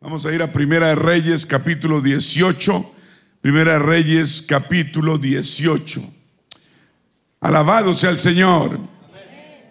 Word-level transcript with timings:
Vamos 0.00 0.24
a 0.26 0.32
ir 0.32 0.40
a 0.42 0.52
Primera 0.52 0.86
de 0.86 0.94
Reyes, 0.94 1.44
capítulo 1.44 2.00
18. 2.00 2.94
Primera 3.40 3.72
de 3.72 3.78
Reyes, 3.80 4.42
capítulo 4.42 5.18
18. 5.18 6.00
Alabado 7.40 7.92
sea 7.96 8.10
el 8.10 8.18
Señor. 8.20 8.78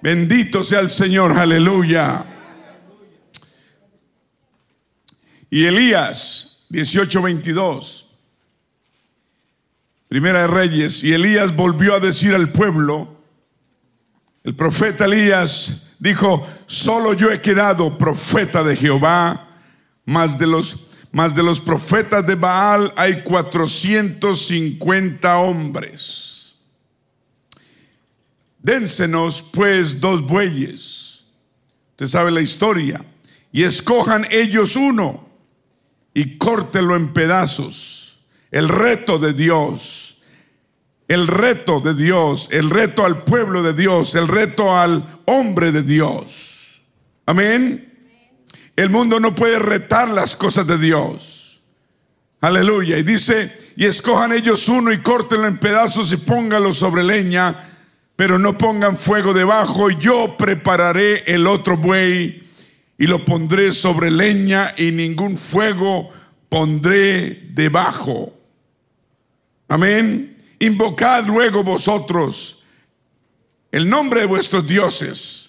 Bendito 0.01 0.63
sea 0.63 0.81
el 0.81 0.89
Señor, 0.89 1.31
aleluya. 1.31 2.25
Y 5.49 5.63
Elías, 5.63 6.65
18:22. 6.71 8.07
Primera 10.09 10.41
de 10.41 10.47
Reyes. 10.47 11.05
Y 11.05 11.13
Elías 11.13 11.55
volvió 11.55 11.93
a 11.93 12.01
decir 12.01 12.35
al 12.35 12.51
pueblo, 12.51 13.15
el 14.43 14.53
profeta 14.57 15.05
Elías 15.05 15.93
dijo, 15.99 16.45
solo 16.65 17.13
yo 17.13 17.31
he 17.31 17.39
quedado 17.39 17.97
profeta 17.97 18.61
de 18.61 18.75
Jehová, 18.75 19.46
más 20.07 20.39
de 20.39 20.47
los, 20.47 20.87
más 21.11 21.35
de 21.35 21.43
los 21.43 21.59
profetas 21.59 22.25
de 22.25 22.33
Baal 22.33 22.91
hay 22.95 23.21
450 23.21 25.37
hombres. 25.37 26.55
Dénsenos 28.57 29.43
pues 29.53 30.01
dos 30.01 30.25
bueyes. 30.25 31.21
Usted 31.91 32.07
sabe 32.07 32.31
la 32.31 32.41
historia. 32.41 33.05
Y 33.51 33.63
escojan 33.63 34.25
ellos 34.31 34.75
uno 34.75 35.29
y 36.15 36.39
córtelo 36.39 36.95
en 36.95 37.13
pedazos. 37.13 38.21
El 38.49 38.67
reto 38.67 39.19
de 39.19 39.33
Dios 39.33 40.07
el 41.07 41.27
reto 41.27 41.79
de 41.79 41.93
Dios, 41.93 42.49
el 42.51 42.69
reto 42.69 43.05
al 43.05 43.23
pueblo 43.23 43.63
de 43.63 43.73
Dios, 43.73 44.15
el 44.15 44.27
reto 44.27 44.77
al 44.77 45.21
hombre 45.25 45.71
de 45.71 45.83
Dios. 45.83 46.83
Amén. 47.25 47.96
El 48.77 48.89
mundo 48.89 49.19
no 49.19 49.35
puede 49.35 49.59
retar 49.59 50.07
las 50.07 50.37
cosas 50.37 50.65
de 50.65 50.77
Dios. 50.77 51.59
Aleluya. 52.39 52.97
Y 52.97 53.03
dice, 53.03 53.73
y 53.75 53.83
escojan 53.83 54.31
ellos 54.31 54.69
uno 54.69 54.93
y 54.93 54.99
córtenlo 54.99 55.47
en 55.47 55.57
pedazos 55.57 56.13
y 56.13 56.17
póngalo 56.17 56.71
sobre 56.71 57.03
leña, 57.03 57.53
pero 58.15 58.39
no 58.39 58.57
pongan 58.57 58.95
fuego 58.95 59.33
debajo. 59.33 59.89
Yo 59.89 60.37
prepararé 60.37 61.23
el 61.27 61.45
otro 61.45 61.75
buey 61.75 62.47
y 62.97 63.07
lo 63.07 63.25
pondré 63.25 63.73
sobre 63.73 64.09
leña 64.09 64.73
y 64.77 64.91
ningún 64.91 65.37
fuego 65.37 66.09
pondré 66.47 67.49
debajo. 67.51 68.33
Amén. 69.67 70.33
Invocad 70.59 71.25
luego 71.25 71.63
vosotros 71.63 72.57
el 73.71 73.89
nombre 73.89 74.21
de 74.21 74.27
vuestros 74.27 74.65
dioses, 74.65 75.46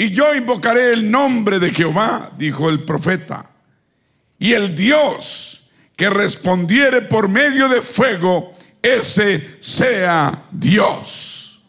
y 0.00 0.12
yo 0.12 0.34
invocaré 0.34 0.94
el 0.94 1.10
nombre 1.10 1.58
de 1.58 1.74
Jehová, 1.74 2.32
dijo 2.38 2.70
el 2.70 2.84
profeta. 2.84 3.50
Y 4.38 4.54
el 4.54 4.74
Dios 4.74 5.68
que 5.94 6.08
respondiere 6.08 7.02
por 7.02 7.28
medio 7.28 7.68
de 7.68 7.82
fuego, 7.82 8.50
ese 8.80 9.58
sea 9.60 10.46
Dios. 10.52 11.62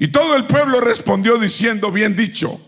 Y 0.00 0.08
todo 0.08 0.34
el 0.34 0.46
pueblo 0.46 0.80
respondió 0.80 1.38
diciendo, 1.38 1.92
bien 1.92 2.16
dicho. 2.16 2.60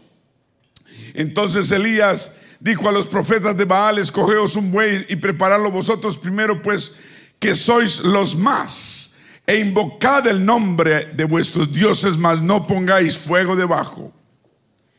Entonces 1.14 1.72
Elías 1.72 2.36
dijo 2.60 2.88
a 2.88 2.92
los 2.92 3.08
profetas 3.08 3.56
de 3.56 3.64
Baal, 3.64 3.98
escogeos 3.98 4.54
un 4.54 4.70
buey 4.70 5.06
y 5.08 5.16
preparadlo 5.16 5.72
vosotros 5.72 6.16
primero, 6.16 6.62
pues 6.62 6.92
que 7.40 7.56
sois 7.56 7.98
los 7.98 8.36
más 8.36 9.16
e 9.44 9.58
invocad 9.58 10.28
el 10.28 10.44
nombre 10.44 11.06
de 11.06 11.24
vuestros 11.24 11.72
dioses, 11.72 12.16
mas 12.16 12.40
no 12.40 12.64
pongáis 12.64 13.18
fuego 13.18 13.56
debajo. 13.56 14.12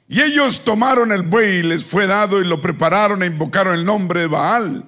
Y 0.07 0.21
ellos 0.21 0.63
tomaron 0.63 1.11
el 1.11 1.23
buey 1.23 1.57
y 1.57 1.63
les 1.63 1.83
fue 1.83 2.05
dado 2.05 2.39
y 2.39 2.45
lo 2.45 2.61
prepararon 2.61 3.23
e 3.23 3.27
invocaron 3.27 3.75
el 3.75 3.85
nombre 3.85 4.21
de 4.21 4.27
Baal, 4.27 4.85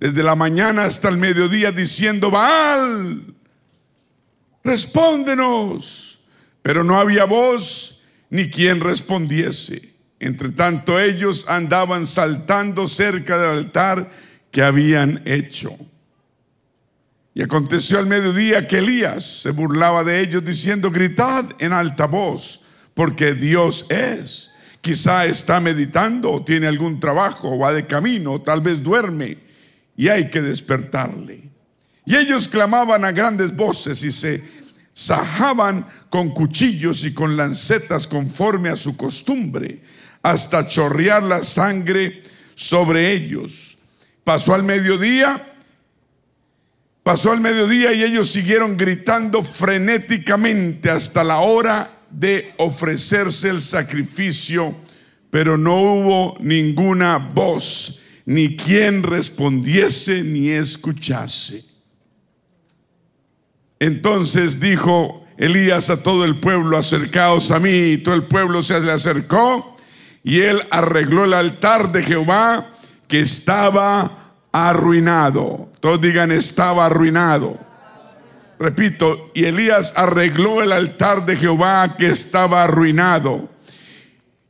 desde 0.00 0.22
la 0.22 0.34
mañana 0.34 0.84
hasta 0.84 1.08
el 1.08 1.16
mediodía, 1.16 1.72
diciendo, 1.72 2.30
Baal, 2.30 3.34
respóndenos. 4.64 6.20
Pero 6.62 6.84
no 6.84 6.96
había 6.96 7.24
voz 7.24 8.02
ni 8.30 8.50
quien 8.50 8.80
respondiese. 8.80 9.94
Entre 10.20 10.50
tanto 10.50 10.98
ellos 10.98 11.46
andaban 11.48 12.06
saltando 12.06 12.88
cerca 12.88 13.38
del 13.38 13.50
altar 13.50 14.10
que 14.50 14.62
habían 14.62 15.22
hecho. 15.24 15.76
Y 17.34 17.42
aconteció 17.42 18.00
al 18.00 18.06
mediodía 18.06 18.66
que 18.66 18.78
Elías 18.78 19.42
se 19.42 19.50
burlaba 19.50 20.02
de 20.02 20.20
ellos 20.20 20.44
diciendo, 20.44 20.90
gritad 20.90 21.44
en 21.60 21.72
alta 21.72 22.06
voz, 22.06 22.62
porque 22.94 23.34
Dios 23.34 23.86
es. 23.90 24.47
Quizá 24.80 25.26
está 25.26 25.60
meditando 25.60 26.30
o 26.30 26.44
tiene 26.44 26.66
algún 26.66 27.00
trabajo 27.00 27.58
va 27.58 27.72
de 27.72 27.86
camino, 27.86 28.40
tal 28.40 28.60
vez 28.60 28.82
duerme 28.82 29.38
y 29.96 30.08
hay 30.08 30.30
que 30.30 30.40
despertarle. 30.40 31.42
Y 32.04 32.16
ellos 32.16 32.48
clamaban 32.48 33.04
a 33.04 33.12
grandes 33.12 33.54
voces 33.54 34.02
y 34.02 34.12
se 34.12 34.42
sajaban 34.92 35.86
con 36.08 36.30
cuchillos 36.30 37.04
y 37.04 37.12
con 37.12 37.36
lancetas 37.36 38.06
conforme 38.06 38.70
a 38.70 38.76
su 38.76 38.96
costumbre, 38.96 39.82
hasta 40.22 40.66
chorrear 40.66 41.22
la 41.22 41.42
sangre 41.42 42.22
sobre 42.54 43.12
ellos. 43.12 43.78
Pasó 44.24 44.54
al 44.54 44.62
mediodía 44.62 45.42
Pasó 47.08 47.32
al 47.32 47.40
mediodía 47.40 47.94
y 47.94 48.02
ellos 48.02 48.30
siguieron 48.30 48.76
gritando 48.76 49.42
frenéticamente 49.42 50.90
hasta 50.90 51.24
la 51.24 51.38
hora 51.38 51.90
de 52.10 52.54
ofrecerse 52.58 53.48
el 53.48 53.62
sacrificio, 53.62 54.74
pero 55.30 55.58
no 55.58 55.76
hubo 55.76 56.36
ninguna 56.40 57.18
voz, 57.18 58.00
ni 58.24 58.56
quien 58.56 59.02
respondiese 59.02 60.22
ni 60.22 60.50
escuchase. 60.50 61.64
Entonces 63.80 64.58
dijo 64.58 65.24
Elías 65.36 65.88
a 65.88 66.02
todo 66.02 66.24
el 66.24 66.40
pueblo, 66.40 66.76
acercaos 66.76 67.50
a 67.52 67.60
mí, 67.60 67.92
y 67.92 67.98
todo 67.98 68.14
el 68.14 68.24
pueblo 68.24 68.62
se 68.62 68.80
le 68.80 68.90
acercó, 68.90 69.76
y 70.24 70.40
él 70.40 70.60
arregló 70.70 71.24
el 71.24 71.34
altar 71.34 71.92
de 71.92 72.02
Jehová 72.02 72.66
que 73.06 73.20
estaba 73.20 74.34
arruinado. 74.52 75.70
Todos 75.80 76.00
digan, 76.00 76.32
estaba 76.32 76.86
arruinado. 76.86 77.67
Repito, 78.58 79.30
y 79.34 79.44
Elías 79.44 79.92
arregló 79.96 80.62
el 80.62 80.72
altar 80.72 81.24
de 81.24 81.36
Jehová 81.36 81.96
que 81.96 82.06
estaba 82.06 82.64
arruinado. 82.64 83.48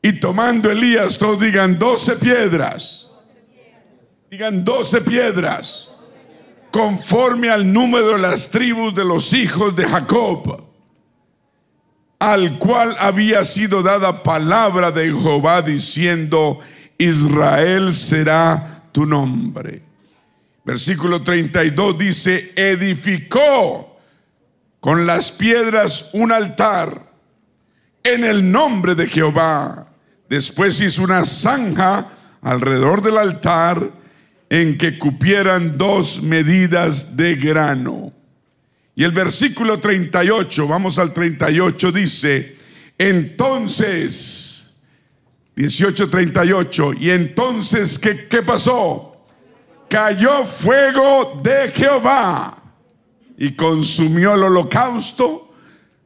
Y 0.01 0.15
tomando 0.15 0.71
Elías, 0.71 1.19
todos 1.19 1.41
digan, 1.41 1.79
doce 1.79 2.17
piedras. 2.17 3.11
Digan, 4.31 4.65
doce 4.65 5.03
piedras. 5.03 5.91
Conforme 6.71 7.51
al 7.51 7.71
número 7.71 8.13
de 8.13 8.19
las 8.19 8.49
tribus 8.49 8.95
de 8.95 9.05
los 9.05 9.33
hijos 9.35 9.77
de 9.77 9.87
Jacob. 9.87 10.65
Al 12.19 12.59
cual 12.59 12.97
había 12.99 13.45
sido 13.45 13.83
dada 13.83 14.23
palabra 14.23 14.91
de 14.91 15.07
Jehová 15.07 15.61
diciendo, 15.61 16.59
Israel 16.97 17.95
será 17.95 18.85
tu 18.91 19.05
nombre. 19.05 19.83
Versículo 20.65 21.23
32 21.23 21.99
dice, 21.99 22.53
edificó 22.57 23.88
con 24.81 25.07
las 25.07 25.33
piedras 25.33 26.11
un 26.13 26.33
altar 26.33 27.13
en 28.03 28.25
el 28.25 28.51
nombre 28.51 28.95
de 28.95 29.07
Jehová. 29.07 29.89
Después 30.29 30.81
hizo 30.81 31.03
una 31.03 31.25
zanja 31.25 32.07
alrededor 32.43 33.03
del 33.03 33.19
altar 33.19 33.91
en 34.51 34.79
que 34.79 34.99
cupieran 34.99 35.77
dos 35.77 36.23
medidas 36.23 37.17
de 37.17 37.35
grano. 37.35 38.13
Y 38.95 39.05
el 39.05 39.13
versículo 39.13 39.79
38, 39.79 40.67
vamos 40.67 40.99
al 40.99 41.13
38, 41.13 41.93
dice, 41.93 42.57
entonces, 42.99 44.75
18:38, 45.57 46.97
y 46.99 47.11
entonces, 47.11 47.99
¿qué, 47.99 48.27
qué 48.27 48.43
pasó? 48.43 49.09
cayó 49.89 50.45
fuego 50.45 51.41
de 51.43 51.73
Jehová 51.73 52.58
y 53.39 53.53
consumió 53.53 54.35
el 54.35 54.43
holocausto, 54.43 55.55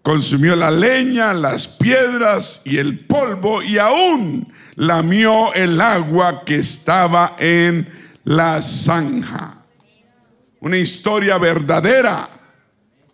consumió 0.02 0.54
la 0.54 0.70
leña, 0.70 1.32
las 1.32 1.66
piedras 1.66 2.60
y 2.64 2.76
el 2.76 3.06
polvo 3.06 3.62
y 3.62 3.78
aún 3.78 4.52
lamió 4.76 5.52
el 5.54 5.80
agua 5.80 6.44
que 6.44 6.56
estaba 6.56 7.34
en 7.38 7.88
la 8.24 8.60
zanja. 8.60 9.62
Una 10.60 10.76
historia 10.76 11.38
verdadera. 11.38 12.28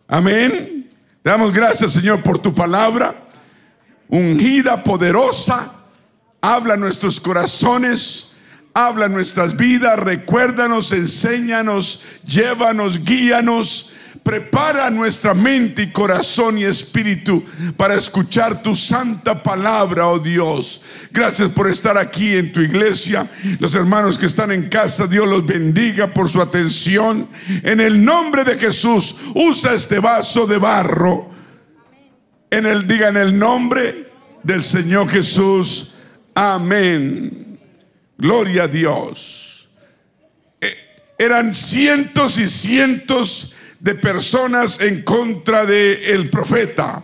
Amén. 0.08 0.90
damos 1.22 1.52
gracias 1.52 1.92
Señor 1.92 2.22
por 2.22 2.40
tu 2.40 2.52
palabra, 2.52 3.14
ungida, 4.08 4.82
poderosa. 4.82 5.74
Habla 6.40 6.76
nuestros 6.76 7.20
corazones 7.20 8.28
habla 8.74 9.08
nuestras 9.08 9.56
vidas, 9.56 9.98
recuérdanos, 9.98 10.92
enséñanos, 10.92 12.02
llévanos, 12.24 13.02
guíanos, 13.02 13.92
Prepara 14.28 14.90
nuestra 14.90 15.32
mente 15.32 15.84
y 15.84 15.90
corazón 15.90 16.58
y 16.58 16.64
espíritu 16.64 17.42
para 17.78 17.94
escuchar 17.94 18.62
tu 18.62 18.74
santa 18.74 19.42
palabra, 19.42 20.06
oh 20.06 20.18
Dios. 20.18 20.82
Gracias 21.10 21.48
por 21.48 21.66
estar 21.66 21.96
aquí 21.96 22.36
en 22.36 22.52
tu 22.52 22.60
iglesia. 22.60 23.26
Los 23.58 23.74
hermanos 23.74 24.18
que 24.18 24.26
están 24.26 24.52
en 24.52 24.68
casa, 24.68 25.06
Dios 25.06 25.26
los 25.26 25.46
bendiga 25.46 26.12
por 26.12 26.28
su 26.28 26.42
atención. 26.42 27.26
En 27.62 27.80
el 27.80 28.04
nombre 28.04 28.44
de 28.44 28.58
Jesús, 28.58 29.16
usa 29.34 29.72
este 29.72 29.98
vaso 29.98 30.46
de 30.46 30.58
barro. 30.58 31.30
En 32.50 32.66
el 32.66 32.86
diga 32.86 33.08
en 33.08 33.16
el 33.16 33.38
nombre 33.38 34.12
del 34.42 34.62
Señor 34.62 35.08
Jesús. 35.08 35.94
Amén. 36.34 37.58
Gloria 38.18 38.64
a 38.64 38.68
Dios. 38.68 39.70
Eh, 40.60 40.74
eran 41.16 41.54
cientos 41.54 42.38
y 42.38 42.46
cientos 42.46 43.54
de 43.80 43.94
personas 43.94 44.80
en 44.80 45.02
contra 45.02 45.64
del 45.64 45.98
el 46.04 46.30
profeta. 46.30 47.02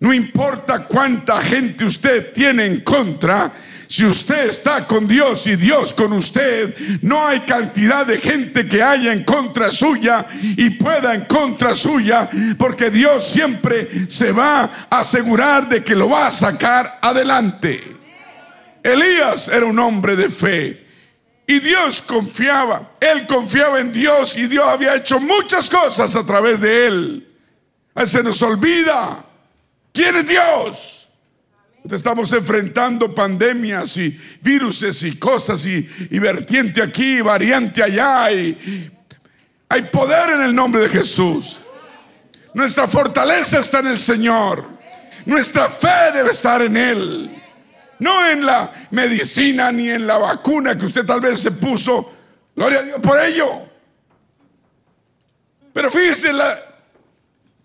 No 0.00 0.12
importa 0.12 0.84
cuánta 0.86 1.40
gente 1.40 1.84
usted 1.84 2.32
tiene 2.32 2.66
en 2.66 2.80
contra, 2.80 3.52
si 3.92 4.06
usted 4.06 4.48
está 4.48 4.86
con 4.86 5.06
Dios 5.06 5.46
y 5.46 5.56
Dios 5.56 5.92
con 5.92 6.14
usted, 6.14 6.74
no 7.02 7.26
hay 7.26 7.40
cantidad 7.40 8.06
de 8.06 8.16
gente 8.16 8.66
que 8.66 8.82
haya 8.82 9.12
en 9.12 9.22
contra 9.22 9.70
suya 9.70 10.24
y 10.42 10.70
pueda 10.70 11.14
en 11.14 11.26
contra 11.26 11.74
suya, 11.74 12.26
porque 12.56 12.88
Dios 12.88 13.22
siempre 13.22 14.08
se 14.08 14.32
va 14.32 14.86
a 14.88 15.00
asegurar 15.00 15.68
de 15.68 15.84
que 15.84 15.94
lo 15.94 16.08
va 16.08 16.28
a 16.28 16.30
sacar 16.30 17.00
adelante. 17.02 17.82
Elías 18.82 19.48
era 19.48 19.66
un 19.66 19.78
hombre 19.78 20.16
de 20.16 20.30
fe. 20.30 20.81
Y 21.46 21.58
Dios 21.60 22.02
confiaba, 22.02 22.92
él 23.00 23.26
confiaba 23.26 23.80
en 23.80 23.92
Dios 23.92 24.36
y 24.36 24.46
Dios 24.46 24.64
había 24.64 24.94
hecho 24.94 25.18
muchas 25.18 25.68
cosas 25.68 26.14
a 26.14 26.24
través 26.24 26.60
de 26.60 26.86
él. 26.86 27.28
Se 28.06 28.22
nos 28.22 28.40
olvida 28.42 29.24
quién 29.92 30.16
es 30.16 30.26
Dios. 30.26 30.98
Estamos 31.90 32.32
enfrentando 32.32 33.12
pandemias 33.12 33.96
y 33.96 34.16
viruses 34.40 35.02
y 35.02 35.18
cosas 35.18 35.66
y, 35.66 35.88
y 36.10 36.18
vertiente 36.20 36.80
aquí, 36.80 37.20
variante 37.20 37.82
allá. 37.82 38.30
Y, 38.32 38.92
hay 39.68 39.82
poder 39.84 40.34
en 40.34 40.42
el 40.42 40.54
nombre 40.54 40.82
de 40.82 40.88
Jesús. 40.90 41.60
Nuestra 42.52 42.86
fortaleza 42.86 43.58
está 43.58 43.78
en 43.78 43.86
el 43.86 43.98
Señor. 43.98 44.68
Nuestra 45.24 45.70
fe 45.70 46.12
debe 46.12 46.30
estar 46.30 46.60
en 46.60 46.76
Él. 46.76 47.41
No 48.02 48.28
en 48.28 48.44
la 48.44 48.68
medicina 48.90 49.70
ni 49.70 49.88
en 49.88 50.08
la 50.08 50.18
vacuna 50.18 50.76
que 50.76 50.86
usted 50.86 51.06
tal 51.06 51.20
vez 51.20 51.38
se 51.38 51.52
puso. 51.52 52.12
Gloria 52.56 52.80
a 52.80 52.82
Dios 52.82 53.00
por 53.00 53.16
ello. 53.24 53.46
Pero 55.72 55.88
fíjese, 55.88 56.32
la, 56.32 56.58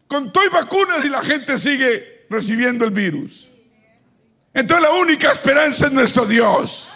con 0.08 0.32
todo 0.32 0.44
vacunas 0.52 1.04
y 1.04 1.10
la 1.10 1.24
gente 1.24 1.58
sigue 1.58 2.28
recibiendo 2.30 2.86
el 2.86 2.92
virus. 2.92 3.50
Entonces 4.54 4.88
la 4.88 4.94
única 5.02 5.32
esperanza 5.32 5.88
es 5.88 5.92
nuestro 5.92 6.28
Dios. 6.28 6.94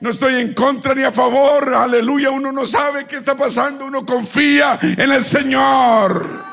No 0.00 0.10
estoy 0.10 0.40
en 0.40 0.54
contra 0.54 0.94
ni 0.94 1.02
a 1.02 1.10
favor, 1.10 1.74
aleluya, 1.74 2.30
uno 2.30 2.52
no 2.52 2.64
sabe 2.64 3.04
qué 3.04 3.16
está 3.16 3.36
pasando, 3.36 3.84
uno 3.84 4.06
confía 4.06 4.78
en 4.80 5.10
el 5.10 5.24
Señor. 5.24 6.46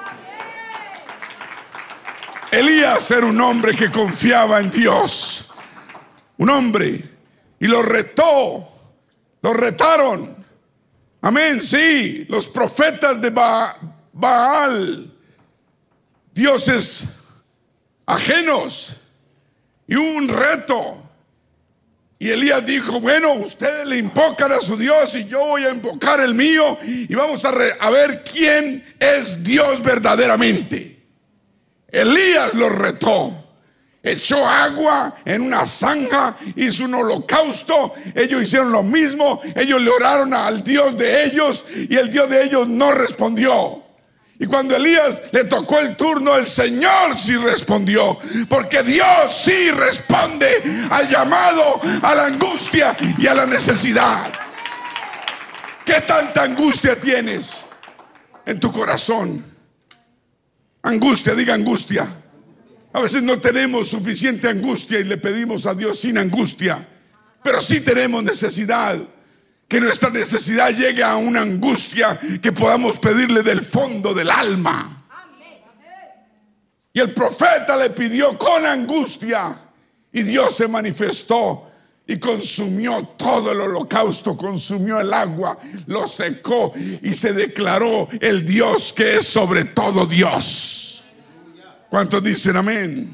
Elías 2.50 3.12
era 3.12 3.28
un 3.28 3.40
hombre 3.40 3.76
que 3.76 3.92
confiaba 3.92 4.60
en 4.60 4.72
Dios 4.72 5.46
un 6.38 6.50
hombre, 6.50 7.04
y 7.60 7.68
lo 7.68 7.82
retó, 7.82 8.68
lo 9.42 9.54
retaron. 9.54 10.36
Amén, 11.22 11.62
sí, 11.62 12.26
los 12.30 12.48
profetas 12.48 13.20
de 13.22 13.32
Baal, 14.14 15.12
dioses 16.34 17.10
ajenos, 18.06 18.98
y 19.88 19.96
un 19.96 20.28
reto. 20.28 21.02
Y 22.18 22.30
Elías 22.30 22.66
dijo, 22.66 23.00
bueno, 23.02 23.34
ustedes 23.34 23.86
le 23.86 23.98
invocan 23.98 24.52
a 24.52 24.60
su 24.60 24.78
Dios 24.78 25.16
y 25.16 25.28
yo 25.28 25.40
voy 25.40 25.64
a 25.64 25.72
invocar 25.72 26.20
el 26.22 26.34
mío 26.34 26.78
y 26.84 27.14
vamos 27.14 27.44
a, 27.46 27.50
a 27.50 27.90
ver 27.90 28.24
quién 28.24 28.96
es 29.00 29.44
Dios 29.44 29.82
verdaderamente. 29.84 31.04
Elías 31.88 32.54
lo 32.54 32.70
retó 32.70 33.45
echó 34.06 34.48
agua 34.48 35.16
en 35.26 35.42
una 35.42 35.66
zanja, 35.66 36.36
hizo 36.56 36.86
un 36.86 36.94
holocausto. 36.94 37.94
Ellos 38.14 38.44
hicieron 38.44 38.72
lo 38.72 38.84
mismo. 38.84 39.42
Ellos 39.56 39.82
le 39.82 39.90
oraron 39.90 40.34
al 40.34 40.64
Dios 40.64 40.96
de 40.98 41.26
ellos 41.26 41.66
y 41.76 41.96
el 41.96 42.12
Dios 42.12 42.30
de 42.30 42.44
ellos 42.44 42.68
no 42.68 42.92
respondió. 42.92 43.84
Y 44.38 44.46
cuando 44.46 44.76
Elías 44.76 45.22
le 45.32 45.46
tocó 45.46 45.80
el 45.80 45.96
turno, 45.96 46.36
el 46.36 46.46
Señor 46.46 47.18
sí 47.18 47.36
respondió. 47.38 48.18
Porque 48.48 48.84
Dios 48.84 49.08
sí 49.30 49.72
responde 49.72 50.48
al 50.92 51.08
llamado, 51.08 51.82
a 52.04 52.16
la 52.16 52.26
angustia 52.26 52.96
y 53.18 53.26
a 53.28 53.34
la 53.34 53.46
necesidad. 53.46 54.32
¿Qué 55.86 56.02
tanta 56.02 56.44
angustia 56.44 57.00
tienes 57.00 57.64
en 58.46 58.60
tu 58.60 58.72
corazón? 58.72 59.44
Angustia, 60.84 61.34
diga 61.34 61.54
angustia. 61.54 62.08
A 62.96 63.02
veces 63.02 63.24
no 63.24 63.38
tenemos 63.38 63.90
suficiente 63.90 64.48
angustia 64.48 64.98
y 65.02 65.04
le 65.04 65.18
pedimos 65.18 65.66
a 65.66 65.74
Dios 65.74 66.00
sin 66.00 66.18
angustia, 66.18 66.88
pero 67.44 67.60
sí 67.60 67.82
tenemos 67.82 68.24
necesidad. 68.24 68.98
Que 69.68 69.82
nuestra 69.82 70.10
necesidad 70.10 70.70
llegue 70.70 71.04
a 71.04 71.18
una 71.18 71.42
angustia 71.42 72.18
que 72.42 72.54
podamos 72.54 72.98
pedirle 72.98 73.44
del 73.44 73.60
fondo 73.60 74.14
del 74.14 74.32
alma. 74.32 75.06
Y 76.94 77.02
el 77.02 77.14
profeta 77.14 77.76
le 77.76 77.90
pidió 77.90 78.38
con 78.38 78.66
angustia 78.66 79.58
y 80.14 80.24
Dios 80.24 80.56
se 80.56 80.70
manifestó 80.70 81.70
y 82.08 82.18
consumió 82.18 83.10
todo 83.18 83.52
el 83.52 83.60
holocausto, 83.60 84.38
consumió 84.38 85.02
el 85.02 85.12
agua, 85.12 85.58
lo 85.88 86.08
secó 86.08 86.74
y 87.02 87.14
se 87.14 87.34
declaró 87.34 88.08
el 88.22 88.46
Dios 88.46 88.94
que 88.94 89.18
es 89.18 89.28
sobre 89.28 89.66
todo 89.66 90.06
Dios. 90.06 91.05
¿Cuántos 91.96 92.22
dicen 92.22 92.58
amén? 92.58 93.10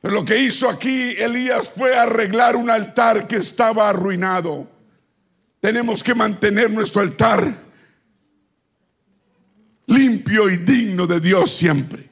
Pero 0.00 0.14
lo 0.14 0.24
que 0.24 0.38
hizo 0.38 0.70
aquí 0.70 1.14
Elías 1.18 1.68
fue 1.68 1.94
arreglar 1.94 2.56
un 2.56 2.70
altar 2.70 3.28
que 3.28 3.36
estaba 3.36 3.90
arruinado. 3.90 4.66
Tenemos 5.60 6.02
que 6.02 6.14
mantener 6.14 6.70
nuestro 6.70 7.02
altar 7.02 7.54
limpio 9.84 10.48
y 10.48 10.56
digno 10.56 11.06
de 11.06 11.20
Dios 11.20 11.50
siempre. 11.50 12.08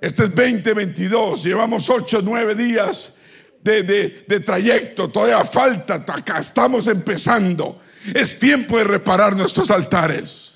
Este 0.00 0.24
es 0.24 0.34
2022, 0.34 1.44
llevamos 1.44 1.88
8, 1.88 2.18
9 2.24 2.56
días 2.56 3.14
de, 3.62 3.84
de 4.26 4.40
trayecto, 4.40 5.08
todavía 5.08 5.44
falta, 5.44 6.04
acá 6.04 6.40
estamos 6.40 6.88
empezando. 6.88 7.80
Es 8.12 8.40
tiempo 8.40 8.76
de 8.76 8.82
reparar 8.82 9.36
nuestros 9.36 9.70
altares. 9.70 10.54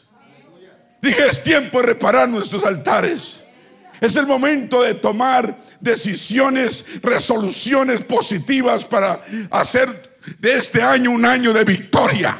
Dije, 1.00 1.22
es 1.28 1.40
tiempo 1.40 1.80
de 1.80 1.86
reparar 1.86 2.28
nuestros 2.28 2.64
altares. 2.64 3.44
Es 4.00 4.16
el 4.16 4.26
momento 4.26 4.82
de 4.82 4.94
tomar 4.94 5.56
decisiones, 5.80 6.86
resoluciones 7.02 8.02
positivas 8.02 8.84
para 8.84 9.20
hacer 9.50 10.18
de 10.38 10.54
este 10.54 10.82
año 10.82 11.10
un 11.10 11.24
año 11.24 11.52
de 11.52 11.64
victoria. 11.64 12.38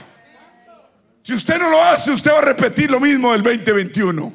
Si 1.22 1.34
usted 1.34 1.58
no 1.58 1.70
lo 1.70 1.82
hace, 1.82 2.12
usted 2.12 2.30
va 2.30 2.38
a 2.38 2.42
repetir 2.42 2.90
lo 2.90 3.00
mismo 3.00 3.32
del 3.32 3.42
2021. 3.42 4.32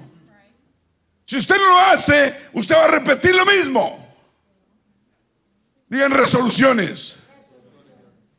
Si 1.25 1.37
usted 1.37 1.55
no 1.57 1.67
lo 1.67 1.79
hace, 1.79 2.35
usted 2.53 2.75
va 2.75 2.85
a 2.85 2.99
repetir 2.99 3.33
lo 3.33 3.45
mismo. 3.45 4.05
Digan 5.89 6.11
resoluciones. 6.11 7.19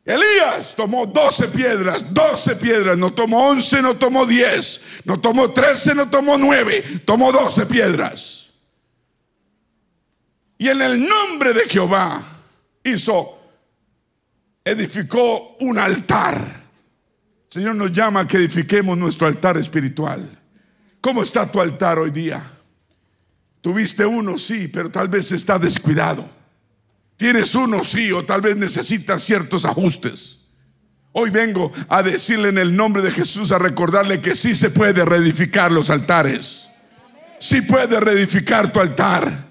Elías 0.05 0.73
tomó 0.75 1.05
12 1.05 1.49
piedras, 1.49 2.13
12 2.13 2.55
piedras, 2.55 2.97
no 2.97 3.11
tomó 3.11 3.49
11, 3.49 3.81
no 3.81 3.97
tomó 3.97 4.25
10, 4.25 4.81
no 5.03 5.19
tomó 5.19 5.51
13, 5.51 5.95
no 5.95 6.09
tomó 6.09 6.37
9, 6.37 7.01
tomó 7.03 7.33
12 7.33 7.65
piedras. 7.65 8.46
Y 10.57 10.67
en 10.67 10.81
el 10.81 11.07
nombre 11.07 11.53
de 11.53 11.69
Jehová 11.69 12.21
hizo, 12.83 13.37
edificó 14.63 15.55
un 15.59 15.77
altar. 15.77 16.65
Señor 17.47 17.75
nos 17.75 17.91
llama 17.91 18.21
a 18.21 18.27
que 18.27 18.37
edifiquemos 18.37 18.97
nuestro 18.97 19.27
altar 19.27 19.57
espiritual. 19.57 20.27
¿Cómo 20.99 21.21
está 21.21 21.49
tu 21.49 21.61
altar 21.61 21.99
hoy 21.99 22.11
día? 22.11 22.43
Tuviste 23.61 24.05
uno, 24.05 24.37
sí, 24.37 24.67
pero 24.67 24.89
tal 24.89 25.07
vez 25.07 25.31
está 25.31 25.59
descuidado. 25.59 26.27
Tienes 27.15 27.55
uno, 27.55 27.83
sí, 27.83 28.11
o 28.11 28.25
tal 28.25 28.41
vez 28.41 28.55
necesitas 28.57 29.23
ciertos 29.23 29.65
ajustes. 29.65 30.39
Hoy 31.13 31.29
vengo 31.31 31.71
a 31.89 32.03
decirle 32.03 32.49
en 32.49 32.57
el 32.59 32.75
nombre 32.75 33.01
de 33.01 33.11
Jesús, 33.11 33.51
a 33.51 33.57
recordarle 33.57 34.21
que 34.21 34.35
sí 34.35 34.55
se 34.55 34.69
puede 34.69 35.03
reedificar 35.03 35.71
los 35.71 35.89
altares. 35.89 36.69
Sí 37.39 37.61
puede 37.61 37.99
reedificar 37.99 38.71
tu 38.71 38.79
altar. 38.79 39.46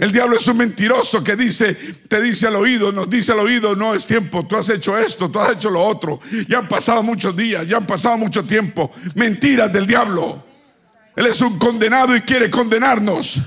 El 0.00 0.12
diablo 0.12 0.34
es 0.34 0.48
un 0.48 0.56
mentiroso 0.56 1.22
que 1.22 1.36
dice, 1.36 1.74
te 1.74 2.22
dice 2.22 2.46
al 2.46 2.56
oído, 2.56 2.90
nos 2.90 3.10
dice 3.10 3.32
al 3.32 3.40
oído, 3.40 3.76
no 3.76 3.94
es 3.94 4.06
tiempo, 4.06 4.46
tú 4.46 4.56
has 4.56 4.70
hecho 4.70 4.96
esto, 4.96 5.30
tú 5.30 5.38
has 5.38 5.52
hecho 5.52 5.68
lo 5.68 5.82
otro. 5.82 6.18
Ya 6.48 6.56
han 6.56 6.68
pasado 6.68 7.02
muchos 7.02 7.36
días, 7.36 7.66
ya 7.66 7.76
han 7.76 7.86
pasado 7.86 8.16
mucho 8.16 8.42
tiempo. 8.42 8.90
Mentiras 9.14 9.70
del 9.70 9.84
diablo. 9.84 10.42
Él 11.14 11.26
es 11.26 11.42
un 11.42 11.58
condenado 11.58 12.16
y 12.16 12.22
quiere 12.22 12.48
condenarnos. 12.48 13.40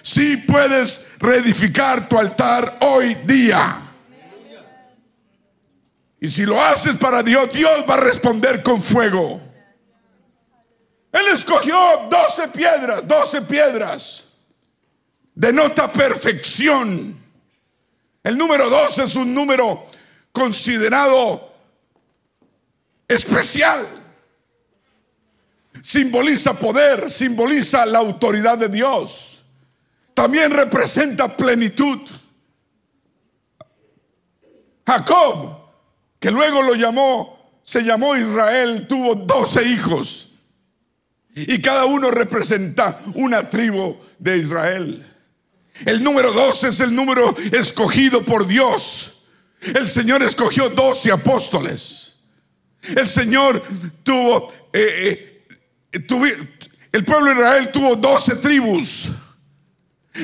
Si 0.00 0.36
puedes 0.36 1.04
reedificar 1.18 2.08
tu 2.08 2.16
altar 2.16 2.78
hoy 2.82 3.16
día. 3.26 3.80
Y 6.20 6.28
si 6.28 6.46
lo 6.46 6.62
haces 6.62 6.94
para 6.94 7.24
Dios, 7.24 7.52
Dios 7.52 7.84
va 7.90 7.94
a 7.94 8.00
responder 8.00 8.62
con 8.62 8.80
fuego. 8.80 9.42
Él 11.10 11.26
escogió 11.34 11.76
12 12.08 12.48
piedras, 12.50 13.02
12 13.04 13.42
piedras. 13.42 14.27
Denota 15.38 15.92
perfección. 15.92 17.16
El 18.24 18.36
número 18.36 18.68
12 18.68 19.04
es 19.04 19.14
un 19.14 19.32
número 19.32 19.86
considerado 20.32 21.54
especial. 23.06 23.86
Simboliza 25.80 26.58
poder, 26.58 27.08
simboliza 27.08 27.86
la 27.86 28.00
autoridad 28.00 28.58
de 28.58 28.68
Dios. 28.68 29.44
También 30.12 30.50
representa 30.50 31.36
plenitud. 31.36 32.00
Jacob, 34.84 35.56
que 36.18 36.32
luego 36.32 36.62
lo 36.62 36.74
llamó, 36.74 37.52
se 37.62 37.84
llamó 37.84 38.16
Israel, 38.16 38.88
tuvo 38.88 39.14
doce 39.14 39.62
hijos. 39.68 40.30
Y 41.32 41.62
cada 41.62 41.84
uno 41.84 42.10
representa 42.10 43.00
una 43.14 43.48
tribu 43.48 43.96
de 44.18 44.38
Israel. 44.38 45.07
El 45.86 46.02
número 46.02 46.32
12 46.32 46.68
es 46.68 46.80
el 46.80 46.94
número 46.94 47.36
escogido 47.52 48.24
por 48.24 48.46
Dios. 48.46 49.22
El 49.60 49.88
Señor 49.88 50.22
escogió 50.22 50.68
doce 50.68 51.10
apóstoles. 51.12 52.16
El 52.82 53.06
Señor 53.06 53.62
tuvo, 54.02 54.52
eh, 54.72 55.44
eh, 55.92 56.04
el 56.92 57.04
pueblo 57.04 57.26
de 57.26 57.32
Israel 57.32 57.68
tuvo 57.70 57.96
doce 57.96 58.36
tribus. 58.36 59.10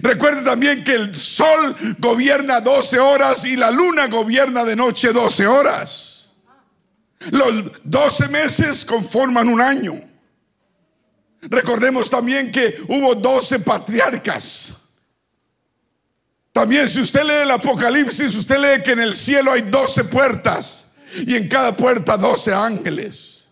Recuerde 0.02 0.42
también 0.42 0.82
que 0.82 0.94
el 0.94 1.14
sol 1.14 1.76
gobierna 1.98 2.60
12 2.60 2.98
horas 2.98 3.44
y 3.44 3.56
la 3.56 3.70
luna 3.70 4.08
gobierna 4.08 4.64
de 4.64 4.74
noche 4.74 5.12
12 5.12 5.46
horas. 5.46 6.32
Los 7.30 7.64
12 7.84 8.28
meses 8.28 8.84
conforman 8.84 9.48
un 9.48 9.60
año. 9.60 9.94
Recordemos 11.42 12.10
también 12.10 12.50
que 12.50 12.78
hubo 12.88 13.14
12 13.14 13.60
patriarcas. 13.60 14.83
También 16.54 16.88
si 16.88 17.00
usted 17.00 17.24
lee 17.24 17.42
el 17.42 17.50
Apocalipsis, 17.50 18.32
usted 18.36 18.58
lee 18.58 18.80
que 18.80 18.92
en 18.92 19.00
el 19.00 19.16
cielo 19.16 19.50
hay 19.50 19.62
12 19.62 20.04
puertas 20.04 20.92
y 21.26 21.34
en 21.34 21.48
cada 21.48 21.76
puerta 21.76 22.16
12 22.16 22.54
ángeles. 22.54 23.48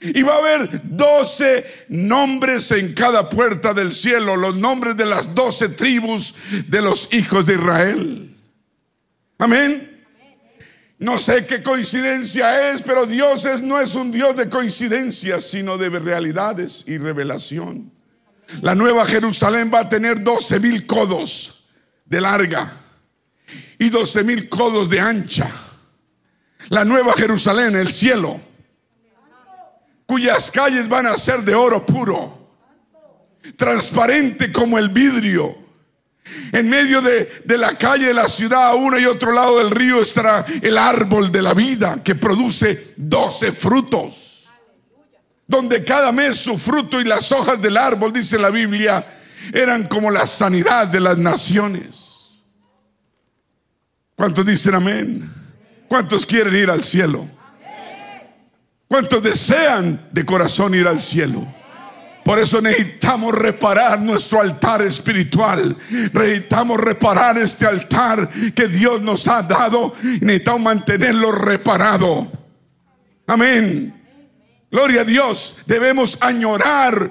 Y 0.00 0.22
va 0.22 0.36
a 0.36 0.38
haber 0.38 0.80
12 0.84 1.86
nombres 1.88 2.70
en 2.70 2.94
cada 2.94 3.28
puerta 3.28 3.74
del 3.74 3.90
cielo, 3.90 4.36
los 4.36 4.56
nombres 4.56 4.96
de 4.96 5.04
las 5.04 5.34
12 5.34 5.70
tribus 5.70 6.32
de 6.68 6.80
los 6.80 7.12
hijos 7.12 7.44
de 7.44 7.54
Israel. 7.54 8.36
Amén. 9.38 10.06
No 11.00 11.18
sé 11.18 11.46
qué 11.46 11.60
coincidencia 11.60 12.70
es, 12.70 12.82
pero 12.82 13.04
Dios 13.04 13.44
no 13.62 13.80
es 13.80 13.96
un 13.96 14.12
Dios 14.12 14.36
de 14.36 14.48
coincidencias, 14.48 15.42
sino 15.42 15.76
de 15.76 15.88
realidades 15.88 16.84
y 16.86 16.98
revelación. 16.98 17.90
La 18.62 18.76
nueva 18.76 19.04
Jerusalén 19.06 19.72
va 19.74 19.80
a 19.80 19.88
tener 19.88 20.22
12 20.22 20.60
mil 20.60 20.86
codos 20.86 21.63
de 22.04 22.20
larga 22.20 22.72
y 23.78 23.90
12 23.90 24.24
mil 24.24 24.48
codos 24.48 24.88
de 24.88 25.00
ancha. 25.00 25.50
La 26.68 26.84
nueva 26.84 27.12
Jerusalén, 27.14 27.76
el 27.76 27.90
cielo 27.90 28.40
cuyas 30.06 30.50
calles 30.50 30.88
van 30.88 31.06
a 31.06 31.16
ser 31.16 31.42
de 31.42 31.54
oro 31.54 31.84
puro, 31.84 32.48
transparente 33.56 34.52
como 34.52 34.78
el 34.78 34.88
vidrio. 34.88 35.62
En 36.52 36.70
medio 36.70 37.02
de, 37.02 37.58
la 37.58 37.76
calle 37.76 38.06
de 38.06 38.14
la 38.14 38.28
ciudad, 38.28 38.68
a 38.68 38.74
uno 38.74 38.98
y 38.98 39.04
otro 39.04 39.32
lado 39.32 39.58
del 39.58 39.70
río, 39.70 40.00
estará 40.00 40.44
el 40.62 40.78
árbol 40.78 41.30
de 41.30 41.42
la 41.42 41.52
vida 41.52 42.02
que 42.02 42.14
produce 42.14 42.94
doce 42.96 43.52
frutos. 43.52 44.48
Donde 45.46 45.84
cada 45.84 46.10
mes 46.12 46.36
su 46.38 46.56
fruto 46.58 47.00
y 47.00 47.04
las 47.04 47.30
hojas 47.30 47.60
del 47.60 47.76
árbol, 47.76 48.12
dice 48.12 48.38
la 48.38 48.50
Biblia, 48.50 49.04
eran 49.52 49.88
como 49.88 50.10
la 50.10 50.26
sanidad 50.26 50.88
de 50.88 51.00
las 51.00 51.18
naciones. 51.18 52.44
¿Cuántos 54.16 54.46
dicen 54.46 54.74
amén? 54.74 55.30
¿Cuántos 55.88 56.24
quieren 56.24 56.54
ir 56.56 56.70
al 56.70 56.82
cielo? 56.82 57.28
¿Cuántos 58.88 59.22
desean 59.22 60.08
de 60.12 60.24
corazón 60.24 60.74
ir 60.74 60.86
al 60.86 61.00
cielo? 61.00 61.46
Por 62.24 62.38
eso 62.38 62.62
necesitamos 62.62 63.34
reparar 63.34 64.00
nuestro 64.00 64.40
altar 64.40 64.80
espiritual. 64.82 65.76
Necesitamos 66.12 66.80
reparar 66.80 67.36
este 67.36 67.66
altar 67.66 68.28
que 68.54 68.66
Dios 68.66 69.02
nos 69.02 69.28
ha 69.28 69.42
dado. 69.42 69.94
necesitamos 70.20 70.62
mantenerlo 70.62 71.32
reparado. 71.32 72.26
Amén. 73.26 73.94
Gloria 74.70 75.02
a 75.02 75.04
Dios. 75.04 75.56
Debemos 75.66 76.16
añorar 76.20 77.10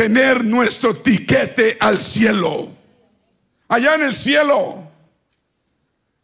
tener 0.00 0.42
nuestro 0.42 0.96
tiquete 0.96 1.76
al 1.78 2.00
cielo. 2.00 2.70
Allá 3.68 3.96
en 3.96 4.02
el 4.04 4.14
cielo. 4.14 4.90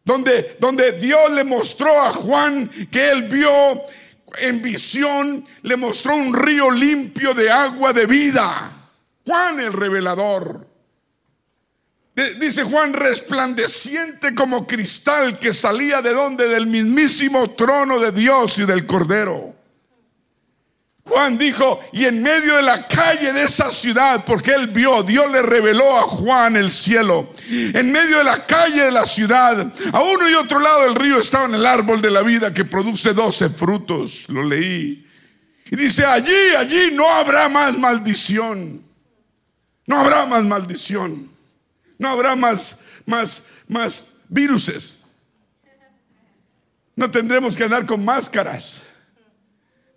Donde, 0.03 0.57
donde 0.59 0.93
Dios 0.93 1.29
le 1.31 1.43
mostró 1.43 2.01
a 2.01 2.11
Juan 2.11 2.67
que 2.89 3.11
él 3.11 3.27
vio 3.27 3.51
en 4.39 4.63
visión 4.63 5.45
le 5.61 5.77
mostró 5.77 6.15
un 6.15 6.33
río 6.33 6.71
limpio 6.71 7.35
de 7.35 7.51
agua 7.51 7.93
de 7.93 8.07
vida. 8.07 8.71
Juan 9.23 9.59
el 9.59 9.71
revelador. 9.71 10.67
Dice 12.39 12.63
Juan, 12.63 12.93
resplandeciente 12.93 14.33
como 14.33 14.65
cristal 14.65 15.37
que 15.37 15.53
salía 15.53 16.01
de 16.01 16.13
donde? 16.13 16.47
Del 16.47 16.65
mismísimo 16.65 17.51
trono 17.51 17.99
de 17.99 18.11
Dios 18.11 18.57
y 18.57 18.65
del 18.65 18.87
Cordero. 18.87 19.56
Juan 21.07 21.37
dijo, 21.37 21.79
y 21.93 22.05
en 22.05 22.21
medio 22.21 22.57
de 22.57 22.63
la 22.63 22.85
calle 22.85 23.31
de 23.31 23.43
esa 23.43 23.71
ciudad, 23.71 24.25
porque 24.25 24.53
él 24.53 24.67
vio, 24.67 25.03
Dios 25.03 25.31
le 25.31 25.41
reveló 25.41 25.97
a 25.97 26.01
Juan 26.01 26.57
el 26.57 26.69
cielo. 26.69 27.33
En 27.49 27.91
medio 27.91 28.17
de 28.17 28.23
la 28.25 28.45
calle 28.45 28.83
de 28.83 28.91
la 28.91 29.05
ciudad, 29.05 29.71
a 29.93 30.01
uno 30.01 30.29
y 30.29 30.33
otro 30.33 30.59
lado 30.59 30.83
del 30.83 30.95
río 30.95 31.17
estaba 31.17 31.45
el 31.45 31.65
árbol 31.65 32.01
de 32.01 32.11
la 32.11 32.23
vida 32.23 32.53
que 32.53 32.65
produce 32.65 33.13
doce 33.13 33.49
frutos. 33.49 34.25
Lo 34.27 34.43
leí. 34.43 35.07
Y 35.71 35.75
dice, 35.77 36.05
allí, 36.05 36.55
allí 36.57 36.91
no 36.91 37.07
habrá 37.07 37.47
más 37.47 37.77
maldición. 37.77 38.83
No 39.85 39.99
habrá 39.99 40.25
más 40.25 40.43
maldición. 40.43 41.31
No 41.97 42.09
habrá 42.09 42.35
más, 42.35 42.79
más, 43.05 43.43
más 43.69 44.15
viruses. 44.27 45.03
No 46.97 47.09
tendremos 47.09 47.55
que 47.55 47.63
andar 47.63 47.85
con 47.85 48.03
máscaras. 48.03 48.81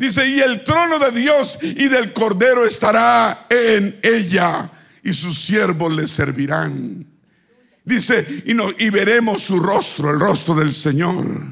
Dice, 0.01 0.27
y 0.27 0.41
el 0.41 0.65
trono 0.65 0.99
de 0.99 1.11
Dios 1.11 1.59
y 1.61 1.89
del 1.89 2.15
Cordero 2.15 2.65
estará 2.65 3.47
en 3.51 4.01
ella 4.03 4.71
y 5.05 5.13
sus 5.13 5.37
siervos 5.39 5.95
le 5.95 6.07
servirán. 6.07 7.07
Dice, 7.85 8.45
y, 8.47 8.55
no, 8.55 8.71
y 8.79 8.89
veremos 8.89 9.43
su 9.43 9.61
rostro, 9.61 10.11
el 10.11 10.19
rostro 10.19 10.55
del 10.55 10.73
Señor, 10.73 11.43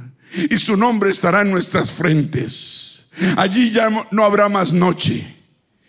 y 0.49 0.57
su 0.57 0.79
nombre 0.79 1.11
estará 1.11 1.43
en 1.43 1.51
nuestras 1.51 1.91
frentes. 1.91 3.09
Allí 3.37 3.71
ya 3.71 3.91
no 4.11 4.25
habrá 4.25 4.49
más 4.49 4.73
noche. 4.73 5.27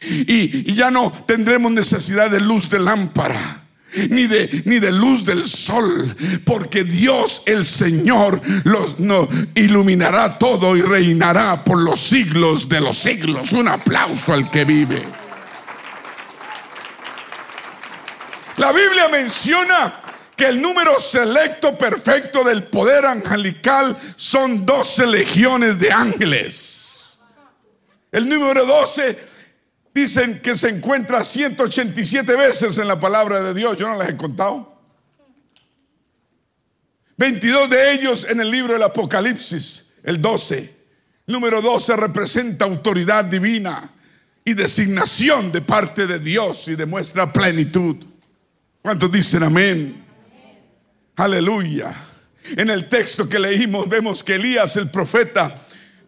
Y, 0.01 0.69
y 0.69 0.75
ya 0.75 0.91
no 0.91 1.13
tendremos 1.25 1.71
necesidad 1.71 2.29
de 2.29 2.41
luz 2.41 2.69
de 2.69 2.79
lámpara 2.79 3.68
ni 4.09 4.27
de, 4.27 4.63
ni 4.65 4.79
de 4.79 4.91
luz 4.91 5.25
del 5.25 5.45
sol, 5.45 6.15
porque 6.45 6.83
Dios 6.83 7.43
el 7.45 7.65
Señor 7.65 8.41
los 8.63 8.99
no, 8.99 9.27
iluminará 9.55 10.37
todo 10.37 10.75
y 10.75 10.81
reinará 10.81 11.63
por 11.63 11.79
los 11.79 11.99
siglos 11.99 12.69
de 12.69 12.81
los 12.81 12.97
siglos. 12.97 13.51
Un 13.53 13.67
aplauso 13.67 14.33
al 14.33 14.49
que 14.49 14.65
vive. 14.65 15.05
La 18.57 18.71
Biblia 18.73 19.07
menciona 19.07 19.93
que 20.35 20.47
el 20.47 20.61
número 20.61 20.99
selecto 20.99 21.77
perfecto 21.77 22.43
del 22.43 22.63
poder 22.63 23.05
angelical 23.05 23.97
son 24.15 24.65
12 24.65 25.07
legiones 25.07 25.79
de 25.79 25.91
ángeles. 25.91 27.19
El 28.11 28.27
número 28.27 28.65
12 28.65 29.38
Dicen 29.93 30.41
que 30.41 30.55
se 30.55 30.69
encuentra 30.69 31.23
187 31.23 32.35
veces 32.35 32.77
en 32.77 32.87
la 32.87 32.99
palabra 32.99 33.41
de 33.41 33.53
Dios. 33.53 33.77
Yo 33.77 33.87
no 33.87 33.97
las 33.97 34.09
he 34.09 34.17
contado. 34.17 34.79
22 37.17 37.69
de 37.69 37.93
ellos 37.93 38.27
en 38.29 38.39
el 38.39 38.49
libro 38.49 38.73
del 38.73 38.83
Apocalipsis, 38.83 39.95
el 40.03 40.21
12. 40.21 40.73
Número 41.27 41.61
12 41.61 41.97
representa 41.97 42.65
autoridad 42.65 43.25
divina 43.25 43.91
y 44.45 44.53
designación 44.53 45.51
de 45.51 45.61
parte 45.61 46.07
de 46.07 46.17
Dios 46.17 46.67
y 46.69 46.75
demuestra 46.75 47.31
plenitud. 47.31 47.97
¿Cuántos 48.81 49.11
dicen 49.11 49.43
amén? 49.43 50.05
Aleluya. 51.17 51.93
En 52.57 52.69
el 52.69 52.87
texto 52.87 53.27
que 53.27 53.37
leímos 53.37 53.89
vemos 53.89 54.23
que 54.23 54.35
Elías 54.35 54.77
el 54.77 54.89
profeta 54.89 55.53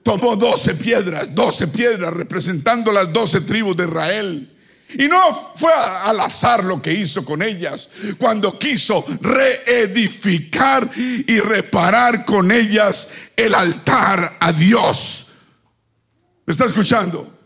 tomó 0.03 0.36
doce 0.36 0.75
piedras, 0.75 1.34
doce 1.34 1.67
piedras 1.67 2.13
representando 2.13 2.91
las 2.91 3.12
doce 3.12 3.41
tribus 3.41 3.77
de 3.77 3.86
Israel. 3.86 4.58
Y 4.93 5.08
no 5.08 5.34
fue 5.55 5.72
al 5.74 6.20
azar 6.20 6.65
lo 6.65 6.81
que 6.81 6.91
hizo 6.91 7.24
con 7.24 7.41
ellas 7.41 7.89
cuando 8.17 8.60
quiso 8.60 9.05
reedificar 9.22 10.89
y 10.96 11.39
reparar 11.39 12.25
con 12.25 12.51
ellas 12.51 13.08
el 13.36 13.55
altar 13.55 14.38
a 14.39 14.51
Dios. 14.51 15.27
¿Me 16.46 16.51
está 16.51 16.65
escuchando? 16.65 17.39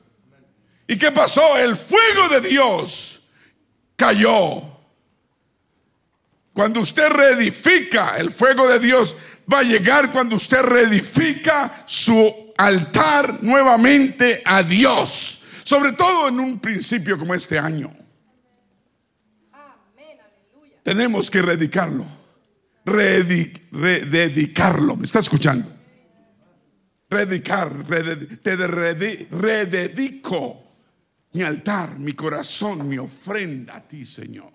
¿Y 0.87 0.97
qué 0.97 1.11
pasó? 1.11 1.57
El 1.57 1.75
fuego 1.75 2.29
de 2.29 2.41
Dios 2.41 3.23
cayó. 3.95 4.63
Cuando 6.53 6.79
usted 6.79 7.09
reedifica, 7.09 8.17
el 8.17 8.31
fuego 8.31 8.67
de 8.67 8.79
Dios 8.79 9.17
va 9.51 9.59
a 9.59 9.63
llegar 9.63 10.11
cuando 10.11 10.35
usted 10.35 10.61
reedifica 10.61 11.83
su 11.85 12.53
altar 12.57 13.43
nuevamente 13.43 14.41
a 14.45 14.63
Dios. 14.63 15.41
Sobre 15.63 15.93
todo 15.93 16.27
en 16.29 16.39
un 16.39 16.59
principio 16.59 17.17
como 17.17 17.33
este 17.33 17.57
año. 17.57 17.91
Tenemos 20.83 21.31
que 21.31 21.41
reedicarlo. 21.41 22.05
rededicarlo. 22.85 24.95
¿Me 24.95 25.05
está 25.05 25.17
escuchando? 25.19 25.71
Redicar, 27.09 27.71
rededico 29.31 30.61
mi 31.33 31.41
altar, 31.43 31.99
mi 31.99 32.13
corazón, 32.13 32.87
mi 32.87 32.97
ofrenda 32.97 33.75
a 33.75 33.87
ti, 33.87 34.05
Señor. 34.05 34.51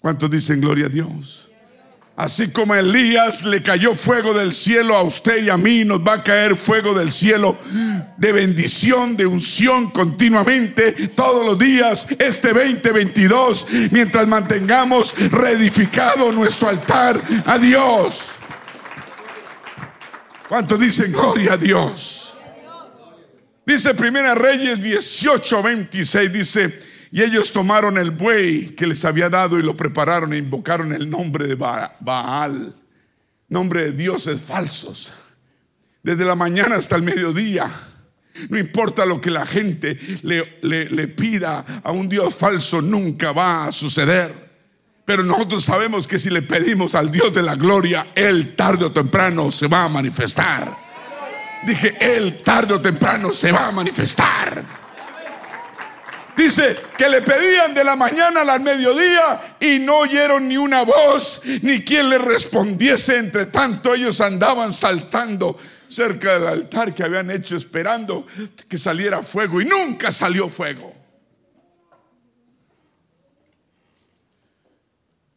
¿Cuántos 0.00 0.30
dicen 0.30 0.60
gloria 0.60 0.86
a 0.86 0.88
Dios? 0.88 1.51
Así 2.14 2.50
como 2.50 2.74
a 2.74 2.80
Elías 2.80 3.44
le 3.44 3.62
cayó 3.62 3.94
fuego 3.94 4.34
del 4.34 4.52
cielo 4.52 4.96
a 4.96 5.02
usted 5.02 5.44
y 5.44 5.50
a 5.50 5.56
mí, 5.56 5.84
nos 5.84 6.00
va 6.00 6.14
a 6.14 6.22
caer 6.22 6.56
fuego 6.56 6.92
del 6.92 7.10
cielo 7.10 7.56
de 8.18 8.32
bendición, 8.32 9.16
de 9.16 9.24
unción 9.24 9.90
continuamente, 9.90 10.92
todos 11.08 11.46
los 11.46 11.58
días, 11.58 12.06
este 12.18 12.52
2022, 12.52 13.66
mientras 13.90 14.26
mantengamos 14.26 15.14
reedificado 15.30 16.30
nuestro 16.32 16.68
altar 16.68 17.20
a 17.46 17.56
Dios. 17.56 18.36
¿Cuántos 20.48 20.78
dicen 20.78 21.12
gloria 21.12 21.54
a 21.54 21.56
Dios? 21.56 22.36
Dice 23.64 23.94
Primera 23.94 24.34
Reyes 24.34 24.82
18, 24.82 25.62
26, 25.62 26.32
dice, 26.32 26.91
y 27.12 27.22
ellos 27.22 27.52
tomaron 27.52 27.98
el 27.98 28.10
buey 28.10 28.68
que 28.74 28.86
les 28.86 29.04
había 29.04 29.28
dado 29.28 29.58
y 29.58 29.62
lo 29.62 29.76
prepararon 29.76 30.32
e 30.32 30.38
invocaron 30.38 30.94
el 30.94 31.10
nombre 31.10 31.46
de 31.46 31.56
Baal, 31.56 32.74
nombre 33.50 33.84
de 33.84 33.92
dioses 33.92 34.40
falsos, 34.40 35.12
desde 36.02 36.24
la 36.24 36.34
mañana 36.34 36.76
hasta 36.76 36.96
el 36.96 37.02
mediodía. 37.02 37.70
No 38.48 38.58
importa 38.58 39.04
lo 39.04 39.20
que 39.20 39.30
la 39.30 39.44
gente 39.44 39.98
le, 40.22 41.08
pida 41.08 41.82
a 41.84 41.92
un 41.92 42.08
Dios 42.08 42.34
falso, 42.34 42.80
nunca 42.80 43.32
va 43.32 43.66
a 43.66 43.72
suceder. 43.72 44.50
Pero 45.04 45.22
nosotros 45.22 45.62
sabemos 45.62 46.08
que 46.08 46.18
si 46.18 46.30
le 46.30 46.40
pedimos 46.40 46.94
al 46.94 47.10
Dios 47.10 47.34
de 47.34 47.42
la 47.42 47.56
gloria, 47.56 48.06
Él 48.14 48.56
tarde 48.56 48.86
o 48.86 48.92
temprano 48.92 49.50
se 49.50 49.66
va 49.66 49.84
a 49.84 49.88
manifestar. 49.90 50.78
Dije, 51.66 51.94
Él 52.00 52.42
tarde 52.42 52.72
o 52.72 52.80
temprano 52.80 53.34
se 53.34 53.52
va 53.52 53.68
a 53.68 53.72
manifestar. 53.72 54.81
Dice 56.36 56.76
que 56.96 57.08
le 57.08 57.20
pedían 57.22 57.74
de 57.74 57.84
la 57.84 57.94
mañana 57.94 58.40
al 58.40 58.60
mediodía 58.60 59.56
y 59.60 59.78
no 59.78 59.98
oyeron 59.98 60.48
ni 60.48 60.56
una 60.56 60.82
voz, 60.82 61.42
ni 61.62 61.82
quien 61.84 62.08
le 62.08 62.18
respondiese. 62.18 63.18
Entre 63.18 63.46
tanto, 63.46 63.94
ellos 63.94 64.20
andaban 64.20 64.72
saltando 64.72 65.56
cerca 65.86 66.38
del 66.38 66.48
altar 66.48 66.94
que 66.94 67.04
habían 67.04 67.30
hecho 67.30 67.54
esperando 67.54 68.26
que 68.66 68.78
saliera 68.78 69.22
fuego 69.22 69.60
y 69.60 69.66
nunca 69.66 70.10
salió 70.10 70.48
fuego. 70.48 70.94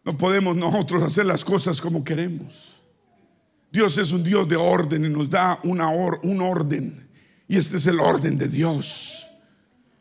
No 0.05 0.17
podemos 0.17 0.55
nosotros 0.55 1.03
hacer 1.03 1.25
las 1.25 1.43
cosas 1.43 1.81
como 1.81 2.03
queremos. 2.03 2.75
Dios 3.71 3.97
es 3.97 4.13
un 4.13 4.23
Dios 4.23 4.47
de 4.47 4.55
orden 4.55 5.03
y 5.03 5.09
nos 5.09 5.29
da 5.29 5.59
un 5.63 5.81
orden. 5.81 7.09
Y 7.47 7.57
este 7.57 7.77
es 7.77 7.87
el 7.87 7.99
orden 7.99 8.37
de 8.37 8.47
Dios. 8.47 9.27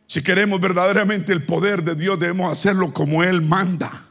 Si 0.06 0.22
queremos 0.22 0.60
verdaderamente 0.60 1.32
el 1.32 1.44
poder 1.44 1.82
de 1.82 1.94
Dios, 1.94 2.18
debemos 2.18 2.52
hacerlo 2.52 2.92
como 2.92 3.22
Él 3.22 3.42
manda. 3.42 4.08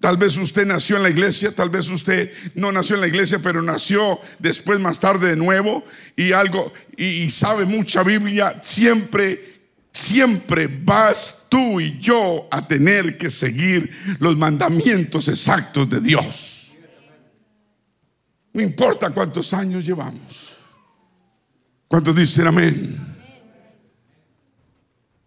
Tal 0.00 0.18
vez 0.18 0.36
usted 0.36 0.66
nació 0.66 0.96
en 0.96 1.02
la 1.02 1.10
iglesia, 1.10 1.54
tal 1.54 1.70
vez 1.70 1.88
usted 1.88 2.30
no 2.54 2.70
nació 2.70 2.96
en 2.96 3.00
la 3.00 3.08
iglesia, 3.08 3.38
pero 3.42 3.62
nació 3.62 4.20
después 4.38 4.78
más 4.80 5.00
tarde 5.00 5.28
de 5.28 5.36
nuevo 5.36 5.82
y 6.14 6.32
algo 6.32 6.72
y 6.96 7.30
sabe 7.30 7.64
mucha 7.64 8.02
Biblia. 8.02 8.60
Siempre 8.62 9.58
siempre 9.98 10.68
vas 10.68 11.46
tú 11.48 11.80
y 11.80 11.98
yo 11.98 12.46
a 12.50 12.66
tener 12.66 13.18
que 13.18 13.30
seguir 13.30 13.90
los 14.20 14.36
mandamientos 14.36 15.28
exactos 15.28 15.88
de 15.88 16.00
Dios. 16.00 16.72
No 18.52 18.62
importa 18.62 19.10
cuántos 19.10 19.52
años 19.52 19.84
llevamos. 19.84 20.56
¿Cuántos 21.88 22.14
dicen 22.14 22.46
amén? 22.46 23.07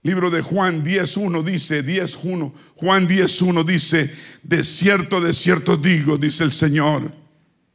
Libro 0.04 0.32
de 0.32 0.42
Juan 0.42 0.84
10.1 0.84 1.44
dice, 1.44 1.86
10.1, 1.86 2.52
Juan 2.76 3.08
10.1 3.08 3.64
dice, 3.64 4.12
de 4.42 4.64
cierto, 4.64 5.22
de 5.22 5.32
cierto 5.32 5.78
digo, 5.78 6.18
dice 6.18 6.44
el 6.44 6.52
Señor, 6.52 7.14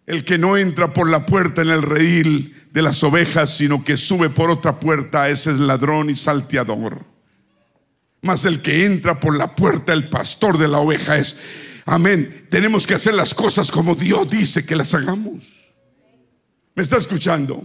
el 0.07 0.25
que 0.25 0.37
no 0.37 0.57
entra 0.57 0.93
por 0.93 1.09
la 1.09 1.25
puerta 1.25 1.63
en 1.63 1.69
el 1.69 1.83
redil 1.83 2.55
de 2.73 2.83
las 2.83 3.05
ovejas, 3.05 3.57
sino 3.57 3.85
que 3.85 3.97
sube 3.97 4.29
por 4.29 4.51
otra 4.51 4.81
puerta, 4.81 5.29
ese 5.29 5.53
es 5.53 5.59
ladrón 5.59 6.11
y 6.11 6.17
salteador. 6.17 7.05
Mas 8.23 8.45
el 8.45 8.61
que 8.61 8.87
entra 8.87 9.21
por 9.21 9.37
la 9.37 9.55
puerta, 9.55 9.93
el 9.93 10.09
pastor 10.09 10.59
de 10.59 10.67
la 10.67 10.79
oveja 10.79 11.17
es. 11.17 11.37
Amén. 11.85 12.49
Tenemos 12.51 12.89
que 12.89 12.95
hacer 12.95 13.15
las 13.15 13.35
cosas 13.35 13.71
como 13.71 13.95
Dios 13.95 14.29
dice 14.29 14.67
que 14.67 14.75
las 14.75 14.95
hagamos. 14.95 15.75
¿Me 16.75 16.83
está 16.83 16.97
escuchando? 16.97 17.65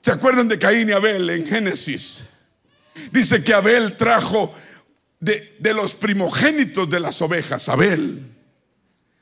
¿Se 0.00 0.10
acuerdan 0.10 0.48
de 0.48 0.58
Caín 0.58 0.88
y 0.88 0.92
Abel 0.92 1.28
en 1.28 1.46
Génesis? 1.46 2.24
Dice 3.10 3.42
que 3.42 3.54
Abel 3.54 3.96
trajo 3.96 4.52
de, 5.20 5.56
de 5.58 5.74
los 5.74 5.94
primogénitos 5.94 6.88
de 6.88 7.00
las 7.00 7.20
ovejas, 7.22 7.68
Abel 7.68 8.32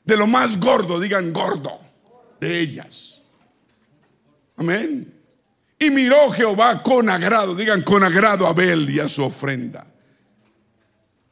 de 0.03 0.17
lo 0.17 0.27
más 0.27 0.59
gordo, 0.59 0.99
digan 0.99 1.31
gordo, 1.31 1.79
de 2.39 2.59
ellas. 2.59 3.21
Amén. 4.57 5.13
Y 5.79 5.89
miró 5.89 6.31
Jehová 6.31 6.83
con 6.83 7.09
agrado, 7.09 7.55
digan 7.55 7.81
con 7.81 8.03
agrado 8.03 8.45
a 8.45 8.49
Abel 8.49 8.89
y 8.89 8.99
a 8.99 9.07
su 9.07 9.23
ofrenda. 9.23 9.85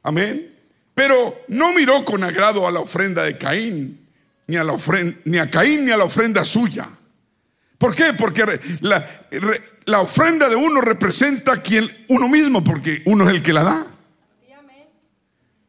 Amén. 0.03 0.55
Pero 0.95 1.43
no 1.47 1.73
miró 1.73 2.03
con 2.03 2.23
agrado 2.23 2.67
a 2.67 2.71
la 2.71 2.79
ofrenda 2.79 3.23
de 3.23 3.37
Caín, 3.37 4.07
ni 4.47 4.55
a, 4.55 4.63
la 4.63 4.73
ofrenda, 4.73 5.17
ni 5.25 5.37
a 5.37 5.49
Caín 5.49 5.85
ni 5.85 5.91
a 5.91 5.97
la 5.97 6.05
ofrenda 6.05 6.43
suya. 6.43 6.89
¿Por 7.77 7.95
qué? 7.95 8.13
Porque 8.17 8.43
la, 8.81 9.07
la 9.89 10.01
ofrenda 10.01 10.47
de 10.47 10.55
uno 10.55 10.81
representa 10.81 11.53
a 11.53 11.61
quien 11.61 11.85
uno 12.09 12.27
mismo, 12.27 12.63
porque 12.63 13.01
uno 13.05 13.27
es 13.27 13.35
el 13.35 13.41
que 13.41 13.53
la 13.53 13.63
da. 13.63 13.87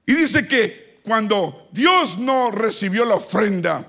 Y 0.07 0.15
dice 0.15 0.47
que 0.47 1.01
cuando 1.03 1.69
Dios 1.73 2.19
no 2.19 2.51
recibió 2.51 3.05
la 3.05 3.15
ofrenda 3.15 3.87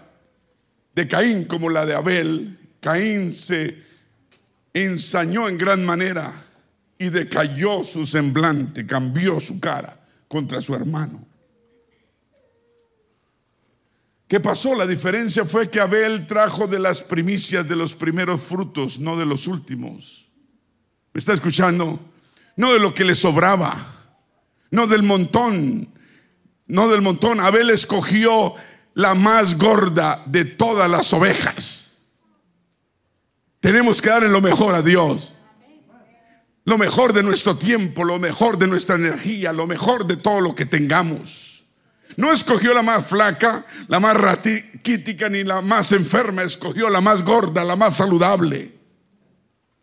de 0.96 1.08
Caín 1.08 1.46
como 1.46 1.70
la 1.70 1.86
de 1.86 1.96
Abel, 1.96 2.60
Caín 2.80 3.34
se 3.34 3.78
ensañó 4.74 5.50
en 5.50 5.58
gran 5.58 5.86
manera 5.86 6.32
y 6.98 7.10
decayó 7.10 7.84
su 7.84 8.06
semblante, 8.06 8.86
cambió 8.86 9.40
su 9.40 9.60
cara 9.60 10.00
contra 10.28 10.62
su 10.62 10.74
hermano. 10.76 11.26
¿Qué 14.28 14.40
pasó? 14.40 14.76
La 14.76 14.88
diferencia 14.88 15.44
fue 15.44 15.70
que 15.70 15.82
Abel 15.82 16.26
trajo 16.26 16.68
de 16.68 16.80
las 16.80 17.04
primicias 17.04 17.68
de 17.68 17.76
los 17.76 17.94
primeros 17.96 18.40
frutos, 18.40 19.00
no 19.00 19.18
de 19.18 19.26
los 19.26 19.48
últimos. 19.48 20.21
¿Me 21.14 21.20
está 21.20 21.34
escuchando? 21.34 22.00
No 22.56 22.74
de 22.74 22.80
lo 22.80 22.94
que 22.94 23.04
le 23.04 23.16
sobraba, 23.16 23.76
no 24.72 24.88
del 24.88 25.04
montón, 25.04 25.90
no 26.68 26.90
del 26.90 27.02
montón. 27.02 27.40
Abel 27.40 27.70
escogió 27.70 28.54
la 28.94 29.16
más 29.16 29.58
gorda 29.58 30.22
de 30.26 30.46
todas 30.46 30.90
las 30.90 31.12
ovejas. 31.14 32.00
Tenemos 33.60 34.02
que 34.02 34.10
darle 34.10 34.30
lo 34.30 34.42
mejor 34.42 34.74
a 34.74 34.82
Dios. 34.82 35.36
Lo 36.64 36.78
mejor 36.78 37.14
de 37.14 37.24
nuestro 37.24 37.58
tiempo, 37.58 38.04
lo 38.04 38.20
mejor 38.20 38.58
de 38.58 38.68
nuestra 38.68 38.96
energía, 38.96 39.52
lo 39.52 39.66
mejor 39.68 40.06
de 40.06 40.16
todo 40.16 40.42
lo 40.42 40.54
que 40.54 40.66
tengamos. 40.66 41.64
No 42.18 42.32
escogió 42.32 42.74
la 42.74 42.84
más 42.84 43.08
flaca, 43.08 43.66
la 43.88 44.00
más 44.00 44.16
raquítica 44.16 45.30
ni 45.30 45.44
la 45.44 45.62
más 45.62 45.92
enferma, 45.92 46.44
escogió 46.44 46.90
la 46.90 47.02
más 47.02 47.24
gorda, 47.24 47.64
la 47.64 47.76
más 47.76 47.98
saludable. 47.98 48.81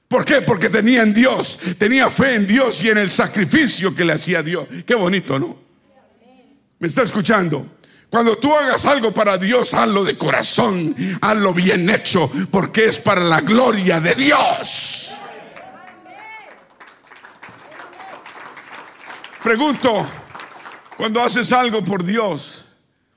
¿Por 0.08 0.24
qué? 0.24 0.40
Porque 0.40 0.70
tenía 0.70 1.02
en 1.02 1.12
Dios, 1.12 1.58
tenía 1.78 2.10
fe 2.10 2.34
en 2.34 2.46
Dios 2.46 2.82
y 2.82 2.88
en 2.88 2.96
el 2.96 3.10
sacrificio 3.10 3.94
que 3.94 4.06
le 4.06 4.14
hacía 4.14 4.42
Dios. 4.42 4.66
Qué 4.86 4.94
bonito, 4.94 5.38
¿no? 5.38 5.58
¿Me 6.78 6.88
está 6.88 7.02
escuchando? 7.02 7.78
Cuando 8.08 8.38
tú 8.38 8.50
hagas 8.54 8.86
algo 8.86 9.12
para 9.12 9.36
Dios, 9.36 9.74
hazlo 9.74 10.02
de 10.04 10.16
corazón, 10.16 10.96
hazlo 11.20 11.52
bien 11.52 11.90
hecho, 11.90 12.30
porque 12.50 12.86
es 12.86 12.98
para 12.98 13.20
la 13.20 13.42
gloria 13.42 14.00
de 14.00 14.14
Dios. 14.14 15.14
Pregunto, 19.42 20.06
cuando 20.96 21.22
haces 21.22 21.52
algo 21.52 21.84
por 21.84 22.02
Dios 22.02 22.64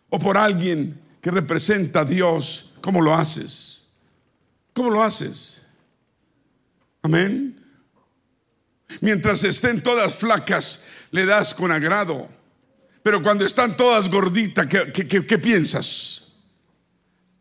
o 0.10 0.20
por 0.20 0.38
alguien 0.38 1.00
que 1.22 1.32
representa 1.32 2.02
a 2.02 2.06
Dios, 2.06 2.74
¿cómo 2.82 3.02
lo 3.02 3.14
haces? 3.14 3.88
¿Cómo 4.74 4.90
lo 4.90 5.04
haces? 5.04 5.61
Amén. 7.02 7.58
Mientras 9.00 9.44
estén 9.44 9.82
todas 9.82 10.16
flacas, 10.16 10.86
le 11.12 11.26
das 11.26 11.54
con 11.54 11.72
agrado. 11.72 12.30
Pero 13.04 13.24
cuando 13.24 13.46
están 13.46 13.76
todas 13.76 14.10
gorditas, 14.10 14.68
¿qué, 14.68 15.38
piensas? 15.40 16.28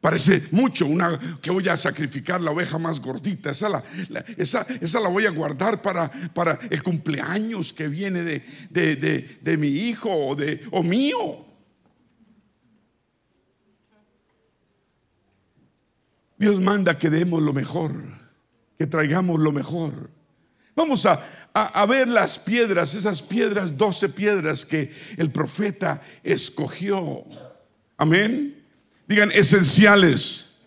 Parece 0.00 0.48
mucho 0.52 0.86
una 0.86 1.18
que 1.42 1.50
voy 1.50 1.68
a 1.68 1.76
sacrificar 1.76 2.40
la 2.40 2.52
oveja 2.52 2.78
más 2.78 3.00
gordita. 3.00 3.50
Esa 3.50 3.68
la, 3.68 3.84
esa, 4.38 4.66
esa 4.80 5.00
la 5.00 5.10
voy 5.10 5.26
a 5.26 5.30
guardar 5.30 5.82
para, 5.82 6.10
para, 6.32 6.58
el 6.70 6.82
cumpleaños 6.82 7.74
que 7.74 7.88
viene 7.88 8.22
de, 8.22 8.42
de, 8.70 9.38
de, 9.42 9.56
mi 9.58 9.68
hijo 9.68 10.08
o, 10.10 10.34
de, 10.34 10.66
o 10.70 10.82
mío. 10.82 11.46
Dios 16.38 16.58
manda 16.58 16.98
que 16.98 17.10
demos 17.10 17.42
lo 17.42 17.52
mejor, 17.52 18.02
que 18.80 18.86
traigamos 18.86 19.38
lo 19.38 19.52
mejor. 19.52 20.08
Vamos 20.74 21.04
a, 21.04 21.22
a, 21.52 21.84
ver 21.84 22.08
las 22.08 22.38
piedras, 22.38 22.94
esas 22.94 23.20
piedras, 23.20 23.76
doce 23.76 24.08
piedras 24.08 24.64
que 24.64 24.90
el 25.18 25.30
profeta 25.30 26.00
escogió. 26.22 27.22
Amén. 27.98 28.64
Digan 29.06 29.30
esenciales 29.32 30.62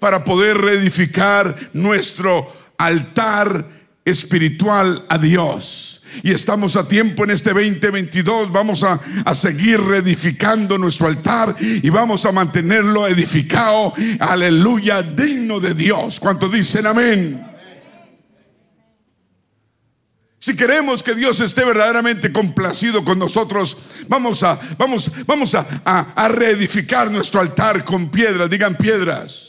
para 0.00 0.24
poder 0.24 0.58
reedificar 0.58 1.56
nuestro 1.74 2.52
altar 2.76 3.64
espiritual 4.04 5.06
a 5.08 5.16
Dios. 5.16 5.97
Y 6.22 6.32
estamos 6.32 6.76
a 6.76 6.86
tiempo 6.86 7.24
en 7.24 7.30
este 7.30 7.52
2022. 7.52 8.50
Vamos 8.52 8.82
a, 8.84 9.00
a, 9.24 9.34
seguir 9.34 9.80
reedificando 9.80 10.78
nuestro 10.78 11.06
altar 11.06 11.56
y 11.60 11.88
vamos 11.90 12.24
a 12.24 12.32
mantenerlo 12.32 13.06
edificado. 13.06 13.92
Aleluya, 14.20 15.02
digno 15.02 15.60
de 15.60 15.74
Dios. 15.74 16.20
¿Cuántos 16.20 16.52
dicen 16.52 16.86
amén? 16.86 17.48
Si 20.40 20.54
queremos 20.54 21.02
que 21.02 21.14
Dios 21.14 21.40
esté 21.40 21.64
verdaderamente 21.64 22.32
complacido 22.32 23.04
con 23.04 23.18
nosotros, 23.18 23.76
vamos 24.06 24.42
a, 24.44 24.58
vamos, 24.78 25.10
vamos 25.26 25.54
a, 25.54 25.66
a, 25.84 26.28
reedificar 26.28 27.10
nuestro 27.10 27.40
altar 27.40 27.84
con 27.84 28.08
piedras. 28.08 28.48
Digan 28.48 28.76
piedras. 28.76 29.47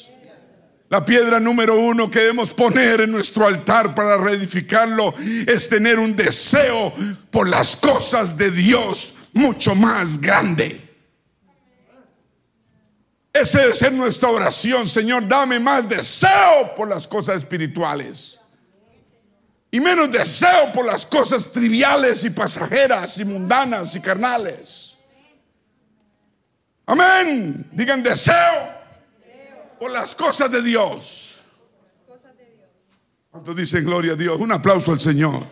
La 0.89 1.05
piedra 1.05 1.39
número 1.39 1.77
uno 1.77 2.09
que 2.09 2.19
debemos 2.19 2.51
poner 2.51 3.01
en 3.01 3.11
nuestro 3.11 3.45
altar 3.45 3.93
para 3.93 4.17
reedificarlo 4.17 5.13
es 5.45 5.69
tener 5.69 5.99
un 5.99 6.15
deseo 6.15 6.91
por 7.29 7.47
las 7.47 7.75
cosas 7.75 8.35
de 8.35 8.49
Dios 8.49 9.13
mucho 9.33 9.75
más 9.75 10.19
grande. 10.19 10.87
Ese 13.31 13.59
debe 13.59 13.75
ser 13.75 13.93
nuestra 13.93 14.29
oración, 14.29 14.87
Señor, 14.87 15.27
dame 15.27 15.59
más 15.59 15.87
deseo 15.87 16.73
por 16.75 16.87
las 16.87 17.07
cosas 17.07 17.37
espirituales 17.37 18.39
y 19.71 19.79
menos 19.79 20.11
deseo 20.11 20.71
por 20.73 20.85
las 20.85 21.05
cosas 21.05 21.51
triviales 21.51 22.23
y 22.23 22.31
pasajeras 22.31 23.19
y 23.19 23.25
mundanas 23.25 23.95
y 23.95 23.99
carnales. 23.99 24.97
Amén. 26.87 27.69
Digan 27.71 28.01
deseo 28.01 28.78
por 29.79 29.91
las 29.91 30.13
cosas 30.13 30.51
de 30.51 30.61
Dios. 30.61 31.35
¿Cuántos 33.31 33.55
dicen 33.55 33.85
gloria 33.85 34.13
a 34.13 34.15
Dios? 34.15 34.37
Un 34.39 34.51
aplauso 34.51 34.91
al 34.91 34.99
Señor. 34.99 35.47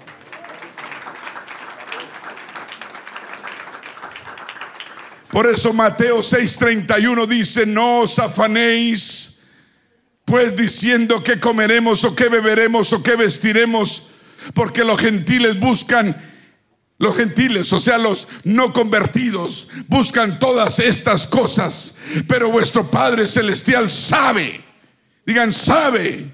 Por 5.31 5.45
eso 5.45 5.71
Mateo 5.71 6.19
6:31 6.19 7.27
dice, 7.27 7.65
no 7.65 7.99
os 7.99 8.17
afanéis 8.17 9.37
pues 10.25 10.57
diciendo 10.57 11.23
que 11.23 11.39
comeremos 11.39 12.03
o 12.03 12.13
que 12.13 12.27
beberemos 12.27 12.91
o 12.91 13.01
que 13.01 13.15
vestiremos, 13.15 14.09
porque 14.53 14.83
los 14.83 14.99
gentiles 14.99 15.57
buscan, 15.57 16.17
los 16.99 17.15
gentiles, 17.15 17.71
o 17.73 17.79
sea, 17.79 17.97
los 17.97 18.27
no 18.43 18.73
convertidos, 18.73 19.69
buscan 19.87 20.39
todas 20.39 20.79
estas 20.79 21.27
cosas, 21.27 21.95
pero 22.27 22.49
vuestro 22.49 22.89
Padre 22.89 23.27
Celestial 23.27 23.89
sabe, 23.89 24.63
digan, 25.25 25.51
sabe 25.51 26.31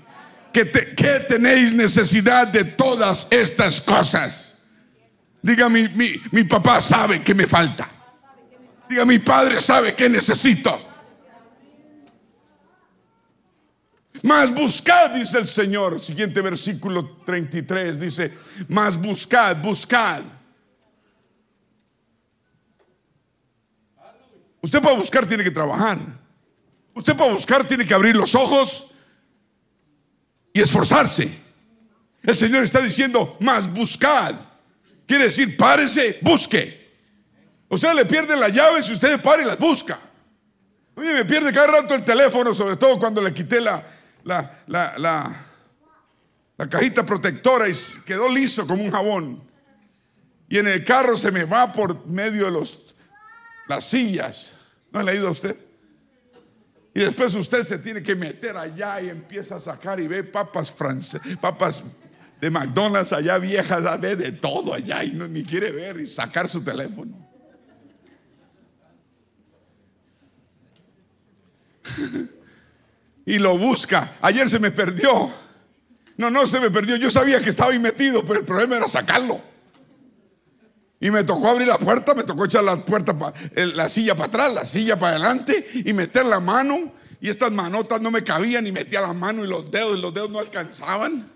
que, 0.53 0.69
que 0.71 1.19
tenéis 1.27 1.73
necesidad 1.73 2.47
de 2.47 2.63
todas 2.63 3.27
estas 3.31 3.81
cosas. 3.81 4.59
Diga, 5.41 5.67
mi, 5.67 5.89
mi, 5.89 6.13
mi 6.31 6.45
papá 6.45 6.79
sabe 6.79 7.21
que 7.21 7.35
me 7.35 7.45
falta. 7.45 7.89
Diga, 8.89 9.03
mi 9.05 9.19
padre 9.19 9.59
sabe 9.59 9.93
que 9.93 10.07
necesito. 10.07 10.79
Más 14.21 14.53
buscad, 14.53 15.11
dice 15.11 15.39
el 15.39 15.47
Señor. 15.47 15.99
Siguiente 15.99 16.39
versículo 16.41 17.17
33 17.25 17.99
dice, 17.99 18.33
más 18.69 18.95
buscad, 18.95 19.57
buscad. 19.57 20.21
Usted 24.63 24.81
para 24.81 24.95
buscar 24.95 25.25
tiene 25.25 25.43
que 25.43 25.51
trabajar. 25.51 25.99
Usted 26.95 27.17
para 27.17 27.33
buscar 27.33 27.67
tiene 27.67 27.85
que 27.85 27.93
abrir 27.93 28.15
los 28.15 28.33
ojos 28.33 28.91
y 30.53 30.61
esforzarse. 30.61 31.37
El 32.23 32.35
Señor 32.35 32.63
está 32.63 32.79
diciendo, 32.79 33.35
más 33.41 33.71
buscad. 33.71 34.33
Quiere 35.05 35.25
decir, 35.25 35.57
párese, 35.57 36.17
busque. 36.21 36.81
Usted 37.67 37.93
le 37.93 38.05
pierde 38.05 38.37
la 38.37 38.47
llave 38.47 38.81
si 38.81 38.93
usted 38.93 39.21
para 39.21 39.41
y 39.41 39.45
las 39.45 39.59
busca. 39.59 39.99
Oye, 40.95 41.13
me 41.13 41.25
pierde 41.25 41.51
cada 41.51 41.81
rato 41.81 41.93
el 41.95 42.05
teléfono, 42.05 42.53
sobre 42.53 42.77
todo 42.77 42.97
cuando 42.97 43.21
le 43.21 43.33
quité 43.33 43.59
la, 43.59 43.85
la, 44.23 44.63
la, 44.67 44.93
la 46.57 46.69
cajita 46.69 47.05
protectora 47.05 47.67
y 47.67 47.73
quedó 48.05 48.29
liso 48.29 48.65
como 48.65 48.81
un 48.81 48.91
jabón. 48.91 49.43
Y 50.47 50.57
en 50.57 50.69
el 50.69 50.85
carro 50.85 51.17
se 51.17 51.31
me 51.31 51.43
va 51.43 51.73
por 51.73 52.07
medio 52.07 52.45
de 52.45 52.51
los, 52.51 52.92
las 53.67 53.85
sillas. 53.85 54.57
¿No 54.91 54.99
ha 54.99 55.03
leído 55.03 55.27
a 55.27 55.31
usted? 55.31 55.57
Y 56.93 56.99
después 56.99 57.33
usted 57.33 57.63
se 57.63 57.79
tiene 57.79 58.03
que 58.03 58.15
meter 58.15 58.55
allá 58.55 59.01
y 59.01 59.09
empieza 59.09 59.55
a 59.55 59.59
sacar 59.59 59.99
y 59.99 60.07
ve 60.07 60.23
papas 60.23 60.71
francesas, 60.71 61.37
papas 61.41 61.83
de 62.39 62.49
McDonald's 62.51 63.13
allá 63.13 63.39
viejas, 63.39 63.99
ve 63.99 64.15
de 64.15 64.33
todo 64.33 64.73
allá 64.73 65.03
y 65.03 65.11
no 65.11 65.27
ni 65.27 65.43
quiere 65.43 65.71
ver 65.71 65.99
y 65.99 66.07
sacar 66.07 66.47
su 66.47 66.63
teléfono. 66.63 67.23
y 73.25 73.39
lo 73.39 73.57
busca. 73.57 74.13
Ayer 74.21 74.47
se 74.49 74.59
me 74.59 74.69
perdió. 74.71 75.31
No, 76.17 76.29
no 76.29 76.45
se 76.45 76.59
me 76.59 76.69
perdió. 76.69 76.95
Yo 76.97 77.09
sabía 77.09 77.39
que 77.39 77.49
estaba 77.49 77.71
ahí 77.71 77.79
metido, 77.79 78.23
pero 78.25 78.39
el 78.41 78.45
problema 78.45 78.77
era 78.77 78.87
sacarlo. 78.87 79.52
Y 81.03 81.11
me 81.11 81.25
tocó 81.25 81.49
abrir 81.49 81.67
la 81.67 81.77
puerta, 81.77 82.13
me 82.15 82.23
tocó 82.23 82.45
echar 82.45 82.63
la 82.63 82.77
puerta, 82.77 83.13
la 83.55 83.89
silla 83.89 84.15
para 84.15 84.27
atrás, 84.27 84.53
la 84.53 84.63
silla 84.63 84.97
para 84.97 85.17
adelante 85.17 85.67
y 85.83 85.91
meter 85.91 86.25
la 86.25 86.39
mano. 86.39 86.93
Y 87.19 87.27
estas 87.27 87.51
manotas 87.51 87.99
no 87.99 88.09
me 88.09 88.23
cabían 88.23 88.65
y 88.67 88.71
metía 88.71 89.01
la 89.01 89.11
mano 89.11 89.43
y 89.43 89.47
los 89.49 89.69
dedos 89.69 89.97
y 89.97 90.01
los 90.01 90.13
dedos 90.13 90.29
no 90.29 90.39
alcanzaban. 90.39 91.29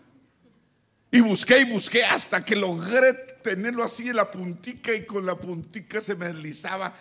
Y 1.11 1.19
busqué 1.19 1.59
y 1.59 1.63
busqué 1.65 2.01
hasta 2.05 2.45
que 2.45 2.55
logré 2.55 3.11
tenerlo 3.43 3.83
así 3.83 4.07
en 4.07 4.15
la 4.15 4.31
puntica 4.31 4.93
y 4.93 5.05
con 5.05 5.25
la 5.25 5.35
puntica 5.35 5.99
se 5.99 6.15
me 6.15 6.27
deslizaba 6.27 6.95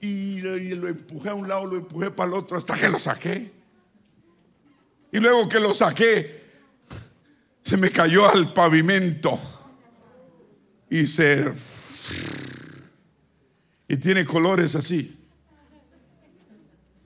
y 0.00 0.38
lo 0.38 0.86
empujé 0.86 1.30
a 1.30 1.34
un 1.34 1.48
lado, 1.48 1.66
lo 1.66 1.76
empujé 1.76 2.12
para 2.12 2.28
el 2.28 2.34
otro 2.34 2.56
hasta 2.56 2.76
que 2.76 2.88
lo 2.88 3.00
saqué. 3.00 3.50
Y 5.10 5.18
luego 5.18 5.48
que 5.48 5.58
lo 5.58 5.74
saqué, 5.74 6.40
se 7.62 7.76
me 7.76 7.90
cayó 7.90 8.30
al 8.30 8.52
pavimento. 8.52 9.40
Y 10.88 11.04
se... 11.08 11.52
Y 13.88 13.96
tiene 13.96 14.24
colores 14.24 14.74
así. 14.74 15.18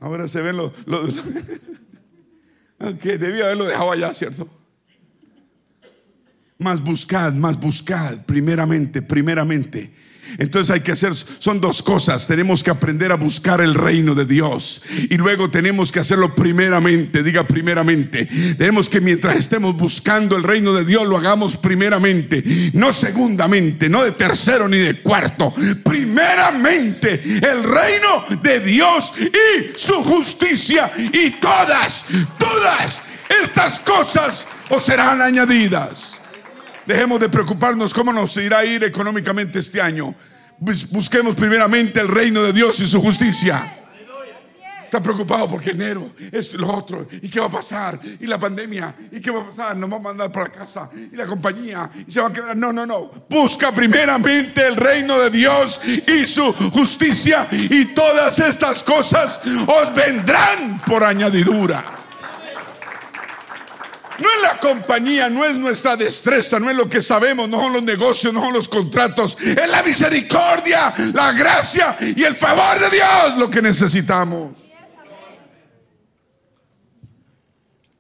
Ahora 0.01 0.29
se 0.29 0.41
ven 0.41 0.57
los... 0.57 0.73
Aunque 2.79 3.19
debía 3.19 3.45
haberlo 3.45 3.65
dejado 3.65 3.93
allá, 3.93 4.15
¿cierto? 4.15 4.49
Más 6.59 6.83
buscad, 6.83 7.33
más 7.33 7.59
buscad, 7.61 8.25
primeramente, 8.25 9.03
primeramente 9.03 9.93
entonces 10.39 10.75
hay 10.75 10.81
que 10.81 10.93
hacer, 10.93 11.13
son 11.15 11.61
dos 11.61 11.83
cosas. 11.83 12.27
Tenemos 12.27 12.63
que 12.63 12.71
aprender 12.71 13.13
a 13.13 13.17
buscar 13.17 13.61
el 13.61 13.75
reino 13.75 14.15
de 14.15 14.25
Dios. 14.25 14.83
Y 15.11 15.17
luego 15.17 15.51
tenemos 15.51 15.93
que 15.93 16.01
hacerlo 16.01 16.35
primeramente, 16.35 17.23
diga 17.23 17.47
primeramente. 17.47 18.27
Tenemos 18.57 18.89
que 18.89 19.01
mientras 19.01 19.37
estemos 19.37 19.77
buscando 19.77 20.37
el 20.37 20.43
reino 20.43 20.73
de 20.73 20.85
Dios, 20.85 21.07
lo 21.07 21.17
hagamos 21.17 21.57
primeramente. 21.57 22.43
No 22.75 22.93
segundamente, 22.93 23.89
no 23.89 24.03
de 24.03 24.13
tercero 24.13 24.69
ni 24.69 24.79
de 24.79 25.01
cuarto. 25.01 25.53
Primeramente 25.85 27.23
el 27.25 27.65
reino 27.65 28.25
de 28.43 28.61
Dios 28.61 29.13
y 29.19 29.79
su 29.79 29.95
justicia. 30.05 30.91
Y 30.97 31.31
todas, 31.33 32.07
todas 32.39 33.03
estas 33.43 33.81
cosas 33.81 34.47
os 34.69 34.83
serán 34.83 35.21
añadidas. 35.21 36.16
Dejemos 36.87 37.19
de 37.19 37.29
preocuparnos 37.29 37.93
cómo 37.93 38.13
nos 38.13 38.37
irá 38.37 38.59
a 38.59 38.65
ir 38.65 38.85
económicamente 38.85 39.59
este 39.59 39.81
año. 39.81 40.15
Busquemos 40.59 41.35
primeramente 41.35 42.01
el 42.01 42.09
reino 42.09 42.43
de 42.43 42.53
Dios 42.53 42.79
y 42.81 42.87
su 42.87 43.01
justicia. 43.01 43.73
Está 44.85 45.03
preocupado 45.03 45.49
porque 45.49 45.71
enero, 45.71 46.13
esto 46.31 46.57
y 46.57 46.61
lo 46.61 46.73
otro, 46.73 47.09
y 47.11 47.29
qué 47.29 47.41
va 47.41 47.47
a 47.47 47.51
pasar, 47.51 47.99
y 48.21 48.25
la 48.29 48.39
pandemia, 48.39 48.95
y 49.11 49.21
qué 49.21 49.33
va 49.33 49.43
a 49.43 49.47
pasar, 49.47 49.77
nos 49.77 49.91
va 49.93 49.97
a 49.97 49.99
mandar 49.99 50.31
para 50.31 50.49
casa, 50.53 50.89
y 50.95 51.17
la 51.17 51.27
compañía, 51.27 51.91
y 52.07 52.11
se 52.11 52.21
va 52.21 52.29
a 52.29 52.33
quedar. 52.33 52.57
No, 52.57 52.73
no, 52.73 52.87
no. 52.87 53.11
Busca 53.29 53.73
primeramente 53.73 54.65
el 54.65 54.77
reino 54.77 55.19
de 55.19 55.31
Dios 55.31 55.81
y 55.85 56.25
su 56.25 56.53
justicia, 56.73 57.49
y 57.51 57.87
todas 57.87 58.39
estas 58.39 58.85
cosas 58.85 59.41
os 59.67 59.93
vendrán 59.93 60.81
por 60.87 61.03
añadidura. 61.03 62.06
No 64.19 64.29
es 64.29 64.43
la 64.43 64.59
compañía, 64.61 65.29
no 65.29 65.45
es 65.45 65.57
nuestra 65.57 65.97
destreza, 65.97 66.59
no 66.59 66.71
es 66.71 66.77
lo 66.77 66.89
que 66.89 67.03
sabemos, 67.03 67.49
no 67.49 67.61
son 67.61 67.75
los 67.75 67.83
negocios, 67.83 68.33
no 68.33 68.43
son 68.43 68.55
los 68.55 68.69
contratos. 68.69 69.37
Es 69.41 69.69
la 69.69 69.83
misericordia, 69.83 70.95
la 71.13 71.33
gracia 71.33 71.97
y 72.01 72.23
el 72.23 72.35
favor 72.35 72.79
de 72.81 72.91
Dios 72.91 73.39
lo 73.39 73.51
que 73.51 73.61
necesitamos. 73.61 74.53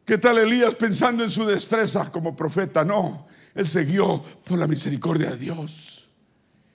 ¿Qué 0.04 0.18
tal 0.18 0.38
Elías 0.38 0.74
pensando 0.76 1.24
en 1.24 1.30
su 1.30 1.44
destreza 1.44 2.10
como 2.12 2.36
profeta? 2.36 2.84
No, 2.84 3.26
él 3.54 3.66
siguió 3.66 4.22
por 4.44 4.58
la 4.58 4.68
misericordia 4.68 5.30
de 5.30 5.36
Dios. 5.36 6.08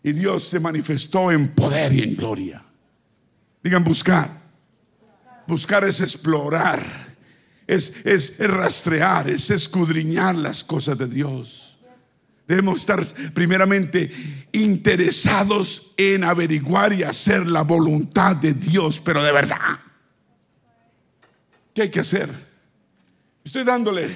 Y 0.04 0.12
Dios 0.12 0.44
se 0.44 0.60
manifestó 0.60 1.32
en 1.32 1.54
poder 1.56 1.94
y 1.94 2.02
en 2.02 2.16
gloria. 2.16 2.66
Digan 3.64 3.84
buscar. 3.84 4.30
Buscar 5.48 5.84
es 5.86 6.02
explorar 6.02 7.11
es, 7.72 8.38
rastrear, 8.40 9.30
es 9.30 9.50
escudriñar 9.50 10.36
las 10.36 10.64
cosas 10.64 10.98
de 10.98 11.08
Dios. 11.08 11.78
Debemos 12.48 12.82
estar 12.82 13.02
primeramente 13.34 14.12
interesados 14.52 15.94
en 15.96 16.26
averiguar 16.26 16.92
y 16.92 17.04
hacer 17.04 17.48
la 17.48 17.62
voluntad 17.62 18.36
de 18.36 18.54
Dios, 18.54 19.00
pero 19.00 19.24
de 19.24 19.32
verdad. 19.32 19.80
¿Qué 21.74 21.84
hay 21.84 21.90
que 21.90 22.02
hacer? 22.02 22.30
Estoy 23.44 23.64
dándole 23.64 24.10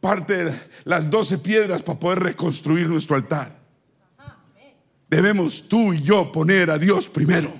parte 0.00 0.44
de 0.44 0.60
las 0.84 1.10
doce 1.10 1.38
piedras 1.38 1.82
para 1.82 1.98
poder 1.98 2.20
reconstruir 2.20 2.88
nuestro 2.88 3.16
altar. 3.16 3.54
Debemos 5.10 5.68
tú 5.68 5.92
y 5.92 6.00
yo 6.00 6.32
poner 6.32 6.70
a 6.70 6.78
Dios 6.78 7.10
primero. 7.10 7.52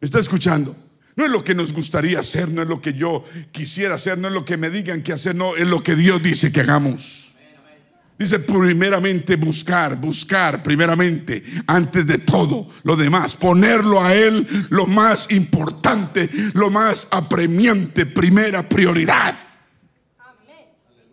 ¿Está 0.00 0.20
escuchando? 0.20 0.76
No 1.20 1.26
es 1.26 1.32
lo 1.32 1.44
que 1.44 1.54
nos 1.54 1.74
gustaría 1.74 2.18
hacer, 2.18 2.50
no 2.50 2.62
es 2.62 2.68
lo 2.68 2.80
que 2.80 2.94
yo 2.94 3.22
quisiera 3.52 3.96
hacer, 3.96 4.16
no 4.16 4.28
es 4.28 4.32
lo 4.32 4.42
que 4.42 4.56
me 4.56 4.70
digan 4.70 5.02
que 5.02 5.12
hacer, 5.12 5.36
no, 5.36 5.54
es 5.54 5.68
lo 5.68 5.82
que 5.82 5.94
Dios 5.94 6.22
dice 6.22 6.50
que 6.50 6.60
hagamos. 6.60 7.34
Dice 8.18 8.38
primeramente 8.38 9.36
buscar, 9.36 9.96
buscar 9.96 10.62
primeramente, 10.62 11.42
antes 11.66 12.06
de 12.06 12.16
todo 12.16 12.68
lo 12.84 12.96
demás, 12.96 13.36
ponerlo 13.36 14.02
a 14.02 14.14
Él 14.14 14.48
lo 14.70 14.86
más 14.86 15.30
importante, 15.30 16.30
lo 16.54 16.70
más 16.70 17.06
apremiante, 17.10 18.06
primera 18.06 18.66
prioridad. 18.66 19.38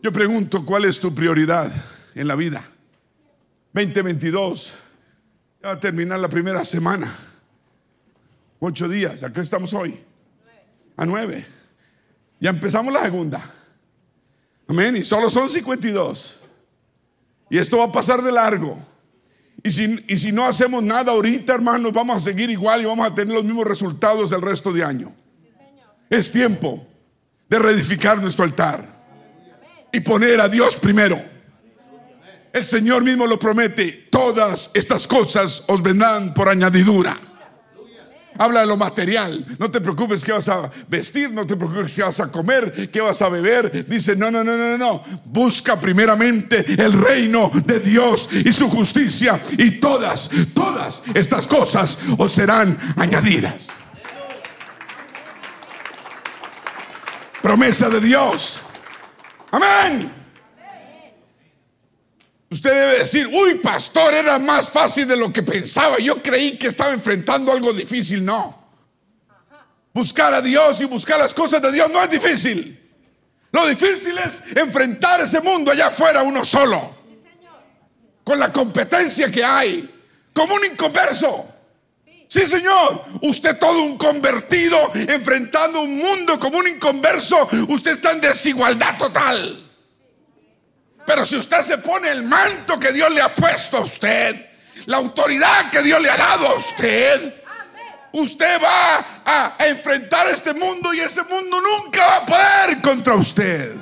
Yo 0.01 0.13
pregunto, 0.13 0.63
¿cuál 0.63 0.85
es 0.85 1.01
tu 1.01 1.13
prioridad 1.13 1.69
en 2.15 2.29
la 2.29 2.37
vida? 2.37 2.65
2022, 3.73 4.73
ya 5.61 5.67
va 5.67 5.73
a 5.73 5.79
terminar 5.81 6.17
la 6.17 6.29
primera 6.29 6.63
semana. 6.63 7.13
Ocho 8.59 8.87
días, 8.87 9.23
acá 9.23 9.41
estamos 9.41 9.73
hoy. 9.73 10.03
A 10.95 11.05
nueve. 11.05 11.45
Ya 12.39 12.49
empezamos 12.49 12.91
la 12.91 13.03
segunda. 13.03 13.43
Amén. 14.67 14.95
Y 14.95 15.03
solo 15.03 15.29
son 15.29 15.49
52. 15.49 16.39
Y 17.49 17.57
esto 17.57 17.77
va 17.77 17.85
a 17.85 17.91
pasar 17.91 18.21
de 18.21 18.31
largo. 18.31 18.77
Y 19.63 19.71
si, 19.71 20.03
y 20.07 20.17
si 20.17 20.31
no 20.31 20.45
hacemos 20.45 20.83
nada 20.83 21.11
ahorita, 21.11 21.53
hermanos, 21.53 21.93
vamos 21.93 22.17
a 22.17 22.19
seguir 22.19 22.49
igual 22.49 22.81
y 22.81 22.85
vamos 22.85 23.05
a 23.05 23.13
tener 23.13 23.33
los 23.33 23.43
mismos 23.43 23.65
resultados 23.65 24.31
el 24.31 24.41
resto 24.41 24.73
de 24.73 24.83
año. 24.83 25.13
Es 26.09 26.31
tiempo 26.31 26.85
de 27.49 27.59
reedificar 27.59 28.21
nuestro 28.21 28.43
altar 28.43 28.83
y 29.91 29.99
poner 29.99 30.41
a 30.41 30.49
Dios 30.49 30.77
primero. 30.77 31.21
El 32.53 32.63
Señor 32.63 33.03
mismo 33.03 33.27
lo 33.27 33.37
promete. 33.37 34.07
Todas 34.09 34.71
estas 34.73 35.05
cosas 35.05 35.63
os 35.67 35.81
vendrán 35.81 36.33
por 36.33 36.49
añadidura 36.49 37.19
habla 38.37 38.61
de 38.61 38.67
lo 38.67 38.77
material. 38.77 39.45
No 39.59 39.69
te 39.69 39.81
preocupes 39.81 40.23
qué 40.23 40.31
vas 40.31 40.49
a 40.49 40.69
vestir, 40.87 41.31
no 41.31 41.45
te 41.45 41.55
preocupes 41.55 41.95
qué 41.95 42.03
vas 42.03 42.19
a 42.19 42.31
comer, 42.31 42.89
qué 42.91 43.01
vas 43.01 43.21
a 43.21 43.29
beber. 43.29 43.87
Dice, 43.87 44.15
no, 44.15 44.31
no, 44.31 44.43
no, 44.43 44.57
no, 44.57 44.77
no. 44.77 45.03
Busca 45.25 45.79
primeramente 45.79 46.65
el 46.81 46.93
reino 46.93 47.51
de 47.65 47.79
Dios 47.79 48.29
y 48.31 48.51
su 48.51 48.69
justicia 48.69 49.39
y 49.57 49.71
todas, 49.79 50.29
todas 50.53 51.03
estas 51.13 51.47
cosas 51.47 51.97
os 52.17 52.31
serán 52.31 52.77
añadidas. 52.97 53.67
Promesa 57.41 57.89
de 57.89 58.01
Dios. 58.01 58.59
Amén. 59.51 60.16
Usted 62.49 62.69
debe 62.69 62.99
decir, 62.99 63.27
uy, 63.27 63.55
pastor, 63.55 64.13
era 64.13 64.39
más 64.39 64.69
fácil 64.69 65.07
de 65.07 65.17
lo 65.17 65.31
que 65.33 65.43
pensaba. 65.43 65.97
Yo 65.99 66.21
creí 66.23 66.57
que 66.57 66.67
estaba 66.67 66.93
enfrentando 66.93 67.51
algo 67.51 67.73
difícil. 67.73 68.23
No. 68.23 68.55
Buscar 69.93 70.33
a 70.33 70.41
Dios 70.41 70.79
y 70.81 70.85
buscar 70.85 71.19
las 71.19 71.33
cosas 71.33 71.61
de 71.61 71.71
Dios 71.71 71.89
no 71.89 72.01
es 72.01 72.09
difícil. 72.09 72.73
Lo 73.51 73.67
difícil 73.67 74.17
es 74.17 74.43
enfrentar 74.55 75.19
ese 75.21 75.41
mundo 75.41 75.71
allá 75.71 75.87
afuera 75.87 76.23
uno 76.23 76.45
solo. 76.45 76.95
Con 78.23 78.39
la 78.39 78.51
competencia 78.51 79.29
que 79.29 79.43
hay. 79.43 79.89
Como 80.33 80.55
un 80.55 80.65
inconverso. 80.65 81.49
Sí, 82.27 82.45
Señor. 82.45 83.03
Usted 83.23 83.57
todo 83.57 83.83
un 83.83 83.97
convertido 83.97 84.77
enfrentando 84.93 85.81
un 85.81 85.97
mundo 85.97 86.39
como 86.39 86.59
un 86.59 86.67
inconverso. 86.67 87.49
Usted 87.67 87.91
está 87.91 88.11
en 88.11 88.21
desigualdad 88.21 88.97
total. 88.97 89.66
Pero 91.07 91.25
si 91.25 91.37
usted 91.37 91.61
se 91.61 91.77
pone 91.77 92.09
el 92.09 92.23
manto 92.23 92.77
que 92.77 92.91
Dios 92.91 93.09
le 93.13 93.21
ha 93.21 93.33
puesto 93.33 93.77
a 93.77 93.79
usted, 93.79 94.45
la 94.87 94.97
autoridad 94.97 95.71
que 95.71 95.81
Dios 95.81 96.01
le 96.01 96.09
ha 96.09 96.17
dado 96.17 96.47
a 96.49 96.55
usted, 96.55 97.33
usted 98.11 98.61
va 98.61 99.21
a 99.25 99.55
enfrentar 99.69 100.27
este 100.27 100.53
mundo 100.53 100.93
y 100.93 100.99
ese 100.99 101.23
mundo 101.23 101.61
nunca 101.61 102.05
va 102.05 102.17
a 102.17 102.25
poder 102.25 102.81
contra 102.81 103.15
usted. 103.15 103.73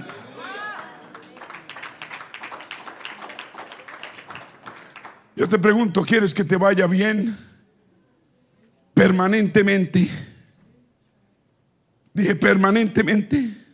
Yo 5.36 5.50
te 5.50 5.58
pregunto, 5.58 6.04
¿quieres 6.04 6.32
que 6.32 6.44
te 6.44 6.58
vaya 6.58 6.86
bien 6.86 7.36
permanentemente? 8.94 10.12
Dije 12.14 12.36
permanentemente. 12.36 13.65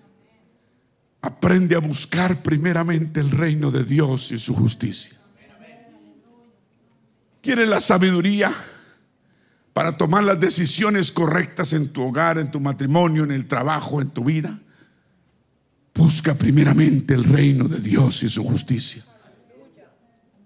Aprende 1.21 1.75
a 1.75 1.79
buscar 1.79 2.41
primeramente 2.41 3.19
el 3.19 3.29
reino 3.29 3.69
de 3.69 3.83
Dios 3.83 4.31
y 4.31 4.37
su 4.37 4.55
justicia. 4.55 5.17
¿Quieres 7.41 7.69
la 7.69 7.79
sabiduría 7.79 8.51
para 9.73 9.97
tomar 9.97 10.23
las 10.23 10.39
decisiones 10.39 11.11
correctas 11.11 11.73
en 11.73 11.89
tu 11.89 12.03
hogar, 12.03 12.37
en 12.37 12.51
tu 12.51 12.59
matrimonio, 12.59 13.23
en 13.23 13.31
el 13.31 13.47
trabajo, 13.47 14.01
en 14.01 14.09
tu 14.09 14.23
vida? 14.23 14.59
Busca 15.93 16.35
primeramente 16.35 17.13
el 17.13 17.23
reino 17.23 17.67
de 17.67 17.79
Dios 17.79 18.23
y 18.23 18.29
su 18.29 18.43
justicia. 18.43 19.03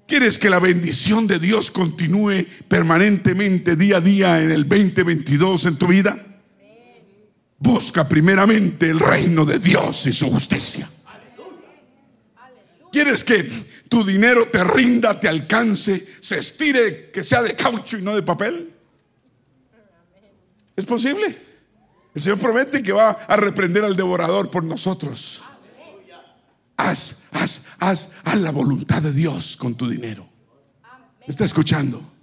¿Quieres 0.07 0.38
que 0.38 0.49
la 0.49 0.59
bendición 0.59 1.25
de 1.25 1.39
Dios 1.39 1.71
continúe 1.71 2.45
permanentemente 2.67 3.75
día 3.75 3.97
a 3.97 4.01
día 4.01 4.41
en 4.41 4.51
el 4.51 4.67
2022 4.67 5.65
en 5.65 5.77
tu 5.77 5.88
vida? 5.88 6.24
Busca 7.65 8.08
primeramente 8.08 8.91
el 8.91 8.99
reino 8.99 9.43
de 9.43 9.58
Dios 9.58 10.06
y 10.06 10.12
su 10.12 10.30
justicia. 10.30 10.88
¿Quieres 12.91 13.23
que 13.23 13.43
tu 13.89 14.06
dinero 14.06 14.47
te 14.47 14.63
rinda, 14.63 15.19
te 15.19 15.28
alcance, 15.28 16.15
se 16.19 16.38
estire, 16.38 17.10
que 17.10 17.23
sea 17.23 17.41
de 17.41 17.56
caucho 17.56 17.97
y 17.97 18.04
no 18.04 18.15
de 18.15 18.21
papel? 18.21 18.71
¿Es 20.75 20.86
posible? 20.86 21.41
El 22.13 22.21
Señor 22.21 22.38
promete 22.38 22.84
que 22.84 22.91
va 22.91 23.10
a 23.10 23.36
reprender 23.36 23.84
al 23.84 23.95
devorador 23.95 24.51
por 24.51 24.63
nosotros. 24.63 25.41
Haz, 26.78 27.23
haz, 27.32 27.65
haz, 27.80 28.12
haz 28.25 28.38
la 28.38 28.51
voluntad 28.51 29.01
de 29.01 29.12
Dios 29.12 29.58
con 29.58 29.73
tu 29.73 29.89
dinero. 29.89 30.30
¿Está 31.25 31.45
escuchando? 31.45 32.13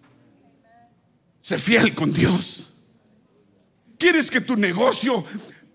Sé 1.41 1.59
fiel 1.59 1.97
con 1.97 2.13
Dios. 2.13 2.72
¿Quieres 4.03 4.33
que 4.33 4.41
tu 4.41 4.57
negocio 4.57 5.25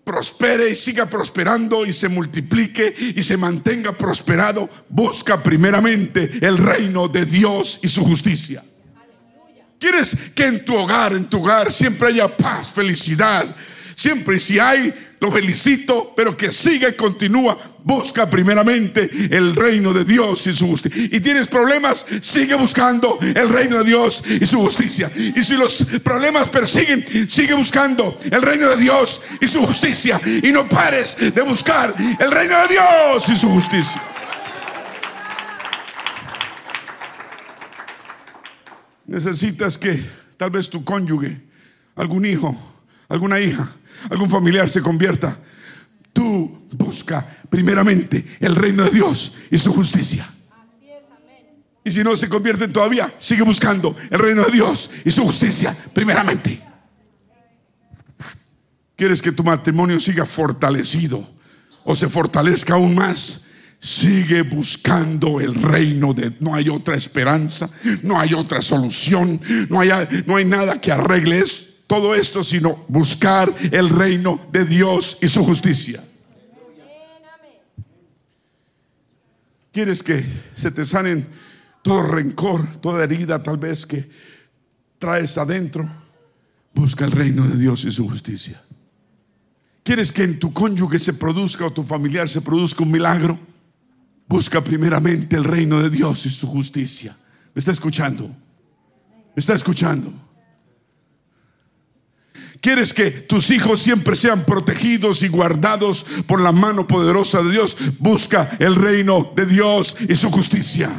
prospere 0.04 0.68
y 0.68 0.76
siga 0.76 1.08
prosperando 1.08 1.86
y 1.86 1.94
se 1.94 2.10
multiplique 2.10 2.94
y 3.16 3.22
se 3.22 3.38
mantenga 3.38 3.96
prosperado? 3.96 4.68
Busca 4.90 5.42
primeramente 5.42 6.32
el 6.42 6.58
reino 6.58 7.08
de 7.08 7.24
Dios 7.24 7.80
y 7.82 7.88
su 7.88 8.04
justicia. 8.04 8.62
¿Quieres 9.80 10.14
que 10.34 10.44
en 10.44 10.62
tu 10.62 10.76
hogar, 10.76 11.14
en 11.14 11.24
tu 11.24 11.38
hogar 11.38 11.72
siempre 11.72 12.08
haya 12.08 12.28
paz, 12.28 12.70
felicidad? 12.70 13.46
Siempre, 13.94 14.38
si 14.38 14.58
hay, 14.58 14.92
lo 15.20 15.32
felicito, 15.32 16.12
pero 16.16 16.36
que 16.36 16.50
siga 16.52 16.88
y 16.88 16.94
continúa. 16.94 17.58
busca 17.82 18.28
primeramente 18.28 19.08
el 19.30 19.56
reino 19.56 19.94
de 19.94 20.04
Dios 20.04 20.46
y 20.46 20.52
su 20.52 20.66
justicia. 20.66 21.08
Y 21.10 21.20
tienes 21.20 21.48
problemas, 21.48 22.04
sigue 22.20 22.54
buscando 22.54 23.18
el 23.20 23.48
reino 23.48 23.78
de 23.78 23.84
Dios 23.84 24.22
y 24.28 24.44
su 24.44 24.60
justicia. 24.60 25.10
Y 25.16 25.42
si 25.42 25.54
los 25.54 25.86
problemas 26.04 26.48
persiguen, 26.48 27.04
sigue 27.28 27.54
buscando 27.54 28.18
el 28.30 28.42
reino 28.42 28.68
de 28.68 28.76
Dios 28.76 29.22
y 29.40 29.48
su 29.48 29.66
justicia. 29.66 30.20
Y 30.24 30.52
no 30.52 30.68
pares 30.68 31.16
de 31.18 31.40
buscar 31.42 31.94
el 32.20 32.30
reino 32.30 32.56
de 32.62 32.68
Dios 32.68 33.28
y 33.28 33.36
su 33.36 33.48
justicia. 33.48 34.02
Necesitas 39.06 39.78
que 39.78 39.98
tal 40.36 40.50
vez 40.50 40.68
tu 40.68 40.84
cónyuge, 40.84 41.40
algún 41.96 42.26
hijo, 42.26 42.54
alguna 43.08 43.40
hija, 43.40 43.68
algún 44.10 44.30
familiar 44.30 44.68
se 44.68 44.82
convierta. 44.82 45.36
Tú 46.12 46.66
busca 46.72 47.26
primeramente 47.48 48.24
el 48.40 48.54
reino 48.56 48.84
de 48.84 48.90
Dios 48.90 49.34
y 49.50 49.58
su 49.58 49.72
justicia. 49.72 50.28
Y 51.84 51.90
si 51.90 52.04
no 52.04 52.16
se 52.16 52.28
convierten 52.28 52.72
todavía, 52.72 53.12
sigue 53.18 53.42
buscando 53.42 53.96
el 54.10 54.18
reino 54.18 54.44
de 54.44 54.52
Dios 54.52 54.90
y 55.04 55.10
su 55.10 55.22
justicia 55.22 55.76
primeramente. 55.94 56.62
¿Quieres 58.94 59.22
que 59.22 59.32
tu 59.32 59.44
matrimonio 59.44 59.98
siga 60.00 60.26
fortalecido 60.26 61.24
o 61.84 61.94
se 61.94 62.08
fortalezca 62.08 62.74
aún 62.74 62.94
más? 62.94 63.46
Sigue 63.78 64.42
buscando 64.42 65.40
el 65.40 65.54
reino 65.54 66.12
de... 66.12 66.34
No 66.40 66.54
hay 66.54 66.68
otra 66.68 66.96
esperanza, 66.96 67.70
no 68.02 68.18
hay 68.18 68.34
otra 68.34 68.60
solución, 68.60 69.40
no 69.70 69.80
hay, 69.80 69.90
no 70.26 70.36
hay 70.36 70.44
nada 70.44 70.80
que 70.80 70.90
arregle 70.90 71.38
todo 71.88 72.14
esto, 72.14 72.44
sino 72.44 72.84
buscar 72.86 73.52
el 73.72 73.88
reino 73.88 74.38
de 74.52 74.64
Dios 74.66 75.16
y 75.22 75.26
su 75.26 75.42
justicia. 75.42 76.04
¿Quieres 79.72 80.02
que 80.02 80.24
se 80.54 80.70
te 80.70 80.84
sanen 80.84 81.26
todo 81.82 82.02
rencor, 82.02 82.76
toda 82.76 83.02
herida 83.04 83.42
tal 83.42 83.56
vez 83.56 83.86
que 83.86 84.08
traes 84.98 85.38
adentro? 85.38 85.88
Busca 86.74 87.06
el 87.06 87.12
reino 87.12 87.42
de 87.44 87.56
Dios 87.56 87.84
y 87.84 87.90
su 87.90 88.06
justicia. 88.06 88.62
¿Quieres 89.82 90.12
que 90.12 90.24
en 90.24 90.38
tu 90.38 90.52
cónyuge 90.52 90.98
se 90.98 91.14
produzca 91.14 91.64
o 91.64 91.72
tu 91.72 91.82
familiar 91.82 92.28
se 92.28 92.42
produzca 92.42 92.82
un 92.82 92.90
milagro? 92.90 93.40
Busca 94.26 94.62
primeramente 94.62 95.36
el 95.36 95.44
reino 95.44 95.80
de 95.80 95.88
Dios 95.88 96.26
y 96.26 96.30
su 96.30 96.48
justicia. 96.48 97.16
¿Me 97.54 97.60
está 97.60 97.72
escuchando? 97.72 98.28
¿Me 98.28 99.40
está 99.40 99.54
escuchando? 99.54 100.27
¿Quieres 102.68 102.92
que 102.92 103.10
tus 103.10 103.50
hijos 103.50 103.80
siempre 103.80 104.14
sean 104.14 104.44
protegidos 104.44 105.22
y 105.22 105.28
guardados 105.28 106.04
por 106.26 106.38
la 106.38 106.52
mano 106.52 106.86
poderosa 106.86 107.42
de 107.42 107.52
Dios? 107.52 107.74
Busca 107.98 108.58
el 108.58 108.74
reino 108.74 109.32
de 109.34 109.46
Dios 109.46 109.96
y 110.06 110.14
su 110.14 110.30
justicia. 110.30 110.90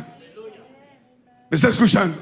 ¿Me 1.52 1.56
está 1.56 1.70
escuchando? 1.70 2.18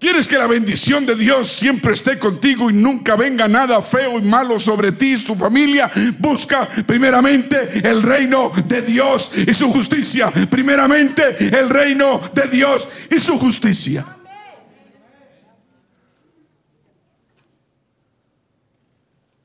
¿Quieres 0.00 0.26
que 0.26 0.38
la 0.38 0.46
bendición 0.46 1.04
de 1.04 1.16
Dios 1.16 1.50
siempre 1.50 1.92
esté 1.92 2.18
contigo 2.18 2.70
y 2.70 2.72
nunca 2.72 3.14
venga 3.14 3.46
nada 3.46 3.82
feo 3.82 4.18
y 4.18 4.22
malo 4.22 4.58
sobre 4.58 4.92
ti 4.92 5.12
y 5.12 5.18
tu 5.18 5.34
familia? 5.34 5.90
Busca 6.18 6.66
primeramente 6.86 7.86
el 7.86 8.02
reino 8.02 8.50
de 8.66 8.80
Dios 8.80 9.32
y 9.36 9.52
su 9.52 9.70
justicia. 9.70 10.32
Primeramente 10.48 11.36
el 11.58 11.68
reino 11.68 12.18
de 12.32 12.48
Dios 12.48 12.88
y 13.14 13.20
su 13.20 13.38
justicia. 13.38 14.16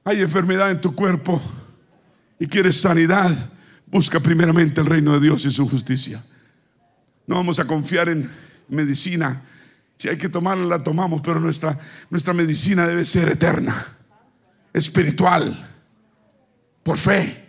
Hay 0.06 0.22
enfermedad 0.22 0.72
en 0.72 0.80
tu 0.80 0.96
cuerpo 0.96 1.42
y 2.40 2.48
quieres 2.48 2.80
sanidad. 2.80 3.36
Busca 3.88 4.20
primeramente 4.20 4.80
el 4.80 4.88
reino 4.88 5.14
de 5.14 5.20
Dios 5.20 5.46
y 5.46 5.52
su 5.52 5.68
justicia. 5.68 6.24
No 7.28 7.36
vamos 7.36 7.60
a 7.60 7.66
confiar 7.66 8.10
en 8.10 8.30
medicina 8.70 9.42
si 9.98 10.10
hay 10.10 10.18
que 10.18 10.30
tomarla, 10.30 10.66
la 10.66 10.84
tomamos, 10.84 11.22
pero 11.22 11.40
nuestra, 11.40 11.78
nuestra 12.10 12.34
medicina 12.34 12.86
debe 12.86 13.06
ser 13.06 13.30
eterna, 13.30 13.98
espiritual, 14.74 15.58
por 16.84 16.98
fe. 16.98 17.44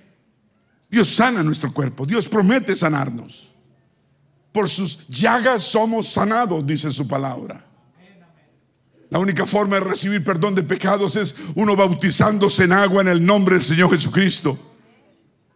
Dios 0.89 1.09
sana 1.09 1.43
nuestro 1.43 1.75
cuerpo, 1.75 2.07
Dios 2.07 2.29
promete 2.29 2.77
sanarnos. 2.77 3.53
Por 4.53 4.69
sus 4.69 5.09
llagas 5.09 5.63
somos 5.65 6.09
sanados, 6.09 6.67
dice 6.67 6.91
su 6.91 7.07
palabra. 7.07 7.66
La 9.11 9.19
única 9.19 9.47
forma 9.47 9.77
de 9.77 9.85
recibir 9.85 10.25
perdón 10.25 10.55
de 10.55 10.63
pecados 10.63 11.17
es 11.17 11.35
uno 11.55 11.77
bautizándose 11.77 12.65
en 12.65 12.73
agua 12.73 13.03
en 13.03 13.09
el 13.09 13.25
nombre 13.25 13.55
del 13.55 13.65
Señor 13.65 13.91
Jesucristo. 13.91 14.59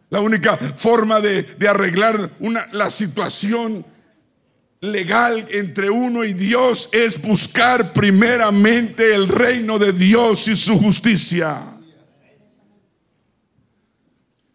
La 0.09 0.21
única 0.21 0.57
forma 0.57 1.21
de, 1.21 1.47
arreglar 1.69 2.31
una, 2.41 2.67
la 2.73 2.91
situación 2.91 3.85
legal 4.81 5.47
entre 5.51 5.91
uno 5.91 6.25
y 6.25 6.33
Dios 6.33 6.89
es 6.93 7.21
buscar 7.21 7.93
primeramente 7.93 9.15
el 9.15 9.29
reino 9.29 9.79
de 9.79 9.93
Dios 9.93 10.49
y 10.49 10.57
su 10.57 10.79
justicia. 10.79 11.63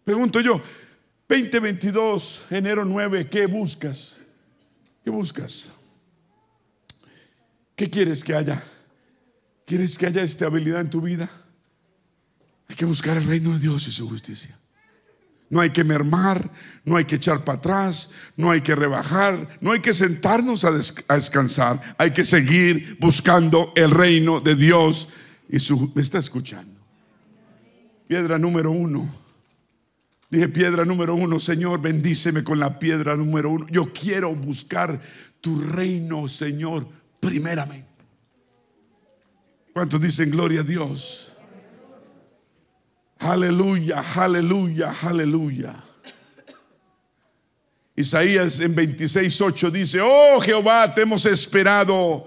Pregunto 0.03 0.39
yo, 0.39 0.61
2022, 1.27 2.43
enero 2.51 2.85
9, 2.85 3.27
¿qué 3.29 3.47
buscas? 3.47 4.17
¿Qué 5.03 5.09
buscas? 5.09 5.71
¿Qué 7.75 7.89
quieres 7.89 8.23
que 8.23 8.35
haya? 8.35 8.63
¿Quieres 9.65 9.97
que 9.97 10.05
haya 10.05 10.21
estabilidad 10.21 10.81
en 10.81 10.89
tu 10.89 11.01
vida? 11.01 11.29
Hay 12.69 12.75
que 12.75 12.85
buscar 12.85 13.17
el 13.17 13.23
reino 13.25 13.51
de 13.53 13.59
Dios 13.59 13.87
y 13.87 13.91
su 13.91 14.07
justicia. 14.07 14.57
No 15.49 15.59
hay 15.59 15.69
que 15.69 15.83
mermar, 15.83 16.51
no 16.83 16.97
hay 16.97 17.05
que 17.05 17.15
echar 17.15 17.43
para 17.43 17.59
atrás, 17.59 18.11
no 18.35 18.49
hay 18.49 18.61
que 18.61 18.75
rebajar, 18.75 19.47
no 19.61 19.71
hay 19.71 19.79
que 19.79 19.93
sentarnos 19.93 20.65
a, 20.65 20.71
descansar, 20.71 21.95
hay 21.97 22.11
que 22.11 22.23
seguir 22.23 22.97
buscando 22.99 23.71
el 23.75 23.91
reino 23.91 24.39
de 24.39 24.55
Dios. 24.55 25.09
Y 25.49 25.59
su, 25.59 25.91
me 25.95 26.01
está 26.01 26.17
escuchando. 26.17 26.79
Piedra 28.07 28.37
número 28.39 28.71
uno. 28.71 29.07
Dije 30.29 30.49
piedra 30.49 30.83
número 30.85 31.13
uno, 31.13 31.39
Señor, 31.39 31.81
bendíceme 31.81 32.43
con 32.43 32.59
la 32.59 32.79
piedra 32.79 33.15
número 33.15 33.51
uno. 33.51 33.67
Yo 33.69 33.93
quiero 33.93 34.35
buscar 34.35 34.99
tu 35.39 35.61
reino, 35.61 36.27
Señor, 36.27 36.87
primeramente. 37.19 37.84
¿Cuántos 39.75 39.99
dicen 39.99 40.31
gloria 40.31 40.61
a 40.61 40.63
Dios? 40.63 41.33
Aleluya, 43.19 44.01
aleluya, 44.15 44.95
aleluya. 45.03 45.75
Isaías 47.93 48.61
en 48.61 48.73
26.8 48.73 49.71
dice, 49.71 49.99
oh 50.01 50.39
Jehová, 50.39 50.93
te 50.95 51.01
hemos 51.01 51.25
esperado. 51.25 52.25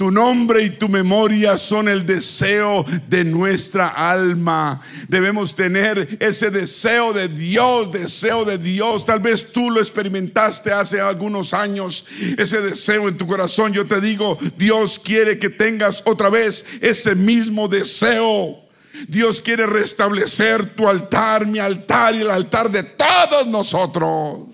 Tu 0.00 0.10
nombre 0.10 0.62
y 0.62 0.70
tu 0.70 0.88
memoria 0.88 1.58
son 1.58 1.86
el 1.86 2.06
deseo 2.06 2.86
de 3.08 3.22
nuestra 3.22 3.88
alma. 3.88 4.80
Debemos 5.08 5.54
tener 5.54 6.16
ese 6.20 6.50
deseo 6.50 7.12
de 7.12 7.28
Dios, 7.28 7.92
deseo 7.92 8.46
de 8.46 8.56
Dios. 8.56 9.04
Tal 9.04 9.20
vez 9.20 9.52
tú 9.52 9.70
lo 9.70 9.78
experimentaste 9.78 10.72
hace 10.72 11.02
algunos 11.02 11.52
años, 11.52 12.06
ese 12.38 12.62
deseo 12.62 13.10
en 13.10 13.18
tu 13.18 13.26
corazón. 13.26 13.74
Yo 13.74 13.86
te 13.86 14.00
digo, 14.00 14.38
Dios 14.56 14.98
quiere 14.98 15.38
que 15.38 15.50
tengas 15.50 16.02
otra 16.06 16.30
vez 16.30 16.64
ese 16.80 17.14
mismo 17.14 17.68
deseo. 17.68 18.58
Dios 19.06 19.42
quiere 19.42 19.66
restablecer 19.66 20.74
tu 20.74 20.88
altar, 20.88 21.44
mi 21.44 21.58
altar 21.58 22.14
y 22.14 22.22
el 22.22 22.30
altar 22.30 22.70
de 22.70 22.84
todos 22.84 23.46
nosotros. 23.48 24.48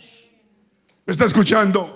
¿Me 1.07 1.13
está 1.13 1.25
escuchando? 1.25 1.96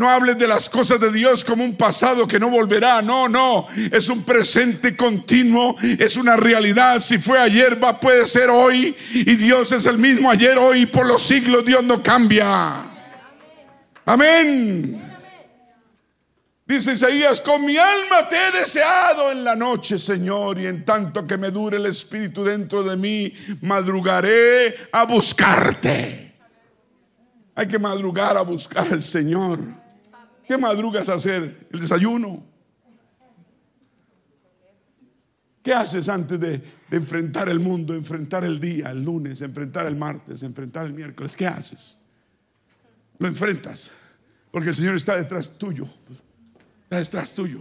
No 0.00 0.08
hables 0.08 0.38
de 0.38 0.48
las 0.48 0.70
cosas 0.70 0.98
de 0.98 1.12
Dios 1.12 1.44
como 1.44 1.62
un 1.62 1.76
pasado 1.76 2.26
que 2.26 2.40
no 2.40 2.48
volverá. 2.48 3.02
No, 3.02 3.28
no. 3.28 3.66
Es 3.92 4.08
un 4.08 4.22
presente 4.22 4.96
continuo. 4.96 5.76
Es 5.98 6.16
una 6.16 6.36
realidad. 6.36 7.00
Si 7.00 7.18
fue 7.18 7.38
ayer, 7.38 7.78
va, 7.84 8.00
puede 8.00 8.24
ser 8.24 8.48
hoy. 8.48 8.96
Y 9.12 9.36
Dios 9.36 9.72
es 9.72 9.84
el 9.84 9.98
mismo 9.98 10.30
ayer, 10.30 10.56
hoy. 10.56 10.86
Por 10.86 11.04
los 11.04 11.22
siglos 11.22 11.66
Dios 11.66 11.84
no 11.84 12.02
cambia. 12.02 12.82
Amén. 14.06 15.02
Dice 16.64 16.92
Isaías, 16.92 17.42
con 17.42 17.66
mi 17.66 17.76
alma 17.76 18.26
te 18.30 18.36
he 18.36 18.58
deseado 18.58 19.32
en 19.32 19.44
la 19.44 19.54
noche, 19.54 19.98
Señor, 19.98 20.58
y 20.58 20.66
en 20.66 20.86
tanto 20.86 21.26
que 21.26 21.36
me 21.36 21.50
dure 21.50 21.76
el 21.76 21.84
Espíritu 21.84 22.42
dentro 22.42 22.82
de 22.82 22.96
mí, 22.96 23.34
madrugaré 23.60 24.76
a 24.92 25.04
buscarte. 25.04 26.38
Hay 27.54 27.68
que 27.68 27.78
madrugar 27.78 28.38
a 28.38 28.42
buscar 28.42 28.86
al 28.90 29.02
Señor. 29.02 29.80
¿Qué 30.50 30.58
madrugas 30.58 31.08
a 31.08 31.14
hacer? 31.14 31.68
El 31.72 31.78
desayuno. 31.78 32.44
¿Qué 35.62 35.72
haces 35.72 36.08
antes 36.08 36.40
de, 36.40 36.60
enfrentar 36.90 37.48
el 37.48 37.60
mundo, 37.60 37.94
enfrentar 37.94 38.42
el 38.42 38.58
día, 38.58 38.90
el 38.90 39.04
lunes, 39.04 39.42
enfrentar 39.42 39.86
el 39.86 39.94
martes, 39.94 40.42
enfrentar 40.42 40.86
el 40.86 40.92
miércoles? 40.92 41.36
¿Qué 41.36 41.46
haces? 41.46 41.98
Lo 43.20 43.28
enfrentas, 43.28 43.92
porque 44.50 44.70
el 44.70 44.74
Señor 44.74 44.96
está 44.96 45.16
detrás 45.16 45.56
tuyo 45.56 45.86
está 46.82 46.96
detrás 46.96 47.32
tuyo. 47.32 47.60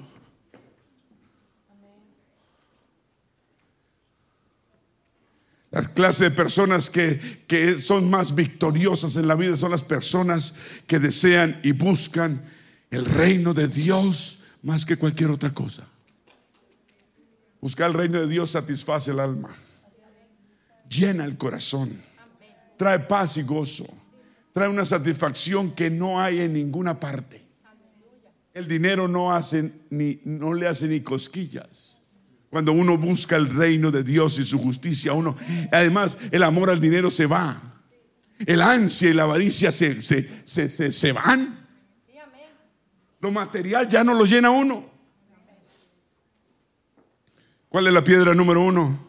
La 5.70 5.84
clase 5.94 6.24
de 6.24 6.32
personas 6.32 6.90
que, 6.90 7.44
que 7.46 7.78
son 7.78 8.10
más 8.10 8.34
victoriosas 8.34 9.16
en 9.16 9.28
la 9.28 9.36
vida 9.36 9.56
son 9.56 9.70
las 9.70 9.84
personas 9.84 10.56
que 10.88 10.98
desean 10.98 11.60
y 11.62 11.74
buscan 11.74 12.42
el 12.92 13.06
reino 13.06 13.54
de 13.54 13.68
Dios 13.68 14.44
más 14.62 14.86
que 14.86 14.98
cualquier 14.98 15.32
otra 15.32 15.54
cosa. 15.54 15.88
Buscar 17.62 17.90
el 17.90 17.96
reino 17.96 18.20
de 18.20 18.28
Dios 18.28 18.52
satisface 18.52 19.12
el 19.12 19.20
alma, 19.20 19.50
llena 20.90 21.26
el 21.26 21.38
corazón, 21.38 21.92
trae 22.78 23.00
paz 23.00 23.38
y 23.38 23.44
gozo, 23.44 23.86
trae 24.54 24.70
una 24.70 24.86
satisfacción 24.86 25.72
que 25.72 25.90
no 25.90 26.22
hay 26.22 26.40
en 26.40 26.54
ninguna 26.54 27.00
parte. 27.00 27.42
El 28.54 28.68
dinero 28.68 29.08
no, 29.08 29.32
hace 29.32 29.72
ni, 29.90 30.20
no 30.24 30.54
le 30.54 30.68
hace 30.68 30.88
ni 30.88 31.02
cosquillas. 31.02 32.02
Cuando 32.50 32.72
uno 32.72 32.98
busca 32.98 33.36
el 33.36 33.48
reino 33.48 33.92
de 33.92 34.04
Dios 34.04 34.40
y 34.40 34.44
su 34.44 34.58
justicia, 34.58 35.14
uno, 35.14 35.36
además, 35.72 36.18
el 36.32 36.42
amor 36.44 36.70
al 36.70 36.80
dinero 36.80 37.12
se 37.12 37.28
va. 37.28 37.62
El 38.46 38.62
ansia 38.62 39.10
y 39.10 39.14
la 39.14 39.24
avaricia 39.24 39.72
se, 39.72 40.02
se, 40.02 40.28
se, 40.46 40.68
se, 40.68 40.92
se 40.92 41.12
van. 41.12 41.59
Lo 43.20 43.32
material 43.32 43.88
ya 43.88 44.04
no 44.04 44.14
lo 44.14 44.26
llena 44.26 44.50
uno. 44.50 44.90
¿Cuál 47.68 47.88
es 47.88 47.94
la 47.94 48.04
piedra 48.04 48.34
número 48.34 48.62
uno? 48.62 49.08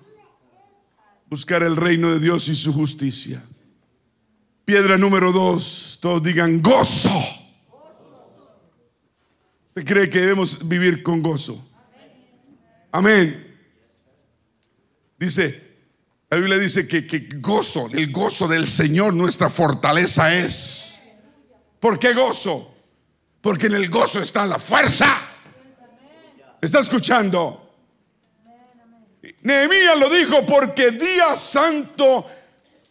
Buscar 1.28 1.62
el 1.62 1.76
reino 1.76 2.10
de 2.10 2.18
Dios 2.18 2.48
y 2.48 2.56
su 2.56 2.72
justicia. 2.72 3.42
Piedra 4.64 4.98
número 4.98 5.32
dos, 5.32 5.98
todos 6.00 6.22
digan 6.22 6.60
gozo. 6.60 7.10
¿Usted 9.68 9.84
cree 9.84 10.10
que 10.10 10.20
debemos 10.20 10.68
vivir 10.68 11.02
con 11.02 11.22
gozo? 11.22 11.66
Amén. 12.92 13.46
Dice, 15.18 15.70
la 16.28 16.36
Biblia 16.36 16.58
dice 16.58 16.86
que, 16.86 17.06
que 17.06 17.28
gozo, 17.40 17.88
el 17.92 18.10
gozo 18.10 18.48
del 18.48 18.66
Señor 18.66 19.14
nuestra 19.14 19.48
fortaleza 19.48 20.34
es. 20.34 21.04
¿Por 21.78 21.98
qué 21.98 22.12
gozo? 22.12 22.74
Porque 23.40 23.66
en 23.66 23.74
el 23.74 23.88
gozo 23.88 24.20
está 24.20 24.46
la 24.46 24.58
fuerza. 24.58 25.20
¿Está 26.60 26.80
escuchando? 26.80 27.70
Nehemías 29.42 29.98
lo 29.98 30.10
dijo 30.10 30.44
porque 30.44 30.90
día 30.90 31.34
santo, 31.36 32.26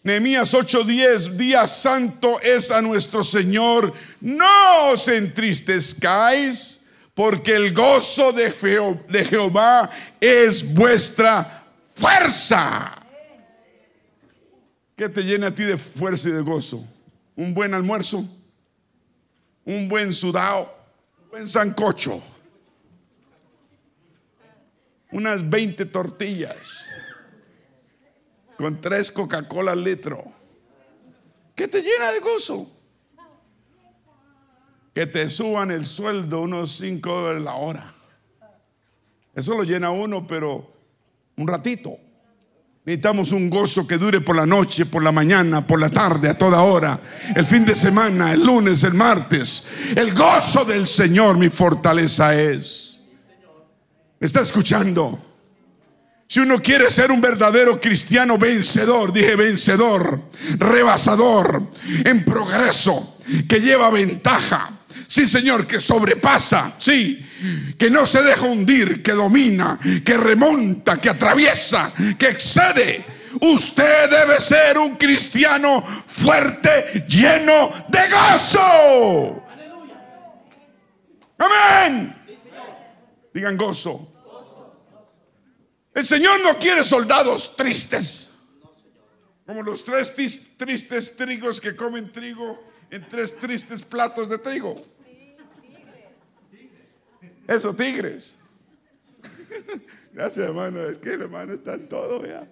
Nehemías 0.04 0.54
8:10, 0.54 1.38
día 1.38 1.68
santo 1.68 2.40
es 2.42 2.72
a 2.72 2.82
nuestro 2.82 3.24
Señor. 3.24 3.94
No 4.22 4.92
os 4.92 5.08
entristezcáis, 5.08 6.82
porque 7.14 7.56
el 7.56 7.74
gozo 7.74 8.32
de, 8.32 8.50
de 9.10 9.26
Jehová 9.26 9.90
es 10.20 10.74
vuestra 10.74 11.66
fuerza. 11.94 12.96
¿Qué 14.96 15.10
te 15.10 15.24
llena 15.24 15.48
a 15.48 15.52
ti 15.52 15.64
de 15.64 15.78
fuerza 15.78 16.30
y 16.30 16.32
de 16.32 16.42
gozo? 16.42 16.84
¿Un 17.36 17.54
buen 17.54 17.74
almuerzo? 17.74 18.26
¿Un 19.66 19.88
buen 19.88 20.14
sudado? 20.14 20.72
¿Un 21.24 21.30
buen 21.30 21.48
sancocho? 21.48 22.22
unas 25.12 25.50
20 25.50 25.86
tortillas 25.86 26.86
con 28.58 28.80
tres 28.80 29.12
Coca-Cola 29.12 29.72
al 29.72 29.84
litro. 29.84 30.24
¿Qué 31.56 31.68
te 31.68 31.82
llena 31.82 32.12
de 32.12 32.20
gozo? 32.20 32.70
Que 34.94 35.06
te 35.06 35.30
suban 35.30 35.72
el 35.72 35.86
sueldo 35.86 36.42
unos 36.42 36.72
5 36.78 37.10
dólares 37.10 37.44
la 37.44 37.56
hora. 37.56 37.94
Eso 39.34 39.56
lo 39.56 39.64
llena 39.64 39.92
uno, 39.92 40.28
pero 40.28 40.74
un 41.38 41.48
ratito. 41.48 41.98
Necesitamos 42.90 43.32
un 43.34 43.52
gozo 43.52 43.86
que 43.86 44.00
dure 44.00 44.20
por 44.20 44.36
la 44.36 44.48
noche, 44.48 44.88
por 44.88 45.04
la 45.04 45.12
mañana, 45.12 45.62
por 45.62 45.80
la 45.80 45.92
tarde, 45.92 46.28
a 46.28 46.36
toda 46.36 46.64
hora. 46.64 47.00
El 47.36 47.46
fin 47.46 47.64
de 47.64 47.76
semana, 47.76 48.34
el 48.34 48.44
lunes, 48.44 48.84
el 48.84 48.96
martes. 48.96 49.64
El 49.96 50.12
gozo 50.16 50.66
del 50.66 50.88
Señor 50.88 51.38
mi 51.38 51.50
fortaleza 51.50 52.34
es 52.34 53.00
está 54.20 54.42
escuchando? 54.42 55.24
Si 56.28 56.40
uno 56.40 56.60
quiere 56.64 56.90
ser 56.90 57.12
un 57.12 57.22
verdadero 57.22 57.80
cristiano 57.80 58.40
vencedor, 58.40 59.14
dije 59.14 59.36
vencedor, 59.36 60.24
rebasador, 60.58 61.62
en 62.04 62.26
progreso, 62.26 63.18
que 63.48 63.62
lleva 63.62 63.92
ventaja. 63.92 64.80
Sí, 65.06 65.28
Señor, 65.28 65.68
que 65.68 65.80
sobrepasa, 65.80 66.74
sí, 66.80 67.24
que 67.78 67.90
no 67.90 68.06
se 68.06 68.22
deja 68.22 68.46
hundir, 68.46 69.02
que 69.02 69.14
domina, 69.14 69.80
que 70.04 70.18
remonta, 70.18 71.00
que 71.00 71.10
atraviesa, 71.10 71.94
que 72.18 72.30
excede. 72.30 73.06
Usted 73.42 74.10
debe 74.10 74.40
ser 74.40 74.78
un 74.78 74.96
cristiano 74.96 75.82
fuerte, 75.82 77.06
lleno 77.08 77.72
de 77.88 78.00
gozo. 78.10 79.44
Amén. 81.38 82.16
Digan 83.34 83.56
gozo. 83.56 84.12
El 85.94 86.06
Señor 86.06 86.42
no 86.42 86.58
quiere 86.58 86.84
soldados 86.84 87.56
tristes. 87.56 88.36
Como 89.46 89.64
los 89.64 89.84
tres 89.84 90.14
tristes 90.58 91.16
trigos 91.16 91.60
que 91.60 91.76
comen 91.76 92.12
trigo 92.12 92.64
en 92.92 93.08
tres 93.08 93.36
tristes 93.38 93.82
platos 93.82 94.30
de 94.30 94.38
trigo. 94.38 94.99
Eso, 97.50 97.74
tigres. 97.74 98.36
Gracias, 100.14 100.48
hermano. 100.48 100.80
Es 100.82 101.00
que, 101.00 101.14
hermano, 101.14 101.54
están 101.54 101.90
todo, 101.90 102.24
ya. 102.24 102.48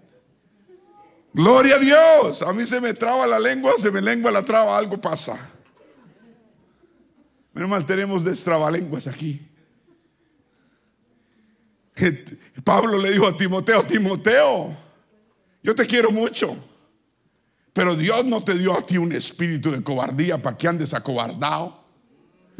Gloria 1.33 1.75
a 1.75 1.79
Dios. 1.79 2.41
A 2.41 2.51
mí 2.51 2.65
se 2.65 2.81
me 2.81 2.95
traba 2.95 3.27
la 3.27 3.39
lengua, 3.39 3.73
se 3.77 3.91
me 3.91 4.01
lengua 4.01 4.31
la 4.31 4.43
traba, 4.43 4.75
algo 4.75 4.99
pasa. 4.99 5.37
Menos 7.53 7.69
mal 7.69 7.85
tenemos 7.85 8.23
destrabalenguas 8.23 9.05
aquí. 9.05 9.39
Pablo 12.63 12.97
le 12.97 13.11
dijo 13.11 13.27
a 13.27 13.37
Timoteo, 13.37 13.83
Timoteo, 13.83 14.75
yo 15.61 15.75
te 15.75 15.85
quiero 15.85 16.09
mucho, 16.09 16.57
pero 17.71 17.95
Dios 17.95 18.25
no 18.25 18.43
te 18.43 18.55
dio 18.55 18.75
a 18.75 18.81
ti 18.83 18.97
un 18.97 19.11
espíritu 19.11 19.69
de 19.71 19.83
cobardía 19.83 20.41
para 20.41 20.57
que 20.57 20.67
andes 20.67 20.95
acobardado. 20.95 21.86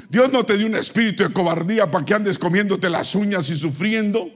Dios 0.09 0.31
no 0.31 0.43
te 0.43 0.57
dio 0.57 0.67
un 0.67 0.75
espíritu 0.75 1.23
de 1.23 1.33
cobardía 1.33 1.89
para 1.89 2.05
que 2.05 2.13
andes 2.13 2.37
comiéndote 2.37 2.89
las 2.89 3.15
uñas 3.15 3.49
y 3.49 3.55
sufriendo. 3.55 4.29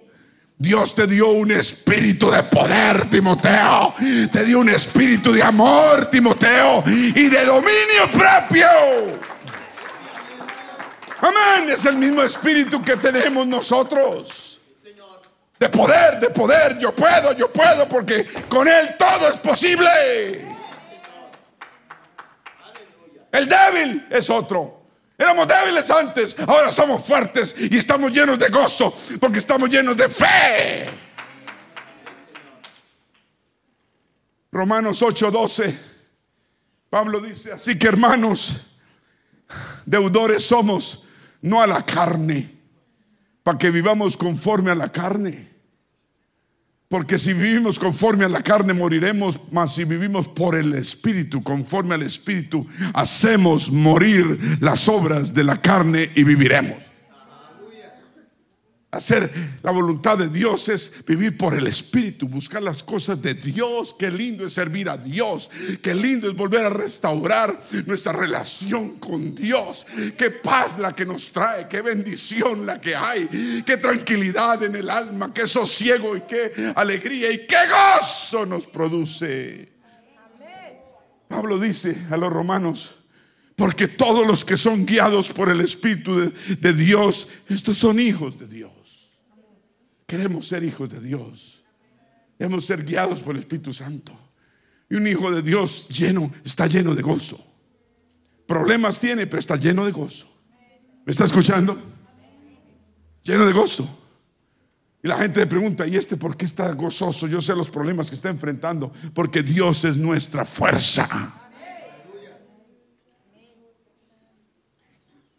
Dios 0.58 0.94
te 0.94 1.08
dio 1.08 1.30
un 1.30 1.52
espíritu 1.52 2.30
de 2.30 2.44
poder, 2.44 3.10
Timoteo. 3.10 3.96
Te 4.32 4.44
dio 4.44 4.60
un 4.60 4.70
espíritu 4.70 5.32
de 5.32 5.42
amor, 5.42 6.06
Timoteo, 6.12 6.84
y 6.86 7.30
de 7.30 7.46
dominio 7.46 8.12
propio. 8.12 8.68
Amén. 11.20 11.70
Es 11.70 11.86
el 11.86 11.98
mismo 11.98 12.22
espíritu 12.22 12.84
que 12.84 12.96
tenemos 12.98 13.48
nosotros 13.48 14.62
de 15.62 15.70
poder, 15.70 16.20
de 16.20 16.30
poder. 16.32 16.80
Yo 16.80 16.94
puedo, 16.94 17.34
yo 17.34 17.54
puedo, 17.54 17.88
porque 17.88 18.26
con 18.50 18.68
Él 18.68 18.96
todo 18.98 19.30
es 19.30 19.38
posible. 19.38 19.88
El 23.32 23.48
débil 23.48 24.08
es 24.10 24.30
otro. 24.32 24.81
Éramos 25.22 25.48
débiles 25.48 25.92
antes, 25.92 26.36
ahora 26.48 26.72
somos 26.72 27.06
fuertes 27.06 27.56
y 27.56 27.78
estamos 27.78 28.12
llenos 28.12 28.40
de 28.40 28.50
gozo 28.50 28.92
porque 29.20 29.38
estamos 29.38 29.70
llenos 29.70 29.96
de 29.96 30.10
fe. 30.10 30.90
Romanos 34.52 35.00
8:12, 35.00 35.78
Pablo 36.90 37.20
dice, 37.20 37.52
así 37.52 37.78
que 37.78 37.88
hermanos, 37.88 38.62
deudores 39.86 40.44
somos, 40.44 41.04
no 41.44 41.62
a 41.62 41.68
la 41.68 41.86
carne, 41.86 42.58
para 43.44 43.60
que 43.60 43.70
vivamos 43.70 44.18
conforme 44.18 44.72
a 44.72 44.76
la 44.76 44.92
carne. 44.92 45.51
Porque 46.92 47.18
si 47.18 47.32
vivimos 47.32 47.80
conforme 47.80 48.26
a 48.26 48.30
la 48.30 48.44
carne 48.44 48.74
moriremos, 48.74 49.40
mas 49.50 49.74
si 49.74 49.86
vivimos 49.86 50.28
por 50.28 50.58
el 50.58 50.74
Espíritu, 50.74 51.42
conforme 51.42 51.96
al 51.96 52.02
Espíritu, 52.02 52.66
hacemos 52.94 53.72
morir 53.72 54.58
las 54.60 54.90
obras 54.90 55.34
de 55.34 55.46
la 55.46 55.62
carne 55.62 56.12
y 56.16 56.24
viviremos. 56.26 56.91
Hacer 58.92 59.32
la 59.64 59.72
voluntad 59.72 60.18
de 60.18 60.28
Dios 60.28 60.68
es 60.68 61.06
vivir 61.06 61.38
por 61.38 61.54
el 61.54 61.66
Espíritu, 61.66 62.28
buscar 62.28 62.62
las 62.62 62.84
cosas 62.84 63.22
de 63.22 63.36
Dios. 63.36 63.96
Qué 63.98 64.12
lindo 64.12 64.46
es 64.46 64.52
servir 64.52 64.90
a 64.90 64.98
Dios. 64.98 65.50
Qué 65.82 65.96
lindo 65.96 66.30
es 66.30 66.36
volver 66.36 66.66
a 66.66 66.70
restaurar 66.70 67.58
nuestra 67.86 68.12
relación 68.12 69.00
con 69.00 69.34
Dios. 69.34 69.88
Qué 70.18 70.30
paz 70.30 70.78
la 70.78 70.94
que 70.94 71.06
nos 71.06 71.32
trae, 71.32 71.70
qué 71.70 71.82
bendición 71.82 72.66
la 72.66 72.82
que 72.82 72.94
hay, 72.94 73.64
qué 73.66 73.78
tranquilidad 73.78 74.62
en 74.62 74.76
el 74.76 74.90
alma, 74.90 75.34
qué 75.34 75.48
sosiego 75.48 76.18
y 76.18 76.22
qué 76.24 76.52
alegría 76.76 77.32
y 77.32 77.48
qué 77.48 77.56
gozo 77.70 78.46
nos 78.46 78.68
produce. 78.68 79.72
Pablo 81.30 81.58
dice 81.58 81.98
a 82.12 82.18
los 82.18 82.30
romanos, 82.30 82.96
porque 83.56 83.88
todos 83.88 84.28
los 84.28 84.44
que 84.44 84.58
son 84.58 84.86
guiados 84.86 85.32
por 85.32 85.48
el 85.48 85.62
Espíritu 85.62 86.20
de, 86.20 86.30
de 86.58 86.74
Dios, 86.74 87.30
estos 87.48 87.78
son 87.78 87.98
hijos 88.02 88.38
de 88.38 88.48
Dios. 88.48 88.81
Queremos 90.12 90.46
ser 90.46 90.62
hijos 90.66 90.90
de 90.90 91.00
Dios. 91.00 91.64
Debemos 92.38 92.66
ser 92.66 92.84
guiados 92.84 93.22
por 93.22 93.34
el 93.34 93.40
Espíritu 93.40 93.72
Santo. 93.72 94.12
Y 94.90 94.96
un 94.96 95.08
hijo 95.08 95.32
de 95.32 95.42
Dios 95.42 95.88
lleno, 95.88 96.30
está 96.44 96.68
lleno 96.68 96.94
de 96.94 97.02
gozo. 97.02 97.42
Problemas 98.46 99.00
tiene, 99.00 99.26
pero 99.26 99.40
está 99.40 99.56
lleno 99.56 99.86
de 99.86 99.94
gozo. 99.94 100.28
¿Me 101.06 101.14
está 101.14 101.24
escuchando? 101.24 101.80
Lleno 103.24 103.46
de 103.46 103.54
gozo. 103.54 103.88
Y 105.02 105.08
la 105.08 105.18
gente 105.18 105.40
le 105.40 105.48
pregunta, 105.48 105.88
¿y 105.88 105.96
este 105.96 106.18
por 106.18 106.36
qué 106.36 106.44
está 106.44 106.70
gozoso? 106.74 107.28
Yo 107.28 107.40
sé 107.40 107.56
los 107.56 107.70
problemas 107.70 108.10
que 108.10 108.16
está 108.16 108.28
enfrentando, 108.28 108.92
porque 109.14 109.44
Dios 109.44 109.86
es 109.86 109.96
nuestra 109.96 110.44
fuerza. 110.44 111.08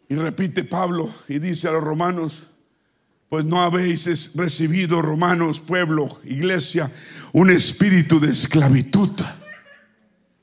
Y 0.09 0.15
repite 0.15 0.63
Pablo 0.63 1.13
y 1.27 1.37
dice 1.37 1.67
a 1.67 1.73
los 1.73 1.83
romanos, 1.83 2.47
pues 3.33 3.45
no 3.45 3.63
habéis 3.63 4.35
recibido, 4.35 5.01
romanos, 5.01 5.59
pueblo, 5.59 6.21
iglesia, 6.23 6.91
un 7.31 7.49
espíritu 7.49 8.19
de 8.19 8.29
esclavitud 8.29 9.09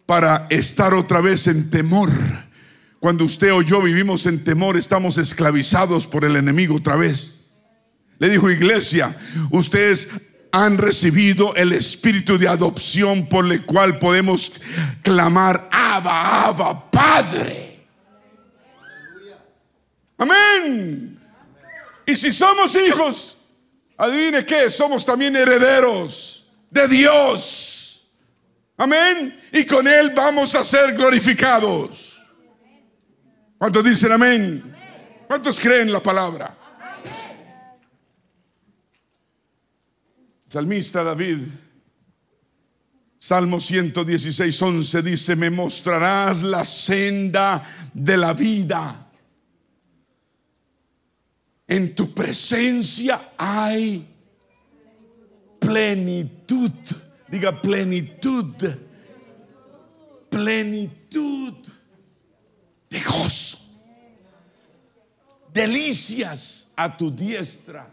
para 0.06 0.48
estar 0.50 0.92
otra 0.92 1.20
vez 1.20 1.46
en 1.46 1.70
temor. 1.70 2.10
Cuando 2.98 3.24
usted 3.24 3.52
o 3.52 3.62
yo 3.62 3.80
vivimos 3.80 4.26
en 4.26 4.42
temor, 4.42 4.76
estamos 4.76 5.18
esclavizados 5.18 6.08
por 6.08 6.24
el 6.24 6.34
enemigo 6.34 6.74
otra 6.74 6.96
vez. 6.96 7.52
Le 8.18 8.28
dijo 8.28 8.50
iglesia, 8.50 9.16
ustedes 9.52 10.08
han 10.50 10.76
recibido 10.76 11.54
el 11.54 11.70
espíritu 11.70 12.38
de 12.38 12.48
adopción 12.48 13.28
por 13.28 13.44
el 13.52 13.64
cual 13.64 14.00
podemos 14.00 14.52
clamar, 15.02 15.68
Abba, 15.70 16.48
Abba, 16.48 16.90
Padre. 16.90 17.86
Amén. 20.18 21.09
Y 22.10 22.16
si 22.16 22.32
somos 22.32 22.74
hijos, 22.74 23.38
adivine 23.96 24.44
qué, 24.44 24.68
somos 24.68 25.04
también 25.04 25.36
herederos 25.36 26.50
de 26.68 26.88
Dios. 26.88 28.10
Amén. 28.78 29.40
Y 29.52 29.64
con 29.64 29.86
Él 29.86 30.10
vamos 30.10 30.56
a 30.56 30.64
ser 30.64 30.94
glorificados. 30.94 32.20
¿Cuántos 33.56 33.84
dicen 33.84 34.10
amén? 34.10 34.76
¿Cuántos 35.28 35.60
creen 35.60 35.92
la 35.92 36.02
palabra? 36.02 36.56
Salmista 40.48 41.04
David, 41.04 41.46
Salmo 43.18 43.60
116, 43.60 44.62
11 44.62 45.02
dice, 45.02 45.36
me 45.36 45.48
mostrarás 45.48 46.42
la 46.42 46.64
senda 46.64 47.64
de 47.94 48.16
la 48.16 48.32
vida 48.32 49.09
en 51.70 51.94
tu 51.94 52.12
presencia 52.12 53.32
hay 53.38 54.04
plenitud. 55.60 56.72
Diga 57.28 57.62
plenitud. 57.62 58.56
Plenitud 60.28 61.54
de 62.90 63.00
gozo. 63.00 63.58
Delicias 65.52 66.72
a 66.74 66.96
tu 66.96 67.08
diestra 67.14 67.88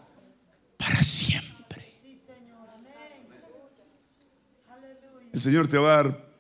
para 0.76 1.04
siempre. 1.04 1.86
El 5.32 5.40
Señor 5.40 5.68
te 5.68 5.78
va 5.78 6.00
a 6.00 6.04
dar 6.04 6.34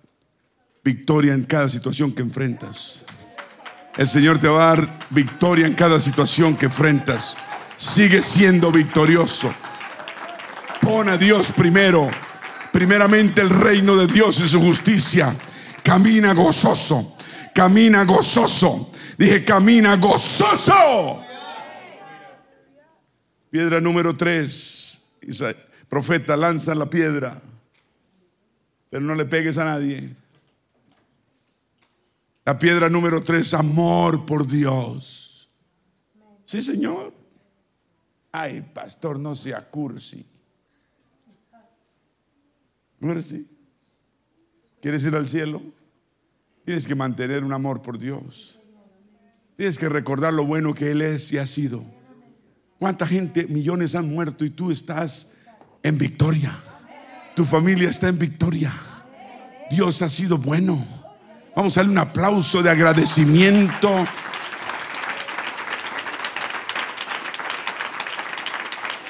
victoria 0.83 1.35
en 1.35 1.45
cada 1.45 1.69
situación 1.69 2.11
que 2.13 2.23
enfrentas. 2.23 3.05
El 3.97 4.07
Señor 4.07 4.37
te 4.37 4.47
va 4.47 4.71
a 4.71 4.75
dar 4.75 5.07
victoria 5.09 5.65
en 5.65 5.73
cada 5.73 5.99
situación 5.99 6.55
que 6.55 6.67
enfrentas. 6.67 7.35
Sigue 7.75 8.21
siendo 8.21 8.71
victorioso. 8.71 9.53
Pon 10.81 11.09
a 11.09 11.17
Dios 11.17 11.51
primero. 11.51 12.09
Primeramente 12.71 13.41
el 13.41 13.49
reino 13.49 13.95
de 13.95 14.05
Dios 14.05 14.39
y 14.39 14.47
su 14.47 14.61
justicia. 14.61 15.35
Camina 15.81 16.33
gozoso. 16.33 17.17
Camina 17.55 18.03
gozoso. 18.03 18.91
Dije, 19.17 19.43
camina 19.43 19.95
gozoso. 19.95 21.25
Piedra 23.49 23.81
número 23.81 24.15
tres. 24.15 25.05
Profeta, 25.89 26.37
lanza 26.37 26.75
la 26.75 26.87
piedra. 26.87 27.41
Pero 28.91 29.01
no 29.01 29.15
le 29.15 29.25
pegues 29.25 29.57
a 29.57 29.65
nadie. 29.65 30.07
La 32.47 32.57
piedra 32.57 32.87
número 32.87 33.19
tres, 33.19 33.53
amor 33.53 34.25
por 34.25 34.47
Dios. 34.47 35.49
Sí, 36.45 36.61
Señor. 36.61 37.13
Ay, 38.31 38.61
pastor, 38.73 39.19
no 39.19 39.35
sea 39.35 39.69
cursi. 39.69 40.25
Cursi. 43.01 43.45
¿Quieres 44.81 45.03
ir 45.03 45.13
al 45.17 45.27
cielo? 45.27 45.61
Tienes 46.63 46.87
que 46.87 46.95
mantener 46.95 47.43
un 47.43 47.51
amor 47.51 47.81
por 47.81 47.97
Dios. 47.97 48.61
Tienes 49.57 49.77
que 49.77 49.89
recordar 49.89 50.33
lo 50.33 50.45
bueno 50.45 50.73
que 50.73 50.91
Él 50.91 51.01
es 51.01 51.29
y 51.33 51.39
ha 51.39 51.45
sido. 51.45 51.83
¿Cuánta 52.79 53.05
gente, 53.05 53.45
millones 53.47 53.93
han 53.93 54.09
muerto 54.09 54.45
y 54.45 54.51
tú 54.51 54.71
estás 54.71 55.33
en 55.83 55.97
victoria? 55.97 56.57
Tu 57.35 57.43
familia 57.43 57.89
está 57.89 58.07
en 58.07 58.17
victoria. 58.17 58.71
Dios 59.69 60.01
ha 60.01 60.07
sido 60.07 60.37
bueno. 60.37 61.06
Vamos 61.57 61.75
a 61.75 61.79
darle 61.79 61.93
un 61.93 61.97
aplauso 61.97 62.61
de 62.61 62.69
agradecimiento. 62.69 63.91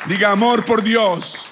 Diga 0.07 0.31
amor 0.31 0.63
por 0.63 0.81
Dios. 0.81 1.49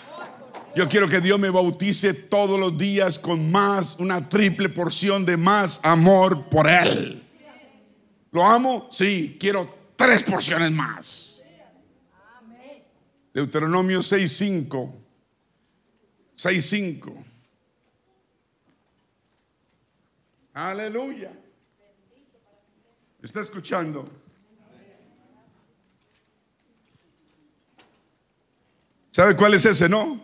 Yo 0.74 0.88
quiero 0.88 1.10
que 1.10 1.20
Dios 1.20 1.38
me 1.38 1.50
bautice 1.50 2.14
todos 2.14 2.58
los 2.58 2.78
días 2.78 3.20
con 3.20 3.52
más, 3.52 3.98
una 4.00 4.30
triple 4.30 4.70
porción 4.70 5.26
de 5.26 5.36
más 5.36 5.82
amor 5.84 6.46
por 6.46 6.66
Él. 6.66 7.22
¿Lo 8.32 8.46
amo? 8.46 8.88
Sí, 8.89 9.36
quiero 9.38 9.68
tres 9.98 10.24
porciones 10.24 10.72
más. 10.72 11.43
Deuteronomio 13.34 14.00
6.5. 14.00 14.93
6.5. 16.38 17.25
Aleluya. 20.56 21.34
¿Está 23.22 23.41
escuchando? 23.41 24.10
¿Sabe 29.12 29.36
cuál 29.36 29.53
es 29.56 29.66
ese, 29.66 29.89
no? 29.89 30.22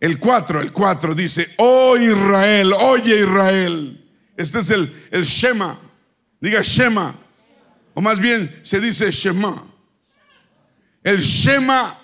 El 0.00 0.18
4, 0.18 0.62
el 0.62 0.72
4 0.72 1.14
dice, 1.14 1.54
oh 1.58 1.98
Israel, 1.98 2.72
oye 2.72 3.20
Israel. 3.20 4.10
Este 4.38 4.60
es 4.60 4.70
el, 4.70 5.08
el 5.10 5.24
Shema. 5.24 5.78
Diga 6.40 6.62
Shema. 6.62 7.14
O 7.92 8.00
más 8.00 8.18
bien 8.18 8.58
se 8.62 8.80
dice 8.80 9.10
Shema. 9.10 9.66
El 11.04 11.20
Shema 11.20 11.98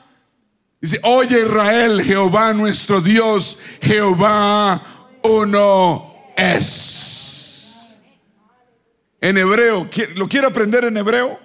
dice, 0.83 1.01
oye 1.03 1.41
Israel, 1.41 2.03
Jehová 2.03 2.53
nuestro 2.53 3.01
Dios, 3.01 3.59
Jehová 3.81 4.83
uno 5.23 6.08
es. 6.39 8.01
En 9.21 9.37
hebreo, 9.37 9.89
¿lo 10.17 10.29
quiere 10.29 10.47
aprender 10.47 10.85
en 10.85 10.97
hebreo? 10.97 11.39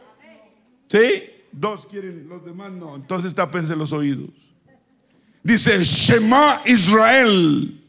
¿Sí? 0.88 1.24
Dos 1.52 1.88
quieren, 1.88 2.28
los 2.30 2.46
demás 2.46 2.72
no. 2.72 2.96
Entonces 2.96 3.34
tápense 3.34 3.76
los 3.76 3.92
oídos. 3.92 4.30
Dice 5.42 5.84
Shema 5.84 6.62
Israel. 6.66 7.80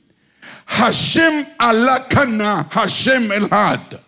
Hashem 0.67 1.47
alakana, 1.59 2.67
Hashem 2.71 3.31
elhad. 3.31 4.01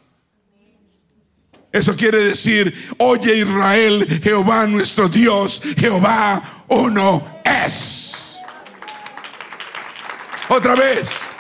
Eso 1.73 1.95
quiere 1.95 2.19
decir, 2.21 2.75
oye 2.99 3.37
Israel, 3.37 4.21
Jehová 4.23 4.67
nuestro 4.67 5.09
Dios, 5.09 5.61
Jehová 5.77 6.43
uno 6.69 7.41
es. 7.45 8.41
Otra 10.49 10.75
vez. 10.75 11.36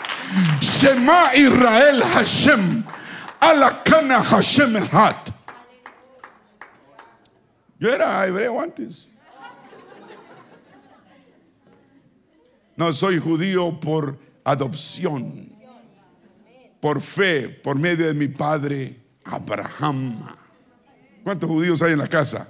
Shema 0.61 1.35
Israel 1.35 2.03
Hashem. 2.03 2.85
Alakana 3.41 4.22
Hashem 4.22 4.77
el 4.77 4.89
Hat. 4.93 5.31
Yo 7.79 7.93
era 7.93 8.27
hebreo 8.27 8.61
antes. 8.61 9.11
No, 12.77 12.93
soy 12.93 13.18
judío 13.18 13.81
por 13.81 14.18
adopción, 14.45 15.51
por 16.81 17.01
fe, 17.01 17.49
por 17.49 17.77
medio 17.77 18.07
de 18.07 18.14
mi 18.14 18.29
padre 18.29 19.01
Abraham. 19.24 20.18
¿Cuántos 21.24 21.49
judíos 21.49 21.83
hay 21.83 21.93
en 21.93 21.99
la 21.99 22.07
casa? 22.07 22.49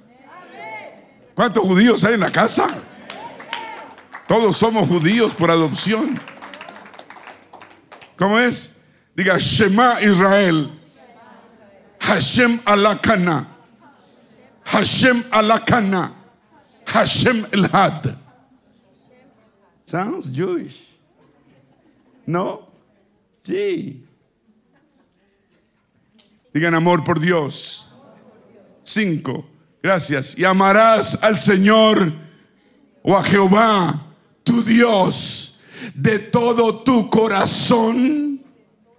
¿Cuántos 1.35 1.63
judíos 1.63 2.03
hay 2.05 2.15
en 2.15 2.21
la 2.21 2.33
casa? 2.33 2.69
Todos 4.27 4.57
somos 4.57 4.89
judíos 4.89 5.35
por 5.35 5.51
adopción. 5.51 6.21
¿Cómo 8.17 8.39
es? 8.39 8.81
Diga 9.15 9.39
Shema 9.39 10.01
Israel. 10.03 10.71
Hashem 12.01 12.61
alakana. 12.65 13.47
Hashem 14.65 15.23
alakana. 15.31 16.13
Hashem 16.87 17.47
elhad. 17.53 18.17
Sounds 19.85 20.31
Jewish. 20.31 20.99
¿No? 22.27 22.69
Sí. 23.43 24.05
Digan 26.53 26.75
amor 26.75 27.05
por 27.05 27.21
Dios. 27.21 27.91
Cinco. 28.83 29.47
Gracias. 29.83 30.37
Y 30.37 30.45
amarás 30.45 31.23
al 31.23 31.39
Señor 31.39 32.13
o 33.03 33.17
a 33.17 33.23
Jehová, 33.23 34.03
tu 34.43 34.65
Dios, 34.65 35.56
de 35.95 36.19
todo 36.19 36.83
tu 36.83 37.09
corazón. 37.11 38.43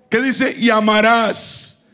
¿Qué 0.09 0.21
dice? 0.21 0.55
Y 0.57 0.69
amarás. 0.69 1.89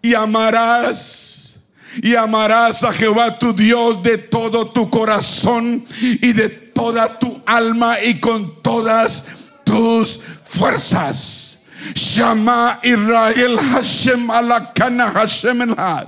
Y 0.00 0.14
amarás. 0.14 1.60
Y 2.02 2.14
amarás 2.14 2.84
a 2.84 2.92
Jehová 2.92 3.38
tu 3.38 3.52
Dios 3.52 4.02
de 4.02 4.18
todo 4.18 4.66
tu 4.66 4.88
corazón 4.88 5.84
y 6.00 6.32
de 6.32 6.48
toda 6.48 7.18
tu 7.18 7.42
alma 7.44 8.00
y 8.02 8.18
con 8.18 8.62
todas 8.62 9.24
tus 9.64 10.18
fuerzas. 10.44 11.60
Shama 11.94 12.80
Israel 12.82 13.58
Hashem 13.58 14.30
alakana 14.30 15.10
Hashem 15.10 15.62
elad. 15.62 16.06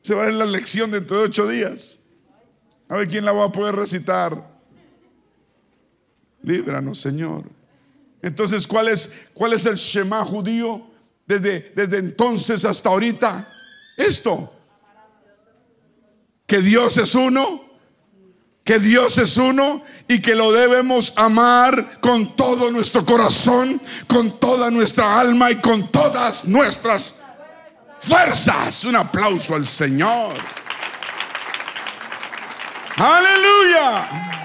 Se 0.00 0.14
va 0.14 0.22
a 0.22 0.26
ver 0.26 0.34
la 0.34 0.46
lección 0.46 0.90
dentro 0.90 1.18
de 1.18 1.26
ocho 1.26 1.46
días. 1.46 1.98
A 2.88 2.96
ver 2.96 3.08
quién 3.08 3.24
la 3.24 3.32
va 3.32 3.44
a 3.44 3.52
poder 3.52 3.76
recitar. 3.76 4.51
Líbranos, 6.42 7.00
Señor. 7.00 7.44
Entonces, 8.20 8.66
¿cuál 8.66 8.88
es, 8.88 9.12
cuál 9.34 9.52
es 9.52 9.66
el 9.66 9.76
Shema 9.76 10.24
judío 10.24 10.86
desde, 11.26 11.72
desde 11.74 11.98
entonces 11.98 12.64
hasta 12.64 12.88
ahorita? 12.88 13.48
Esto. 13.96 14.52
Que 16.46 16.60
Dios 16.60 16.96
es 16.98 17.14
uno, 17.14 17.64
que 18.64 18.78
Dios 18.78 19.18
es 19.18 19.36
uno 19.36 19.82
y 20.06 20.20
que 20.20 20.34
lo 20.34 20.52
debemos 20.52 21.14
amar 21.16 22.00
con 22.00 22.36
todo 22.36 22.70
nuestro 22.70 23.04
corazón, 23.04 23.80
con 24.06 24.38
toda 24.38 24.70
nuestra 24.70 25.18
alma 25.18 25.50
y 25.50 25.56
con 25.56 25.90
todas 25.90 26.44
nuestras 26.44 27.20
fuerzas. 27.98 28.84
Un 28.84 28.96
aplauso 28.96 29.54
al 29.54 29.66
Señor. 29.66 30.36
Aleluya. 32.96 34.41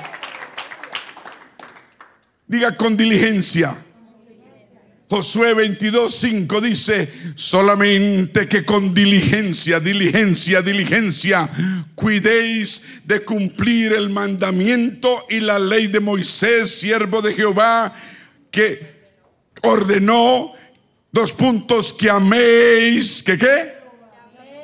Diga 2.47 2.75
con 2.77 2.95
diligencia. 2.95 3.75
Josué 5.09 5.53
22, 5.53 6.13
5 6.13 6.61
dice, 6.61 7.09
solamente 7.35 8.47
que 8.47 8.65
con 8.65 8.93
diligencia, 8.93 9.79
diligencia, 9.79 10.61
diligencia, 10.61 11.49
cuidéis 11.95 12.81
de 13.05 13.21
cumplir 13.21 13.93
el 13.93 14.09
mandamiento 14.09 15.25
y 15.29 15.39
la 15.39 15.59
ley 15.59 15.87
de 15.87 16.01
Moisés, 16.01 16.71
siervo 16.71 17.21
de 17.21 17.33
Jehová, 17.33 17.93
que 18.51 18.97
ordenó 19.63 20.51
dos 21.11 21.31
puntos, 21.31 21.93
que 21.93 22.09
améis, 22.09 23.23
que 23.23 23.37
qué? 23.37 23.77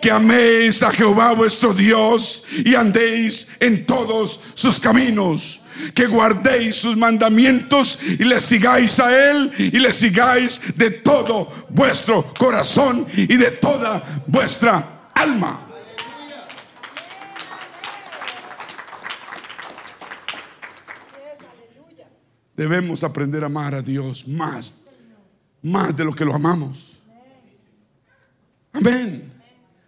Que 0.01 0.11
améis 0.11 0.83
a 0.83 0.91
Jehová 0.91 1.31
vuestro 1.31 1.73
Dios 1.73 2.43
y 2.65 2.75
andéis 2.75 3.47
en 3.61 3.85
todos 3.85 4.41
sus 4.55 4.77
caminos 4.81 5.62
que 5.93 6.07
guardéis 6.07 6.75
sus 6.75 6.97
mandamientos 6.97 7.99
y 8.01 8.23
le 8.23 8.39
sigáis 8.41 8.99
a 8.99 9.31
Él 9.31 9.51
y 9.57 9.79
le 9.79 9.91
sigáis 9.91 10.61
de 10.75 10.91
todo 10.91 11.47
vuestro 11.69 12.33
corazón 12.33 13.05
y 13.15 13.35
de 13.35 13.51
toda 13.51 14.23
vuestra 14.27 15.09
alma. 15.13 15.69
Debemos 22.55 23.03
aprender 23.03 23.43
a 23.43 23.47
amar 23.47 23.73
a 23.73 23.81
Dios 23.81 24.27
más, 24.27 24.75
más 25.61 25.95
de 25.95 26.05
lo 26.05 26.13
que 26.13 26.23
lo 26.23 26.35
amamos. 26.35 26.99
Amén. 28.71 29.31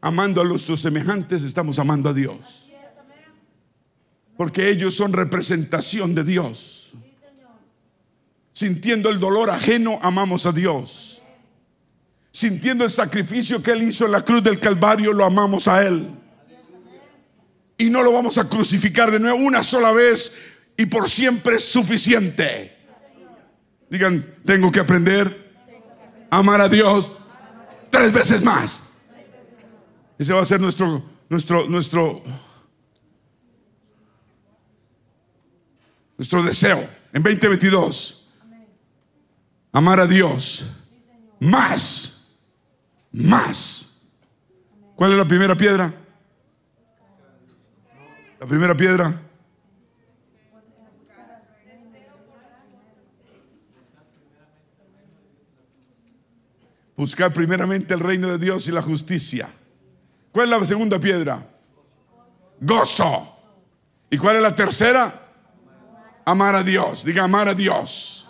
Amando 0.01 0.41
a 0.41 0.45
nuestros 0.45 0.81
semejantes, 0.81 1.43
estamos 1.43 1.79
amando 1.79 2.09
a 2.09 2.13
Dios. 2.13 2.71
Porque 4.37 4.69
ellos 4.69 4.95
son 4.95 5.13
representación 5.13 6.13
de 6.13 6.23
Dios. 6.23 6.91
Sintiendo 8.51 9.09
el 9.09 9.19
dolor 9.19 9.49
ajeno, 9.49 9.99
amamos 10.01 10.45
a 10.45 10.51
Dios. 10.51 11.21
Sintiendo 12.31 12.83
el 12.83 12.91
sacrificio 12.91 13.61
que 13.63 13.71
Él 13.71 13.83
hizo 13.83 14.05
en 14.05 14.11
la 14.11 14.21
cruz 14.21 14.43
del 14.43 14.59
Calvario, 14.59 15.13
lo 15.13 15.25
amamos 15.25 15.67
a 15.67 15.85
Él. 15.85 16.09
Y 17.77 17.89
no 17.89 18.03
lo 18.03 18.13
vamos 18.13 18.37
a 18.37 18.47
crucificar 18.47 19.11
de 19.11 19.19
nuevo 19.19 19.37
una 19.37 19.63
sola 19.63 19.91
vez 19.91 20.37
y 20.77 20.85
por 20.85 21.09
siempre 21.09 21.55
es 21.55 21.65
suficiente. 21.65 22.75
Digan, 23.89 24.35
tengo 24.45 24.71
que 24.71 24.79
aprender 24.79 25.53
a 26.29 26.39
amar 26.39 26.61
a 26.61 26.69
Dios 26.69 27.15
tres 27.89 28.11
veces 28.11 28.41
más. 28.41 28.87
Ese 30.17 30.33
va 30.33 30.41
a 30.41 30.45
ser 30.45 30.61
nuestro, 30.61 31.03
nuestro, 31.29 31.67
nuestro 31.67 32.21
nuestro 36.17 36.43
deseo 36.43 36.79
en 37.13 37.23
2022. 37.23 38.29
Amar 39.71 39.99
a 39.99 40.07
Dios 40.07 40.65
más, 41.39 42.31
más. 43.11 44.01
¿Cuál 44.95 45.11
es 45.11 45.17
la 45.17 45.25
primera 45.25 45.55
piedra? 45.55 45.93
La 48.39 48.47
primera 48.47 48.75
piedra. 48.75 49.21
Buscar 56.95 57.33
primeramente 57.33 57.93
el 57.93 57.99
reino 57.99 58.29
de 58.29 58.37
Dios 58.37 58.67
y 58.69 58.71
la 58.71 58.81
justicia. 58.81 59.49
¿Cuál 60.31 60.51
es 60.51 60.59
la 60.59 60.65
segunda 60.65 60.99
piedra? 60.99 61.45
Gozo. 62.61 63.37
¿Y 64.09 64.17
cuál 64.17 64.37
es 64.37 64.41
la 64.41 64.55
tercera? 64.55 65.24
Amar 66.25 66.55
a 66.55 66.63
Dios. 66.63 67.05
Diga 67.05 67.23
amar 67.23 67.47
a 67.47 67.53
Dios. 67.53 68.27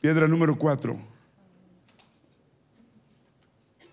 Piedra 0.00 0.28
número 0.28 0.56
cuatro. 0.56 0.96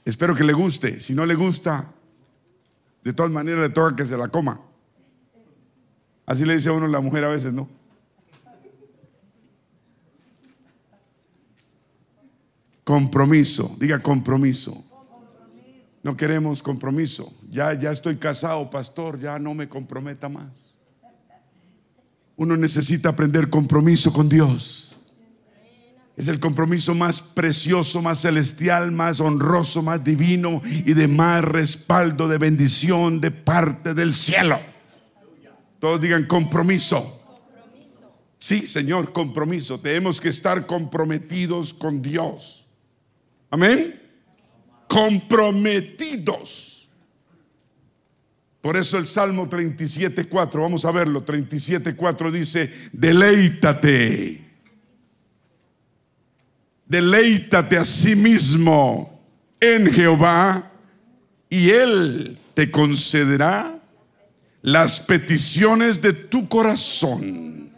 Espero 0.06 0.36
que 0.36 0.44
le 0.44 0.54
guste. 0.54 1.00
Si 1.00 1.16
no 1.16 1.26
le 1.26 1.36
gusta, 1.36 1.92
de 3.04 3.14
todas 3.14 3.32
maneras 3.32 3.62
le 3.62 3.70
toca 3.70 3.96
que 3.96 4.06
se 4.06 4.18
la 4.18 4.28
coma. 4.28 4.62
Así 6.26 6.46
le 6.46 6.56
dice 6.56 6.70
a 6.70 6.74
uno 6.74 6.88
la 6.88 7.02
mujer 7.02 7.24
a 7.24 7.30
veces, 7.30 7.54
¿no? 7.54 7.68
Compromiso, 12.84 13.76
diga 13.80 14.02
compromiso. 14.02 14.84
No 16.04 16.18
queremos 16.18 16.62
compromiso. 16.62 17.34
Ya, 17.50 17.74
ya 17.74 17.92
estoy 17.92 18.18
casado, 18.18 18.70
pastor, 18.70 19.20
ya 19.20 19.39
no 19.39 19.54
me 19.54 19.70
comprometa 19.70 20.30
más. 20.30 20.71
Uno 22.38 22.58
necesita 22.58 23.10
aprender 23.10 23.50
compromiso 23.50 24.12
con 24.12 24.30
Dios. 24.30 24.98
Es 26.18 26.28
el 26.28 26.40
compromiso 26.40 26.94
más 26.94 27.22
precioso, 27.22 28.02
más 28.02 28.22
celestial, 28.22 28.92
más 28.92 29.20
honroso, 29.20 29.82
más 29.82 30.04
divino 30.04 30.62
y 30.64 30.94
de 30.94 31.08
más 31.08 31.44
respaldo 31.44 32.28
de 32.28 32.38
bendición 32.38 33.22
de 33.22 33.32
parte 33.32 33.94
del 33.94 34.14
cielo. 34.14 34.60
Todos 35.80 36.00
digan 36.00 36.28
compromiso. 36.28 37.20
Sí, 38.38 38.68
Señor, 38.68 39.14
compromiso. 39.14 39.80
Tenemos 39.80 40.22
que 40.22 40.30
estar 40.30 40.66
comprometidos 40.66 41.74
con 41.74 42.02
Dios. 42.02 42.68
Amén. 43.50 44.00
Comprometidos. 44.88 46.81
Por 48.62 48.78
eso 48.78 48.99
el 48.99 49.07
Salmo 49.07 49.49
37.4, 49.49 50.62
vamos 50.62 50.86
a 50.86 50.91
verlo, 50.91 51.26
37.4 51.26 52.32
dice, 52.32 52.72
deleítate, 52.93 54.39
deleítate 56.86 57.78
a 57.78 57.86
sí 57.86 58.16
mismo 58.16 59.20
en 59.59 59.91
Jehová 59.91 60.72
y 61.49 61.72
Él 61.72 62.38
te 62.53 62.70
concederá 62.70 63.80
las 64.62 64.99
peticiones 64.99 65.99
de 65.99 66.14
tu 66.14 66.47
corazón. 66.47 67.72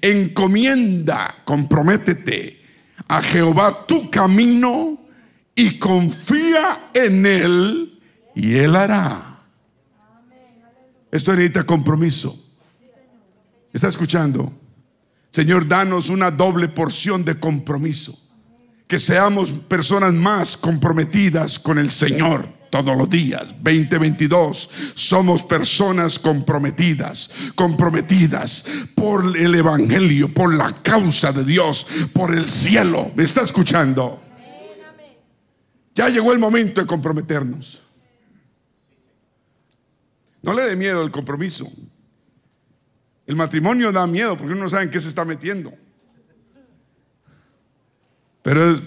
Encomienda, 0.00 1.42
comprométete 1.44 2.62
a 3.08 3.20
Jehová 3.20 3.84
tu 3.86 4.10
camino 4.10 5.00
y 5.56 5.78
confía 5.78 6.90
en 6.94 7.26
Él 7.26 8.00
y 8.36 8.54
Él 8.54 8.76
hará. 8.76 9.33
Esto 11.14 11.30
necesita 11.32 11.62
compromiso. 11.62 12.36
¿Está 13.72 13.86
escuchando? 13.86 14.52
Señor, 15.30 15.68
danos 15.68 16.08
una 16.10 16.32
doble 16.32 16.66
porción 16.66 17.24
de 17.24 17.38
compromiso. 17.38 18.18
Que 18.88 18.98
seamos 18.98 19.52
personas 19.52 20.12
más 20.12 20.56
comprometidas 20.56 21.60
con 21.60 21.78
el 21.78 21.92
Señor 21.92 22.48
todos 22.68 22.96
los 22.96 23.08
días. 23.08 23.54
2022, 23.62 24.70
somos 24.94 25.44
personas 25.44 26.18
comprometidas, 26.18 27.30
comprometidas 27.54 28.64
por 28.96 29.36
el 29.36 29.54
Evangelio, 29.54 30.34
por 30.34 30.52
la 30.52 30.74
causa 30.74 31.30
de 31.30 31.44
Dios, 31.44 31.86
por 32.12 32.34
el 32.34 32.44
cielo. 32.44 33.12
¿Me 33.14 33.22
está 33.22 33.42
escuchando? 33.42 34.20
Ya 35.94 36.08
llegó 36.08 36.32
el 36.32 36.40
momento 36.40 36.80
de 36.80 36.88
comprometernos. 36.88 37.83
No 40.44 40.52
le 40.52 40.62
dé 40.62 40.76
miedo 40.76 41.02
el 41.02 41.10
compromiso. 41.10 41.66
El 43.26 43.34
matrimonio 43.34 43.90
da 43.90 44.06
miedo 44.06 44.36
porque 44.36 44.52
uno 44.52 44.64
no 44.64 44.68
sabe 44.68 44.84
en 44.84 44.90
qué 44.90 45.00
se 45.00 45.08
está 45.08 45.24
metiendo. 45.24 45.72
Pero, 48.42 48.78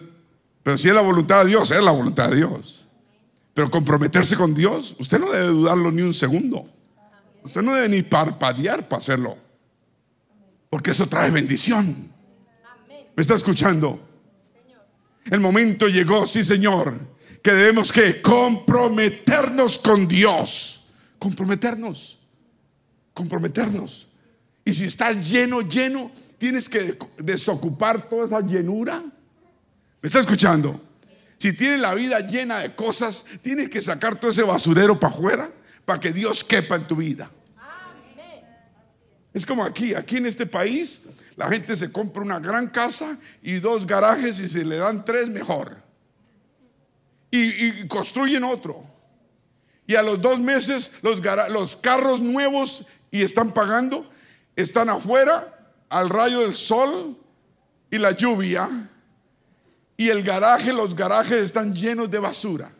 pero 0.62 0.78
si 0.78 0.88
es 0.88 0.94
la 0.94 1.02
voluntad 1.02 1.42
de 1.44 1.50
Dios, 1.50 1.72
es 1.72 1.82
la 1.82 1.90
voluntad 1.90 2.30
de 2.30 2.36
Dios. 2.36 2.86
Pero 3.56 3.72
comprometerse 3.72 4.36
con 4.36 4.54
Dios, 4.54 4.96
usted 5.00 5.20
no 5.20 5.32
debe 5.32 5.48
dudarlo 5.48 5.92
ni 5.92 6.04
un 6.04 6.14
segundo. 6.14 6.64
Usted 7.44 7.64
no 7.64 7.74
debe 7.74 7.90
ni 7.90 8.04
parpadear 8.04 8.88
para 8.88 9.00
hacerlo. 9.00 9.36
Porque 10.70 10.92
eso 10.92 11.08
trae 11.08 11.32
bendición. 11.32 12.12
¿Me 13.16 13.22
está 13.22 13.34
escuchando? 13.34 14.00
El 15.32 15.40
momento 15.40 15.88
llegó, 15.88 16.28
sí 16.28 16.44
Señor, 16.44 16.94
que 17.42 17.52
debemos 17.52 17.92
que 17.92 18.22
comprometernos 18.22 19.80
con 19.80 20.08
Dios. 20.08 20.87
Comprometernos. 21.20 22.20
Comprometernos. 23.14 24.08
Y 24.64 24.74
si 24.74 24.86
estás 24.86 25.30
lleno, 25.30 25.62
lleno, 25.62 26.12
tienes 26.38 26.70
que 26.70 26.98
desocupar 27.18 28.10
toda 28.10 28.26
esa 28.26 28.42
llenura. 28.42 29.00
¿Me 29.00 30.08
está 30.08 30.20
escuchando? 30.20 30.82
Si 31.38 31.54
tienes 31.54 31.80
la 31.80 31.94
vida 31.94 32.20
llena 32.20 32.60
de 32.60 32.76
cosas, 32.76 33.26
tienes 33.42 33.70
que 33.70 33.82
sacar 33.82 34.20
todo 34.20 34.32
ese 34.32 34.44
basurero 34.44 35.00
para 35.00 35.14
afuera 35.14 35.52
para 35.86 36.00
que 36.00 36.12
Dios 36.12 36.44
quepa 36.44 36.76
en 36.76 36.86
tu 36.86 36.96
vida. 36.98 37.32
Es 39.34 39.46
como 39.46 39.64
aquí, 39.64 39.94
aquí 39.94 40.18
en 40.18 40.26
este 40.26 40.46
país, 40.46 41.02
la 41.36 41.48
gente 41.48 41.76
se 41.76 41.92
compra 41.92 42.24
una 42.24 42.40
gran 42.40 42.68
casa 42.70 43.18
y 43.44 43.60
dos 43.60 43.86
garajes 43.86 44.40
y 44.40 44.48
se 44.48 44.66
le 44.66 44.78
dan 44.78 45.06
tres 45.06 45.30
mejor. 45.30 45.78
Y, 47.30 47.88
construyen 47.88 48.44
otro. 48.44 48.84
Y 49.88 49.96
a 49.96 50.04
los 50.04 50.22
dos 50.22 50.38
meses 50.40 50.92
los, 51.02 51.22
carros 51.78 52.20
nuevos 52.20 52.86
y 53.10 53.22
están 53.24 53.54
pagando 53.54 54.08
están 54.56 54.90
afuera 54.90 55.56
al 55.88 56.10
rayo 56.10 56.42
del 56.42 56.54
sol 56.54 57.18
y 57.90 57.98
la 57.98 58.12
lluvia 58.12 58.70
y 59.96 60.10
el 60.10 60.22
garaje, 60.24 60.74
los 60.74 60.94
garajes 60.94 61.38
están 61.38 61.74
llenos 61.74 62.12
de 62.12 62.20
basura. 62.20 62.72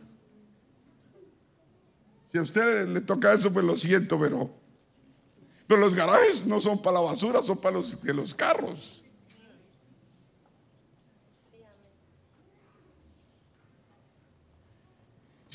Si 2.30 2.36
a 2.36 2.42
usted 2.42 2.86
le 2.88 3.00
toca 3.00 3.32
eso, 3.32 3.50
pues 3.52 3.64
lo 3.64 3.76
siento, 3.76 4.20
pero, 4.20 4.50
pero 5.66 5.80
los 5.80 5.94
garajes 5.94 6.44
no 6.46 6.60
son 6.60 6.80
para 6.80 6.98
la 6.98 7.00
basura, 7.00 7.42
son 7.42 7.58
para 7.58 7.78
los, 7.78 8.00
de 8.02 8.12
los 8.12 8.34
carros. 8.34 8.97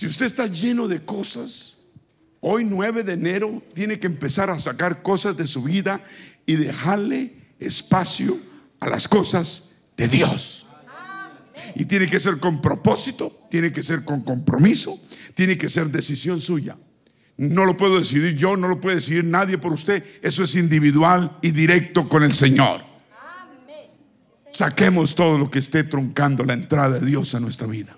Si 0.04 0.08
usted 0.08 0.26
está 0.26 0.48
lleno 0.48 0.90
de 0.90 1.06
cosas, 1.06 1.78
Hoy 2.42 2.66
9 2.66 3.06
de 3.06 3.14
enero 3.14 3.64
tiene 3.74 3.98
que 4.00 4.08
empezar 4.08 4.50
a 4.50 4.60
sacar 4.60 5.02
cosas 5.02 5.38
de 5.38 5.48
su 5.48 5.64
vida 5.64 6.04
y 6.46 6.56
dejarle 6.56 7.38
espacio 7.58 8.38
a 8.82 8.90
las 8.90 9.08
cosas 9.08 9.70
de 9.96 10.10
Dios. 10.10 10.68
Y 11.76 11.86
tiene 11.86 12.08
que 12.08 12.20
ser 12.20 12.40
con 12.40 12.62
propósito, 12.62 13.48
tiene 13.50 13.72
que 13.72 13.82
ser 13.82 14.04
con 14.04 14.24
compromiso, 14.24 15.00
tiene 15.36 15.58
que 15.58 15.70
ser 15.70 15.88
decisión 15.88 16.42
suya. 16.42 16.78
No 17.38 17.64
lo 17.64 17.78
puedo 17.78 17.98
decidir 17.98 18.36
yo, 18.36 18.58
no 18.58 18.68
lo 18.68 18.82
puede 18.82 18.98
decidir 18.98 19.24
nadie 19.24 19.58
por 19.58 19.72
usted. 19.72 20.04
Eso 20.22 20.44
es 20.44 20.58
individual 20.58 21.38
y 21.42 21.52
directo 21.52 22.10
con 22.10 22.24
el 22.24 22.34
Señor. 22.34 22.84
Saquemos 24.52 25.16
todo 25.16 25.38
lo 25.38 25.50
que 25.50 25.60
esté 25.60 25.86
truncando 25.86 26.44
la 26.44 26.56
entrada 26.56 27.00
de 27.00 27.06
Dios 27.06 27.36
a 27.36 27.40
nuestra 27.40 27.68
vida. 27.68 27.98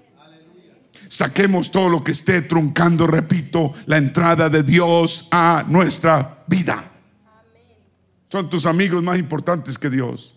Saquemos 1.07 1.71
todo 1.71 1.89
lo 1.89 2.03
que 2.03 2.11
esté 2.11 2.41
truncando, 2.41 3.07
repito, 3.07 3.73
la 3.85 3.97
entrada 3.97 4.49
de 4.49 4.63
Dios 4.63 5.27
a 5.31 5.63
nuestra 5.67 6.43
vida. 6.47 6.91
Son 8.29 8.49
tus 8.49 8.65
amigos 8.65 9.03
más 9.03 9.17
importantes 9.17 9.77
que 9.77 9.89
Dios. 9.89 10.35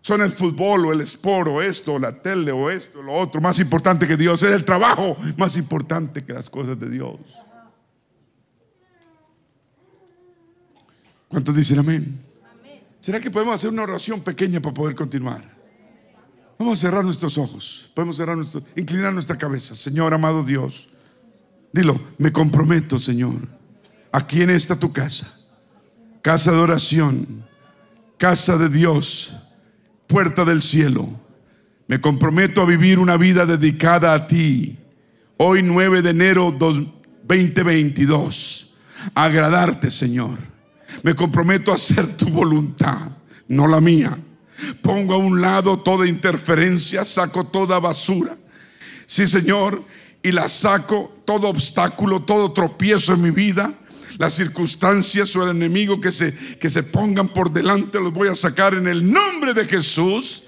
Son 0.00 0.20
el 0.20 0.32
fútbol 0.32 0.86
o 0.86 0.92
el 0.92 1.00
esporo, 1.00 1.62
esto, 1.62 1.94
o 1.94 1.98
la 1.98 2.20
tele 2.20 2.52
o 2.52 2.70
esto, 2.70 3.02
lo 3.02 3.14
otro, 3.14 3.40
más 3.40 3.58
importante 3.58 4.06
que 4.06 4.16
Dios. 4.16 4.42
Es 4.42 4.52
el 4.52 4.64
trabajo 4.64 5.16
más 5.38 5.56
importante 5.56 6.24
que 6.24 6.32
las 6.32 6.50
cosas 6.50 6.78
de 6.78 6.90
Dios. 6.90 7.18
¿Cuántos 11.28 11.56
dicen 11.56 11.78
amén? 11.78 12.20
¿Será 13.00 13.18
que 13.18 13.30
podemos 13.30 13.54
hacer 13.54 13.70
una 13.70 13.82
oración 13.82 14.20
pequeña 14.20 14.60
para 14.60 14.74
poder 14.74 14.94
continuar? 14.94 15.53
Vamos 16.58 16.78
a 16.78 16.82
cerrar 16.82 17.04
nuestros 17.04 17.38
ojos. 17.38 17.90
Podemos 17.94 18.16
cerrar 18.16 18.36
nuestro, 18.36 18.62
inclinar 18.76 19.12
nuestra 19.12 19.36
cabeza. 19.36 19.74
Señor, 19.74 20.14
amado 20.14 20.44
Dios. 20.44 20.88
Dilo, 21.72 22.00
me 22.18 22.32
comprometo, 22.32 22.98
Señor. 22.98 23.48
Aquí 24.12 24.42
en 24.42 24.50
esta 24.50 24.76
tu 24.76 24.92
casa. 24.92 25.34
Casa 26.22 26.52
de 26.52 26.58
oración. 26.58 27.44
Casa 28.18 28.56
de 28.56 28.68
Dios. 28.68 29.34
Puerta 30.06 30.44
del 30.44 30.62
cielo. 30.62 31.08
Me 31.88 32.00
comprometo 32.00 32.62
a 32.62 32.66
vivir 32.66 32.98
una 32.98 33.16
vida 33.16 33.44
dedicada 33.44 34.14
a 34.14 34.26
ti. 34.26 34.78
Hoy 35.36 35.62
9 35.62 36.02
de 36.02 36.10
enero 36.10 36.54
2022. 36.56 38.74
agradarte, 39.14 39.90
Señor. 39.90 40.38
Me 41.02 41.14
comprometo 41.14 41.72
a 41.72 41.74
hacer 41.74 42.16
tu 42.16 42.30
voluntad, 42.30 43.10
no 43.48 43.66
la 43.66 43.80
mía. 43.80 44.16
Pongo 44.82 45.14
a 45.14 45.18
un 45.18 45.40
lado 45.40 45.78
toda 45.78 46.06
interferencia, 46.06 47.04
saco 47.04 47.44
toda 47.44 47.80
basura. 47.80 48.36
Sí, 49.06 49.26
Señor, 49.26 49.84
y 50.22 50.32
la 50.32 50.48
saco 50.48 51.12
todo 51.24 51.48
obstáculo, 51.48 52.22
todo 52.22 52.52
tropiezo 52.52 53.14
en 53.14 53.22
mi 53.22 53.30
vida. 53.30 53.74
Las 54.18 54.34
circunstancias 54.34 55.34
o 55.36 55.42
el 55.42 55.56
enemigo 55.56 56.00
que 56.00 56.12
se, 56.12 56.34
que 56.34 56.70
se 56.70 56.82
pongan 56.84 57.28
por 57.28 57.52
delante 57.52 58.00
los 58.00 58.12
voy 58.12 58.28
a 58.28 58.34
sacar 58.34 58.74
en 58.74 58.86
el 58.86 59.10
nombre 59.10 59.54
de 59.54 59.64
Jesús. 59.64 60.44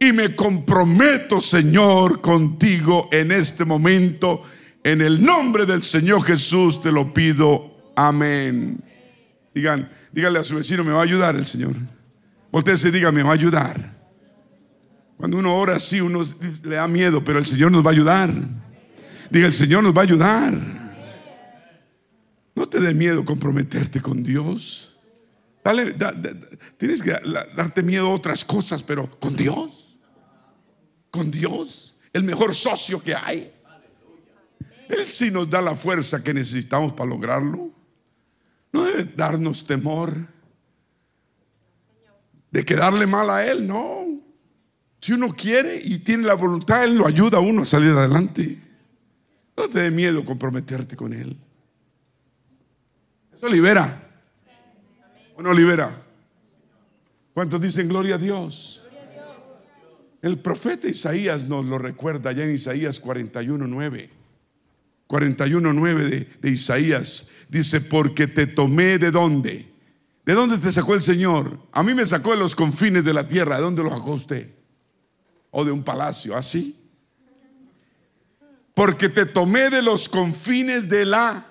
Y 0.00 0.12
me 0.12 0.34
comprometo, 0.34 1.40
Señor, 1.40 2.20
contigo 2.20 3.08
en 3.12 3.30
este 3.30 3.64
momento. 3.64 4.42
En 4.82 5.00
el 5.00 5.22
nombre 5.22 5.64
del 5.64 5.84
Señor 5.84 6.24
Jesús 6.24 6.82
te 6.82 6.90
lo 6.90 7.14
pido. 7.14 7.92
Amén. 7.94 8.82
Digan, 9.54 9.88
díganle 10.10 10.40
a 10.40 10.44
su 10.44 10.56
vecino, 10.56 10.82
me 10.82 10.92
va 10.92 11.00
a 11.00 11.04
ayudar 11.04 11.36
el 11.36 11.46
Señor. 11.46 11.74
Usted 12.52 12.76
se 12.76 12.90
diga, 12.90 13.10
me 13.10 13.22
va 13.22 13.30
a 13.30 13.34
ayudar. 13.34 13.98
Cuando 15.16 15.38
uno 15.38 15.54
ora 15.54 15.76
así, 15.76 16.00
uno 16.00 16.22
le 16.62 16.76
da 16.76 16.86
miedo, 16.86 17.24
pero 17.24 17.38
el 17.38 17.46
Señor 17.46 17.72
nos 17.72 17.84
va 17.84 17.90
a 17.90 17.92
ayudar. 17.92 18.32
Diga, 19.30 19.46
el 19.46 19.54
Señor 19.54 19.82
nos 19.82 19.96
va 19.96 20.00
a 20.00 20.04
ayudar. 20.04 20.52
No 22.54 22.68
te 22.68 22.78
dé 22.80 22.92
miedo 22.92 23.24
comprometerte 23.24 24.02
con 24.02 24.22
Dios. 24.22 24.98
Tienes 26.76 27.00
que 27.00 27.16
darte 27.56 27.82
miedo 27.82 28.08
a 28.08 28.14
otras 28.14 28.44
cosas, 28.44 28.82
pero 28.82 29.10
con 29.18 29.34
Dios. 29.34 29.98
Con 31.10 31.30
Dios, 31.30 31.96
el 32.12 32.24
mejor 32.24 32.54
socio 32.54 33.02
que 33.02 33.14
hay. 33.14 33.50
Él 34.88 35.06
sí 35.08 35.30
nos 35.30 35.48
da 35.48 35.62
la 35.62 35.74
fuerza 35.74 36.22
que 36.22 36.34
necesitamos 36.34 36.92
para 36.92 37.08
lograrlo. 37.08 37.70
No 38.72 38.84
debe 38.84 39.04
darnos 39.04 39.64
temor 39.64 40.31
de 42.52 42.64
quedarle 42.64 43.06
mal 43.06 43.28
a 43.30 43.44
Él, 43.44 43.66
no. 43.66 44.20
Si 45.00 45.12
uno 45.12 45.34
quiere 45.34 45.80
y 45.82 45.98
tiene 45.98 46.24
la 46.24 46.34
voluntad, 46.34 46.84
Él 46.84 46.96
lo 46.96 47.06
ayuda 47.06 47.38
a 47.38 47.40
uno 47.40 47.62
a 47.62 47.66
salir 47.66 47.90
adelante. 47.90 48.58
No 49.56 49.68
te 49.68 49.80
dé 49.80 49.90
miedo 49.90 50.24
comprometerte 50.24 50.94
con 50.94 51.12
Él. 51.12 51.36
Eso 53.34 53.48
libera. 53.48 54.10
¿O 55.34 55.42
no 55.42 55.52
libera? 55.52 55.90
¿Cuántos 57.34 57.60
dicen 57.60 57.88
gloria 57.88 58.16
a 58.16 58.18
Dios? 58.18 58.84
El 60.20 60.38
profeta 60.38 60.86
Isaías 60.86 61.48
nos 61.48 61.64
lo 61.64 61.78
recuerda 61.78 62.30
ya 62.30 62.44
en 62.44 62.54
Isaías 62.54 63.02
41.9. 63.02 64.08
41.9 65.08 65.94
de, 66.08 66.28
de 66.40 66.50
Isaías 66.50 67.28
dice, 67.48 67.80
porque 67.80 68.26
te 68.26 68.46
tomé 68.46 68.98
de 68.98 69.10
dónde? 69.10 69.71
¿De 70.24 70.34
dónde 70.34 70.58
te 70.58 70.70
sacó 70.70 70.94
el 70.94 71.02
Señor? 71.02 71.58
A 71.72 71.82
mí 71.82 71.94
me 71.94 72.06
sacó 72.06 72.30
de 72.30 72.36
los 72.36 72.54
confines 72.54 73.04
de 73.04 73.12
la 73.12 73.26
tierra. 73.26 73.56
¿De 73.56 73.62
dónde 73.62 73.82
lo 73.82 73.90
sacó 73.90 74.12
usted? 74.12 74.54
¿O 75.50 75.64
de 75.64 75.72
un 75.72 75.82
palacio? 75.82 76.36
¿Así? 76.36 76.78
Porque 78.74 79.08
te 79.08 79.26
tomé 79.26 79.68
de 79.68 79.82
los 79.82 80.08
confines 80.08 80.88
de 80.88 81.04
la 81.04 81.46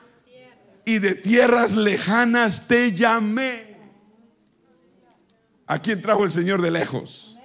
y 0.86 1.00
de 1.00 1.14
tierras 1.16 1.76
lejanas 1.76 2.68
te 2.68 2.94
llamé. 2.94 3.78
¿A 5.68 5.80
quién 5.80 6.02
trajo 6.02 6.26
el 6.26 6.32
Señor 6.32 6.62
de 6.62 6.72
lejos? 6.72 7.38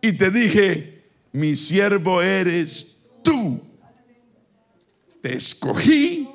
Y 0.00 0.12
te 0.12 0.30
dije, 0.30 1.10
mi 1.32 1.56
siervo 1.56 2.22
eres 2.22 3.08
tú. 3.22 3.60
te 5.20 5.34
escogí 5.36 6.28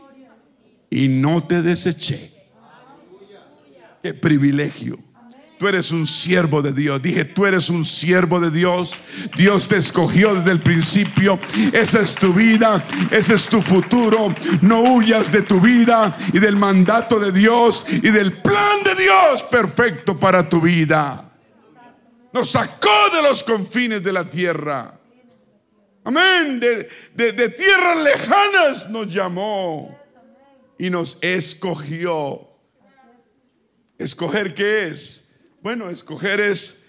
y 0.90 1.08
no 1.08 1.42
te 1.46 1.62
deseché. 1.62 2.33
Qué 4.04 4.14
privilegio. 4.14 5.00
Tú 5.58 5.70
eres 5.70 5.94
un 5.94 6.06
siervo 6.06 6.62
de 6.62 6.74
Dios. 6.74 7.02
Dije, 7.02 7.24
tú 7.24 7.46
eres 7.46 7.70
un 7.70 7.86
siervo 7.86 8.42
de 8.42 8.52
Dios. 8.52 9.02
Dios 9.38 9.70
te 9.70 9.78
escogió 9.78 10.36
desde 10.36 10.52
el 10.52 10.60
principio. 10.60 11.40
Esa 11.72 12.02
es 12.02 12.14
tu 12.14 12.34
vida. 12.34 12.84
Ese 13.12 13.36
es 13.36 13.46
tu 13.46 13.62
futuro. 13.62 14.36
No 14.62 14.82
huyas 14.82 15.32
de 15.32 15.42
tu 15.42 15.62
vida 15.62 16.14
y 16.34 16.40
del 16.40 16.58
mandato 16.58 17.18
de 17.18 17.32
Dios 17.32 17.86
y 17.88 18.10
del 18.10 18.34
plan 18.42 18.84
de 18.84 18.94
Dios 18.96 19.44
perfecto 19.50 20.20
para 20.20 20.50
tu 20.50 20.60
vida. 20.60 21.32
Nos 22.34 22.50
sacó 22.50 23.10
de 23.16 23.22
los 23.22 23.42
confines 23.42 24.04
de 24.04 24.12
la 24.12 24.30
tierra. 24.30 25.00
Amén. 26.04 26.60
De, 26.60 26.90
de 27.16 27.50
tierras 27.50 28.04
lejanas 28.04 28.90
nos 28.90 29.08
llamó 29.08 29.98
y 30.78 30.90
nos 30.90 31.20
escogió. 31.22 32.53
¿Escoger 33.98 34.54
qué 34.54 34.88
es? 34.88 35.32
Bueno, 35.62 35.90
escoger 35.90 36.40
es, 36.40 36.84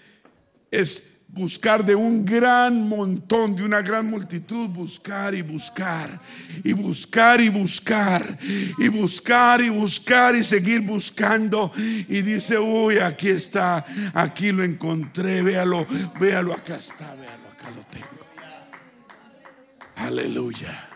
es 0.71 1.15
buscar 1.27 1.85
de 1.85 1.95
un 1.95 2.23
gran 2.23 2.87
montón, 2.87 3.55
de 3.55 3.63
una 3.63 3.81
gran 3.81 4.09
multitud, 4.09 4.69
buscar 4.69 5.35
y 5.35 5.41
buscar, 5.41 6.19
y 6.63 6.71
buscar 6.73 7.41
y 7.41 7.49
buscar, 7.49 8.37
y 8.77 8.87
buscar 8.87 9.61
y 9.61 9.69
buscar 9.69 10.35
y 10.35 10.43
seguir 10.43 10.81
buscando. 10.81 11.71
Y 11.77 12.21
dice, 12.21 12.57
uy, 12.57 12.99
aquí 12.99 13.29
está, 13.29 13.85
aquí 14.13 14.51
lo 14.51 14.63
encontré, 14.63 15.41
véalo, 15.41 15.85
véalo, 16.19 16.53
acá 16.53 16.77
está, 16.77 17.13
véalo, 17.15 17.47
acá 17.51 17.69
lo 17.71 17.83
tengo. 17.87 18.25
Aleluya. 19.97 20.89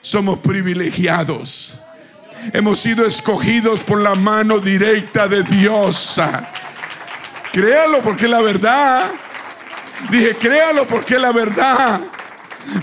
Somos 0.00 0.38
privilegiados. 0.40 1.80
Hemos 2.52 2.78
sido 2.78 3.06
escogidos 3.06 3.80
por 3.80 4.00
la 4.00 4.14
mano 4.14 4.58
directa 4.58 5.28
de 5.28 5.42
Dios. 5.42 6.20
Créalo 7.52 8.02
porque 8.02 8.24
es 8.24 8.30
la 8.30 8.42
verdad. 8.42 9.10
Dije, 10.10 10.36
créalo 10.36 10.86
porque 10.86 11.14
es 11.14 11.20
la 11.20 11.32
verdad. 11.32 12.00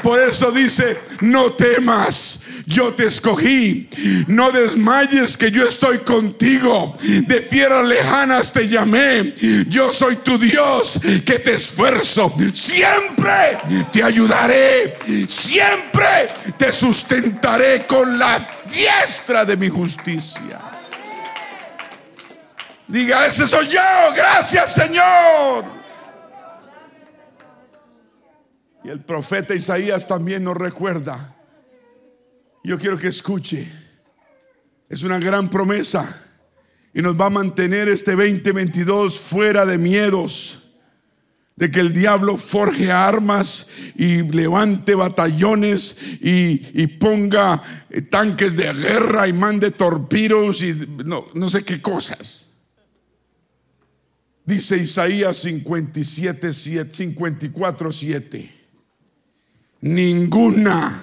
Por 0.02 0.20
eso 0.20 0.52
dice, 0.52 0.98
no 1.22 1.52
temas, 1.54 2.42
yo 2.66 2.94
te 2.94 3.06
escogí. 3.06 3.90
No 4.28 4.52
desmayes 4.52 5.38
que 5.38 5.52
yo 5.52 5.64
estoy 5.64 6.00
contigo. 6.00 6.96
De 7.02 7.42
tierras 7.42 7.86
lejanas 7.86 8.52
te 8.52 8.68
llamé. 8.68 9.34
Yo 9.68 9.92
soy 9.92 10.18
tu 10.18 10.38
Dios 10.38 11.00
que 11.26 11.40
te 11.40 11.54
esfuerzo. 11.54 12.34
Siempre 12.54 13.58
te 13.92 14.04
ayudaré. 14.04 14.94
Siempre 15.28 16.34
te 16.58 16.72
sustentaré 16.72 17.86
con 17.88 18.18
la 18.18 18.46
diestra 18.68 19.46
de 19.46 19.58
mi 19.58 19.70
justicia. 19.70 20.60
Diga, 22.88 23.26
ese 23.26 23.48
soy 23.48 23.68
yo. 23.68 23.82
Gracias 24.16 24.74
Señor. 24.74 25.81
Y 28.84 28.90
el 28.90 29.02
profeta 29.02 29.54
Isaías 29.54 30.08
también 30.08 30.44
nos 30.44 30.58
recuerda. 30.58 31.36
Yo 32.64 32.78
quiero 32.78 32.98
que 32.98 33.08
escuche. 33.08 33.68
Es 34.90 35.04
una 35.04 35.20
gran 35.20 35.50
promesa. 35.50 36.24
Y 36.94 37.02
nos 37.02 37.20
va 37.20 37.28
a 37.28 37.30
mantener 37.30 37.88
este 37.88 38.12
2022 38.16 39.20
fuera 39.20 39.66
de 39.66 39.78
miedos. 39.78 40.64
De 41.56 41.70
que 41.70 41.80
el 41.80 41.94
diablo 41.94 42.38
forje 42.38 42.92
armas 42.92 43.68
y 43.96 44.24
levante 44.24 44.96
batallones 44.96 45.98
y, 46.20 46.88
ponga 46.88 47.62
tanques 48.10 48.56
de 48.56 48.74
guerra 48.74 49.28
y 49.28 49.34
mande 49.34 49.70
torpedos 49.70 50.64
y 50.64 50.74
no, 51.06 51.28
no 51.36 51.50
sé 51.50 51.64
qué 51.64 51.82
cosas. 51.82 52.50
Dice 54.44 54.78
Isaías 54.78 55.38
57, 55.38 56.52
54, 56.52 57.92
7. 57.92 58.61
Ninguna 59.82 61.02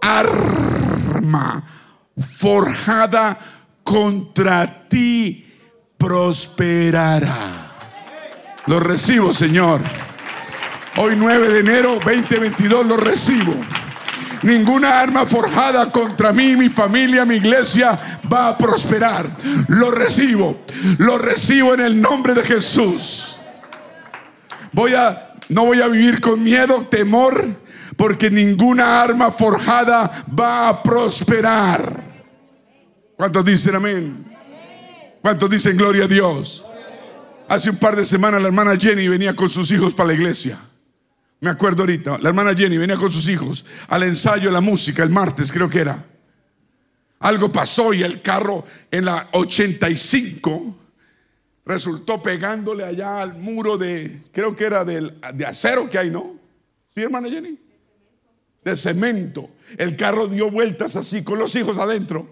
arma 0.00 1.62
forjada 2.16 3.36
contra 3.84 4.88
ti 4.88 5.46
prosperará. 5.98 7.36
Lo 8.66 8.80
recibo, 8.80 9.32
Señor. 9.34 9.82
Hoy 10.96 11.14
9 11.16 11.48
de 11.48 11.60
enero 11.60 12.00
2022 12.04 12.86
lo 12.86 12.96
recibo. 12.96 13.54
Ninguna 14.42 15.00
arma 15.00 15.26
forjada 15.26 15.90
contra 15.90 16.32
mí, 16.32 16.56
mi 16.56 16.68
familia, 16.68 17.24
mi 17.24 17.36
iglesia 17.36 17.98
va 18.32 18.48
a 18.48 18.58
prosperar. 18.58 19.28
Lo 19.68 19.90
recibo. 19.90 20.64
Lo 20.98 21.18
recibo 21.18 21.74
en 21.74 21.80
el 21.80 22.00
nombre 22.00 22.34
de 22.34 22.44
Jesús. 22.44 23.38
Voy 24.72 24.94
a 24.94 25.27
no 25.48 25.64
voy 25.64 25.80
a 25.80 25.88
vivir 25.88 26.20
con 26.20 26.42
miedo, 26.42 26.86
temor, 26.90 27.56
porque 27.96 28.30
ninguna 28.30 29.02
arma 29.02 29.30
forjada 29.30 30.26
va 30.38 30.68
a 30.68 30.82
prosperar. 30.82 32.04
¿Cuántos 33.16 33.44
dicen 33.44 33.74
amén? 33.74 34.24
¿Cuántos 35.22 35.50
dicen 35.50 35.76
gloria 35.76 36.04
a 36.04 36.08
Dios? 36.08 36.64
Hace 37.48 37.70
un 37.70 37.76
par 37.76 37.96
de 37.96 38.04
semanas 38.04 38.40
la 38.40 38.48
hermana 38.48 38.76
Jenny 38.76 39.08
venía 39.08 39.34
con 39.34 39.48
sus 39.48 39.70
hijos 39.70 39.94
para 39.94 40.08
la 40.08 40.14
iglesia. 40.14 40.58
Me 41.40 41.50
acuerdo 41.50 41.82
ahorita, 41.82 42.18
la 42.18 42.28
hermana 42.28 42.54
Jenny 42.54 42.76
venía 42.76 42.96
con 42.96 43.10
sus 43.10 43.28
hijos 43.28 43.64
al 43.88 44.02
ensayo 44.02 44.46
de 44.46 44.52
la 44.52 44.60
música 44.60 45.02
el 45.02 45.10
martes, 45.10 45.50
creo 45.50 45.68
que 45.68 45.80
era. 45.80 46.04
Algo 47.20 47.50
pasó 47.50 47.94
y 47.94 48.02
el 48.02 48.22
carro 48.22 48.64
en 48.90 49.06
la 49.06 49.28
85 49.32 50.77
resultó 51.68 52.20
pegándole 52.22 52.82
allá 52.82 53.20
al 53.20 53.34
muro 53.34 53.76
de, 53.76 54.22
creo 54.32 54.56
que 54.56 54.64
era 54.64 54.86
de 54.86 55.46
acero 55.46 55.90
que 55.90 55.98
hay, 55.98 56.10
¿no? 56.10 56.34
¿Sí, 56.94 57.02
hermana 57.02 57.28
Jenny? 57.28 57.60
De 58.64 58.74
cemento. 58.74 59.50
El 59.76 59.94
carro 59.94 60.26
dio 60.28 60.50
vueltas 60.50 60.96
así 60.96 61.22
con 61.22 61.38
los 61.38 61.54
hijos 61.56 61.76
adentro 61.76 62.26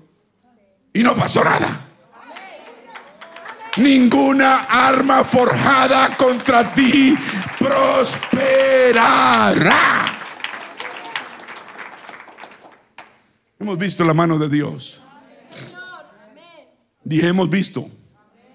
y 0.95 1.03
no 1.03 1.15
pasó 1.15 1.45
nada. 1.45 1.83
Ninguna 3.77 4.63
arma 4.65 5.23
forjada 5.23 6.17
contra 6.17 6.73
ti 6.73 7.15
prosperará. 7.59 9.05
Hemos 13.59 13.77
visto 13.77 14.03
la 14.03 14.15
mano 14.15 14.39
de 14.39 14.49
Dios. 14.49 15.03
Dije, 17.05 17.29
hemos 17.29 17.51
visto. 17.51 17.91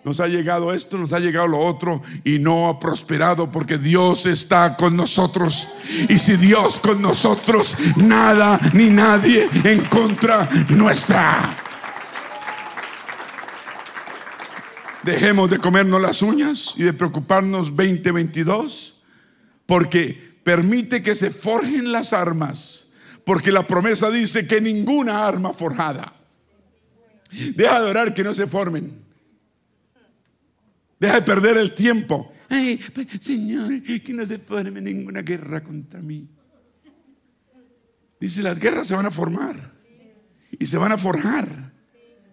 Nos 0.03 0.19
ha 0.19 0.27
llegado 0.27 0.73
esto, 0.73 0.97
nos 0.97 1.13
ha 1.13 1.19
llegado 1.19 1.47
lo 1.47 1.59
otro 1.59 2.01
y 2.23 2.39
no 2.39 2.69
ha 2.69 2.79
prosperado 2.79 3.51
porque 3.51 3.77
Dios 3.77 4.25
está 4.25 4.75
con 4.75 4.97
nosotros. 4.97 5.69
Y 6.09 6.17
si 6.17 6.37
Dios 6.37 6.79
con 6.79 7.01
nosotros, 7.01 7.77
nada 7.97 8.59
ni 8.73 8.89
nadie 8.89 9.47
en 9.63 9.81
contra 9.85 10.49
nuestra. 10.69 11.55
Dejemos 15.03 15.49
de 15.49 15.59
comernos 15.59 16.01
las 16.01 16.21
uñas 16.21 16.73
y 16.77 16.83
de 16.83 16.93
preocuparnos 16.93 17.75
2022, 17.75 19.01
porque 19.67 20.31
permite 20.43 21.03
que 21.03 21.15
se 21.15 21.29
forjen 21.31 21.91
las 21.91 22.13
armas, 22.13 22.87
porque 23.23 23.51
la 23.51 23.65
promesa 23.65 24.09
dice 24.09 24.47
que 24.47 24.61
ninguna 24.61 25.27
arma 25.27 25.53
forjada. 25.53 26.13
Deja 27.55 27.81
de 27.81 27.89
orar 27.89 28.13
que 28.13 28.23
no 28.23 28.33
se 28.33 28.45
formen. 28.45 29.00
Deja 31.01 31.15
de 31.15 31.21
perder 31.23 31.57
el 31.57 31.73
tiempo. 31.73 32.31
Ay, 32.47 32.79
pues, 32.93 33.07
Señor, 33.19 33.81
que 33.81 34.13
no 34.13 34.23
se 34.23 34.37
forme 34.37 34.79
ninguna 34.81 35.23
guerra 35.23 35.63
contra 35.63 35.99
mí. 35.99 36.29
Dice, 38.19 38.43
las 38.43 38.59
guerras 38.59 38.85
se 38.85 38.93
van 38.93 39.07
a 39.07 39.11
formar 39.11 39.55
y 40.59 40.63
se 40.63 40.77
van 40.77 40.91
a 40.91 40.99
forjar, 40.99 41.73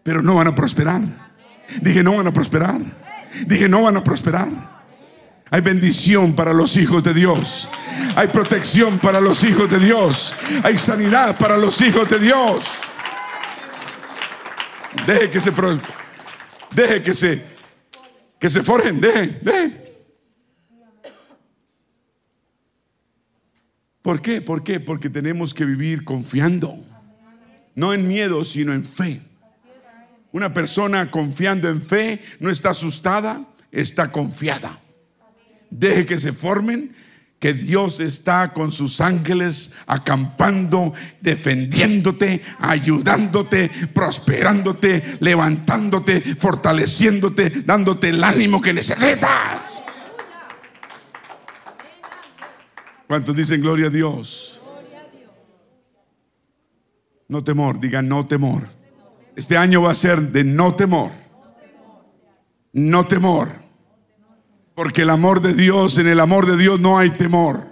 pero 0.02 0.20
no 0.20 0.34
van 0.34 0.48
a 0.48 0.54
prosperar. 0.54 1.00
Dije, 1.80 2.02
no 2.02 2.14
van 2.18 2.26
a 2.26 2.30
prosperar. 2.30 2.78
Dije, 3.46 3.70
no 3.70 3.84
van 3.84 3.96
a 3.96 4.04
prosperar. 4.04 4.50
Hay 5.50 5.62
bendición 5.62 6.36
para 6.36 6.52
los 6.52 6.76
hijos 6.76 7.02
de 7.02 7.14
Dios. 7.14 7.70
Hay 8.16 8.28
protección 8.28 8.98
para 8.98 9.18
los 9.18 9.44
hijos 9.44 9.70
de 9.70 9.78
Dios. 9.78 10.34
Hay 10.62 10.76
sanidad 10.76 11.38
para 11.38 11.56
los 11.56 11.80
hijos 11.80 12.06
de 12.06 12.18
Dios. 12.18 12.80
Deje 15.06 15.30
que 15.30 15.40
se 15.40 15.52
deje 16.74 17.02
que 17.02 17.14
se 17.14 17.57
que 18.38 18.48
se 18.48 18.62
forjen, 18.62 19.00
deje, 19.00 19.40
deje. 19.42 19.88
¿Por 24.02 24.22
qué? 24.22 24.40
¿Por 24.40 24.62
qué? 24.62 24.80
Porque 24.80 25.10
tenemos 25.10 25.52
que 25.52 25.64
vivir 25.64 26.04
confiando. 26.04 26.78
No 27.74 27.92
en 27.92 28.08
miedo, 28.08 28.44
sino 28.44 28.72
en 28.72 28.84
fe. 28.84 29.20
Una 30.32 30.54
persona 30.54 31.10
confiando 31.10 31.68
en 31.68 31.82
fe 31.82 32.22
no 32.40 32.50
está 32.50 32.70
asustada, 32.70 33.46
está 33.72 34.10
confiada. 34.10 34.80
Deje 35.70 36.06
que 36.06 36.18
se 36.18 36.32
formen, 36.32 36.94
que 37.38 37.54
Dios 37.54 38.00
está 38.00 38.52
con 38.52 38.72
sus 38.72 39.00
ángeles 39.00 39.72
acampando, 39.86 40.92
defendiéndote, 41.20 42.42
ayudándote, 42.58 43.70
prosperándote, 43.94 45.18
levantándote, 45.20 46.34
fortaleciéndote, 46.34 47.50
dándote 47.64 48.08
el 48.08 48.24
ánimo 48.24 48.60
que 48.60 48.72
necesitas. 48.72 49.82
¿Cuántos 53.06 53.34
dicen 53.36 53.62
gloria 53.62 53.86
a 53.86 53.90
Dios? 53.90 54.60
No 57.28 57.44
temor, 57.44 57.78
digan 57.78 58.08
no 58.08 58.26
temor. 58.26 58.68
Este 59.36 59.56
año 59.56 59.82
va 59.82 59.92
a 59.92 59.94
ser 59.94 60.20
de 60.20 60.42
no 60.42 60.74
temor. 60.74 61.12
No 62.72 63.06
temor. 63.06 63.67
Porque 64.78 65.02
el 65.02 65.10
amor 65.10 65.42
de 65.42 65.54
Dios, 65.54 65.98
en 65.98 66.06
el 66.06 66.20
amor 66.20 66.46
de 66.46 66.56
Dios 66.56 66.78
no 66.78 67.00
hay 67.00 67.10
temor, 67.10 67.66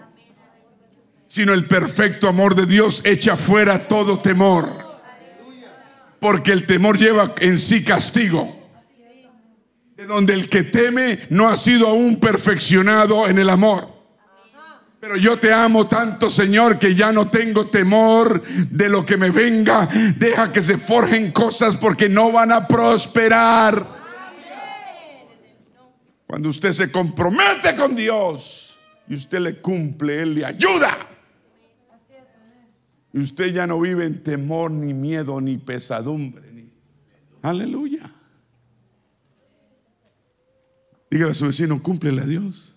sino 1.24 1.52
el 1.52 1.64
perfecto 1.66 2.28
amor 2.28 2.56
de 2.56 2.66
Dios 2.66 3.00
echa 3.04 3.36
fuera 3.36 3.86
todo 3.86 4.18
temor. 4.18 4.66
Porque 6.18 6.50
el 6.50 6.66
temor 6.66 6.98
lleva 6.98 7.32
en 7.38 7.60
sí 7.60 7.84
castigo. 7.84 8.60
De 9.96 10.04
donde 10.04 10.34
el 10.34 10.48
que 10.48 10.64
teme 10.64 11.28
no 11.30 11.46
ha 11.46 11.56
sido 11.56 11.86
aún 11.86 12.18
perfeccionado 12.18 13.28
en 13.28 13.38
el 13.38 13.50
amor. 13.50 13.86
Pero 14.98 15.16
yo 15.16 15.38
te 15.38 15.52
amo 15.52 15.86
tanto, 15.86 16.28
Señor, 16.28 16.76
que 16.76 16.96
ya 16.96 17.12
no 17.12 17.28
tengo 17.28 17.66
temor 17.66 18.42
de 18.42 18.88
lo 18.88 19.06
que 19.06 19.16
me 19.16 19.30
venga. 19.30 19.88
Deja 20.16 20.50
que 20.50 20.60
se 20.60 20.76
forjen 20.76 21.30
cosas 21.30 21.76
porque 21.76 22.08
no 22.08 22.32
van 22.32 22.50
a 22.50 22.66
prosperar. 22.66 23.95
Cuando 26.26 26.48
usted 26.48 26.72
se 26.72 26.90
compromete 26.90 27.76
con 27.76 27.94
Dios 27.94 28.76
y 29.08 29.14
usted 29.14 29.38
le 29.40 29.60
cumple, 29.60 30.22
Él 30.22 30.34
le 30.34 30.44
ayuda. 30.44 30.96
Y 33.12 33.20
usted 33.20 33.54
ya 33.54 33.66
no 33.66 33.80
vive 33.80 34.04
en 34.04 34.22
temor, 34.22 34.70
ni 34.70 34.92
miedo, 34.92 35.40
ni 35.40 35.56
pesadumbre. 35.56 36.46
Aleluya. 37.42 38.02
Dígale 41.08 41.30
a 41.30 41.34
su 41.34 41.46
vecino, 41.46 41.80
cúmplele 41.80 42.22
a 42.22 42.26
Dios. 42.26 42.76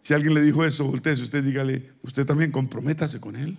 Si 0.00 0.14
alguien 0.14 0.34
le 0.34 0.40
dijo 0.40 0.64
eso, 0.64 0.86
usted, 0.86 1.18
usted 1.18 1.44
dígale, 1.44 1.92
usted 2.02 2.24
también 2.24 2.50
comprométase 2.50 3.20
con 3.20 3.36
Él. 3.36 3.58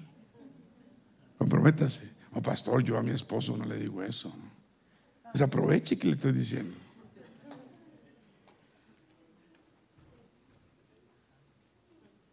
Comprométase. 1.38 2.10
Oh, 2.34 2.42
pastor, 2.42 2.84
yo 2.84 2.98
a 2.98 3.04
mi 3.04 3.12
esposo 3.12 3.56
no 3.56 3.66
le 3.66 3.78
digo 3.78 4.02
eso. 4.02 4.34
Pues 5.32 5.42
aproveche 5.42 5.98
que 5.98 6.08
le 6.08 6.14
estoy 6.14 6.32
diciendo. 6.32 6.76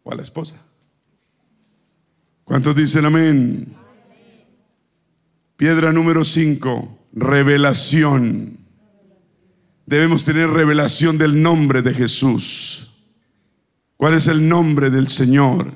O 0.05 0.11
a 0.11 0.15
la 0.15 0.21
esposa. 0.21 0.55
¿Cuántos 2.45 2.75
dicen 2.75 3.05
amén? 3.05 3.75
Piedra 5.57 5.91
número 5.91 6.23
5, 6.23 6.99
revelación. 7.13 8.57
Debemos 9.85 10.23
tener 10.23 10.49
revelación 10.49 11.17
del 11.17 11.41
nombre 11.41 11.81
de 11.81 11.93
Jesús. 11.93 12.91
¿Cuál 13.97 14.13
es 14.13 14.27
el 14.27 14.47
nombre 14.47 14.89
del 14.89 15.07
Señor? 15.07 15.71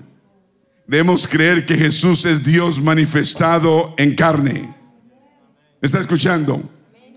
Debemos 0.87 1.27
creer 1.27 1.65
que 1.65 1.77
Jesús 1.77 2.25
es 2.25 2.43
Dios 2.43 2.81
manifestado 2.81 3.95
en 3.97 4.15
carne. 4.15 4.75
¿Está 5.81 5.99
escuchando? 5.99 6.61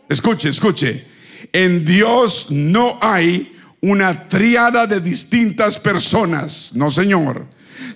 Escuche, 0.08 0.48
escuche. 0.48 1.06
En 1.52 1.84
Dios 1.84 2.46
no 2.50 2.98
hay 3.02 3.51
una 3.83 4.28
triada 4.28 4.87
de 4.87 5.01
distintas 5.01 5.76
personas, 5.76 6.70
no 6.74 6.89
señor, 6.89 7.47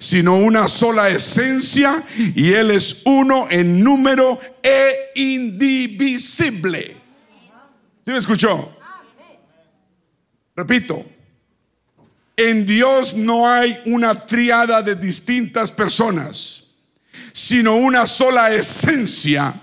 sino 0.01 0.37
una 0.37 0.66
sola 0.66 1.09
esencia 1.09 2.05
y 2.34 2.53
Él 2.53 2.72
es 2.72 3.03
uno 3.05 3.47
en 3.49 3.82
número 3.82 4.39
e 4.62 5.12
indivisible. 5.14 6.97
¿Sí 8.05 8.12
me 8.12 8.18
escuchó? 8.18 8.76
Repito, 10.57 11.07
en 12.37 12.66
Dios 12.66 13.14
no 13.14 13.49
hay 13.49 13.78
una 13.87 14.26
triada 14.26 14.82
de 14.82 14.97
distintas 14.97 15.70
personas, 15.70 16.64
sino 17.32 17.76
una 17.76 18.07
sola 18.07 18.53
esencia 18.53 19.55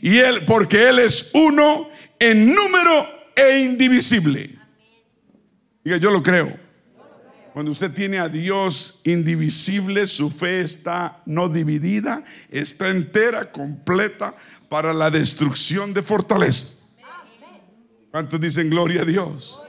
y 0.00 0.16
Él, 0.16 0.44
porque 0.46 0.88
Él 0.88 1.00
es 1.00 1.30
uno 1.34 1.90
en 2.18 2.54
número 2.54 3.06
e 3.36 3.60
indivisible. 3.60 4.55
Diga, 5.86 5.98
yo 5.98 6.10
lo 6.10 6.20
creo. 6.20 6.52
Cuando 7.52 7.70
usted 7.70 7.92
tiene 7.92 8.18
a 8.18 8.28
Dios 8.28 9.02
indivisible, 9.04 10.08
su 10.08 10.30
fe 10.30 10.60
está 10.62 11.22
no 11.26 11.48
dividida, 11.48 12.24
está 12.50 12.88
entera, 12.88 13.52
completa 13.52 14.34
para 14.68 14.92
la 14.92 15.12
destrucción 15.12 15.94
de 15.94 16.02
fortaleza. 16.02 16.70
¿Cuántos 18.10 18.40
dicen 18.40 18.68
gloria 18.68 19.02
a 19.02 19.04
Dios? 19.04 19.62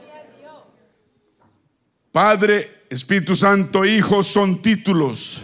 Padre, 2.10 2.86
Espíritu 2.90 3.36
Santo, 3.36 3.84
Hijo 3.84 4.24
son 4.24 4.60
títulos. 4.60 5.42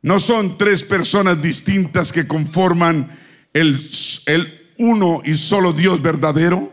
No 0.00 0.20
son 0.20 0.56
tres 0.56 0.84
personas 0.84 1.42
distintas 1.42 2.12
que 2.12 2.28
conforman 2.28 3.18
el, 3.52 3.80
el 4.26 4.74
uno 4.78 5.22
y 5.24 5.34
solo 5.34 5.72
Dios 5.72 6.00
verdadero. 6.00 6.72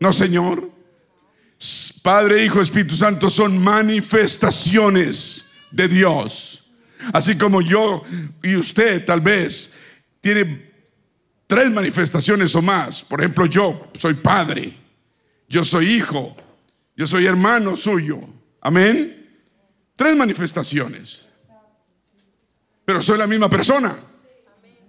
No, 0.00 0.12
Señor. 0.12 0.71
Padre, 2.02 2.44
Hijo, 2.44 2.60
Espíritu 2.60 2.96
Santo 2.96 3.30
son 3.30 3.58
manifestaciones 3.58 5.46
de 5.70 5.88
Dios. 5.88 6.72
Así 7.12 7.36
como 7.36 7.60
yo 7.60 8.04
y 8.42 8.56
usted 8.56 9.04
tal 9.04 9.20
vez 9.20 9.74
tiene 10.20 10.72
tres 11.46 11.70
manifestaciones 11.70 12.54
o 12.54 12.62
más. 12.62 13.02
Por 13.02 13.20
ejemplo, 13.20 13.46
yo 13.46 13.90
soy 13.98 14.14
padre, 14.14 14.76
yo 15.48 15.64
soy 15.64 15.90
hijo, 15.90 16.36
yo 16.96 17.06
soy 17.06 17.26
hermano 17.26 17.76
suyo. 17.76 18.20
Amén. 18.60 19.28
Tres 19.96 20.16
manifestaciones. 20.16 21.26
Pero 22.84 23.02
soy 23.02 23.18
la 23.18 23.26
misma 23.26 23.48
persona. 23.48 23.96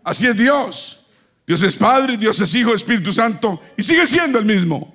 Así 0.03 0.26
es 0.28 0.36
Dios. 0.36 0.99
Dios 1.45 1.61
es 1.61 1.76
Padre, 1.76 2.15
Dios 2.15 2.39
es 2.39 2.55
Hijo, 2.55 2.74
Espíritu 2.74 3.11
Santo 3.11 3.61
y 3.76 3.84
sigue 3.84 4.07
siendo 4.07 4.39
el 4.39 4.45
mismo. 4.45 4.93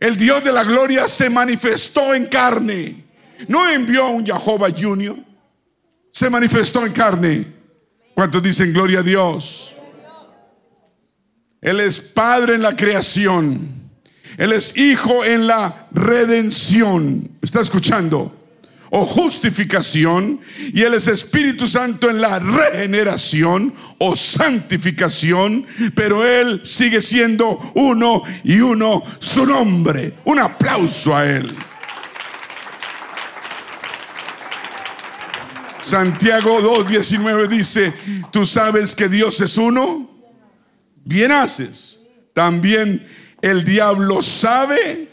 El 0.00 0.16
Dios 0.16 0.42
de 0.42 0.50
la 0.50 0.64
gloria 0.64 1.06
se 1.06 1.28
manifestó 1.28 2.14
en 2.14 2.26
carne. 2.26 3.04
No 3.48 3.68
envió 3.68 4.06
a 4.06 4.10
un 4.10 4.24
Jehová 4.24 4.68
Junior. 4.76 5.16
Se 6.10 6.30
manifestó 6.30 6.86
en 6.86 6.92
carne. 6.92 7.46
¿Cuántos 8.14 8.42
dicen 8.42 8.72
gloria 8.72 9.00
a 9.00 9.02
Dios? 9.02 9.76
Él 11.60 11.80
es 11.80 12.00
Padre 12.00 12.54
en 12.54 12.62
la 12.62 12.74
creación. 12.74 13.60
Él 14.38 14.52
es 14.52 14.74
Hijo 14.78 15.22
en 15.22 15.46
la 15.46 15.86
redención. 15.92 17.30
¿Está 17.42 17.60
escuchando? 17.60 18.39
O 18.90 19.04
justificación 19.04 20.40
y 20.72 20.82
Él 20.82 20.94
es 20.94 21.06
Espíritu 21.06 21.66
Santo 21.66 22.10
en 22.10 22.20
la 22.20 22.38
regeneración 22.38 23.72
o 23.98 24.16
santificación, 24.16 25.66
pero 25.94 26.26
Él 26.26 26.60
sigue 26.64 27.00
siendo 27.00 27.58
uno 27.74 28.22
y 28.44 28.60
uno 28.60 29.02
su 29.18 29.46
nombre. 29.46 30.14
Un 30.24 30.40
aplauso 30.40 31.16
a 31.16 31.24
Él. 31.24 31.54
Santiago 35.82 36.84
2.19 36.84 37.48
dice, 37.48 37.92
tú 38.30 38.44
sabes 38.44 38.94
que 38.94 39.08
Dios 39.08 39.40
es 39.40 39.56
uno, 39.56 40.10
bien 41.04 41.32
haces. 41.32 42.00
También 42.34 43.06
el 43.42 43.64
diablo 43.64 44.22
sabe 44.22 45.08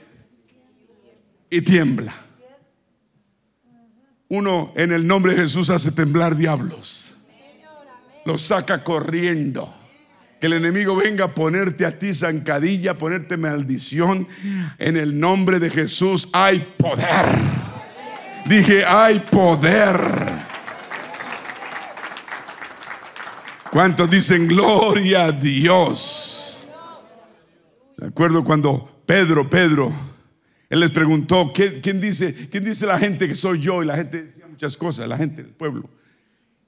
y 1.49 1.61
tiembla. 1.61 2.26
Uno 4.29 4.73
en 4.75 4.91
el 4.91 5.07
nombre 5.07 5.33
de 5.33 5.41
Jesús 5.43 5.69
hace 5.69 5.91
temblar 5.91 6.35
diablos. 6.35 7.15
Los 8.25 8.41
saca 8.41 8.83
corriendo. 8.83 9.73
Que 10.39 10.47
el 10.47 10.53
enemigo 10.53 10.95
venga 10.95 11.25
a 11.25 11.33
ponerte 11.33 11.85
a 11.85 11.97
ti 11.97 12.13
zancadilla, 12.13 12.97
ponerte 12.97 13.37
maldición. 13.37 14.27
En 14.77 14.97
el 14.97 15.19
nombre 15.19 15.59
de 15.59 15.69
Jesús 15.69 16.29
hay 16.33 16.59
poder. 16.77 17.25
Dije, 18.45 18.85
hay 18.85 19.19
poder. 19.19 19.97
¿Cuántos 23.71 24.09
dicen 24.09 24.47
gloria 24.47 25.25
a 25.25 25.31
Dios? 25.31 26.67
De 27.97 28.07
acuerdo 28.07 28.43
cuando 28.43 29.01
Pedro, 29.05 29.49
Pedro, 29.49 29.91
él 30.69 30.81
les 30.81 30.89
preguntó, 30.89 31.53
¿quién, 31.53 32.01
dice, 32.01 32.49
¿quién 32.51 32.65
dice 32.65 32.85
la 32.85 32.99
gente 32.99 33.27
que 33.27 33.35
soy 33.35 33.61
yo? 33.61 33.81
Y 33.83 33.85
la 33.85 33.95
gente 33.95 34.23
decía 34.23 34.47
muchas 34.47 34.75
cosas, 34.75 35.07
la 35.07 35.17
gente 35.17 35.43
del 35.43 35.51
pueblo. 35.51 35.89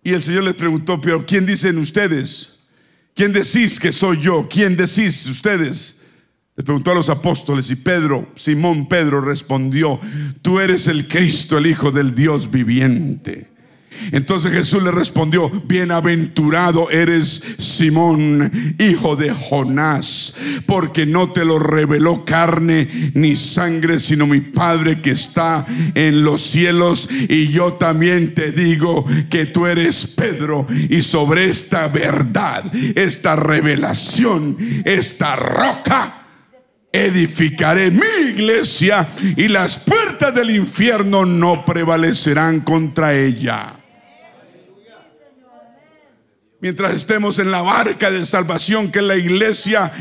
Y 0.04 0.14
el 0.14 0.24
Señor 0.24 0.43
les 0.43 0.56
preguntó, 0.56 1.02
pero 1.02 1.26
¿quién 1.26 1.45
dicen 1.45 1.78
ustedes? 1.78 2.60
¿Quién 3.14 3.34
decís 3.34 3.80
que 3.80 3.91
soy 3.91 4.22
yo? 4.22 4.47
¿Quién 4.50 4.78
decís 4.78 5.28
ustedes? 5.28 5.97
Les 6.56 6.64
preguntó 6.64 6.91
a 6.91 6.95
los 6.95 7.10
apóstoles 7.10 7.70
y 7.72 7.76
Pedro, 7.76 8.32
Simón 8.36 8.88
Pedro 8.88 9.22
respondió, 9.22 10.00
tú 10.41 10.60
eres 10.60 10.88
el 10.88 11.08
Cristo, 11.08 11.58
el 11.58 11.68
Hijo 11.68 11.91
del 11.91 12.16
Dios 12.16 12.50
viviente. 12.50 13.50
Entonces 14.12 14.52
Jesús 14.52 14.84
le 14.84 14.92
respondió, 14.92 15.50
bienaventurado 15.50 16.90
eres 16.90 17.42
Simón, 17.58 18.76
hijo 18.80 19.16
de 19.16 19.32
Jonás, 19.32 20.34
porque 20.66 21.06
no 21.06 21.32
te 21.32 21.46
lo 21.46 21.60
reveló 21.60 22.26
carne 22.26 23.12
ni 23.14 23.36
sangre, 23.36 24.00
sino 24.00 24.26
mi 24.26 24.42
Padre 24.42 25.02
que 25.02 25.12
está 25.12 25.66
en 25.96 26.24
los 26.24 26.42
cielos. 26.42 27.10
Y 27.12 27.48
yo 27.48 27.74
también 27.74 28.34
te 28.34 28.52
digo 28.52 29.06
que 29.30 29.46
tú 29.46 29.68
eres 29.68 30.08
Pedro 30.08 30.66
y 30.90 31.02
sobre 31.02 31.46
esta 31.46 31.88
verdad, 31.88 32.64
esta 32.96 33.36
revelación, 33.36 34.58
esta 34.86 35.36
roca, 35.36 36.20
edificaré 36.92 37.92
mi 37.92 38.30
iglesia 38.30 39.08
y 39.36 39.48
las 39.48 39.78
puertas 39.78 40.34
del 40.34 40.52
infierno 40.52 41.26
no 41.26 41.66
prevalecerán 41.66 42.62
contra 42.62 43.14
ella. 43.14 43.78
Mientras 46.62 46.93
estemos 46.93 47.39
en 47.39 47.51
la 47.51 47.62
barca 47.62 48.12
de 48.12 48.26
salvación 48.26 48.91
que 48.91 49.01
la 49.01 49.16
iglesia, 49.16 49.91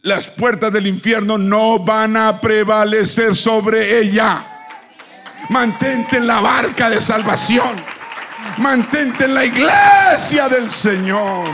las 0.00 0.28
puertas 0.28 0.72
del 0.72 0.86
infierno 0.86 1.36
no 1.36 1.78
van 1.78 2.16
a 2.16 2.40
prevalecer 2.40 3.34
sobre 3.34 3.98
ella. 3.98 4.66
Mantente 5.50 6.16
en 6.16 6.26
la 6.26 6.40
barca 6.40 6.88
de 6.88 7.00
salvación. 7.00 7.84
Mantente 8.58 9.26
en 9.26 9.34
la 9.34 9.44
iglesia 9.44 10.48
del 10.48 10.70
Señor. 10.70 11.50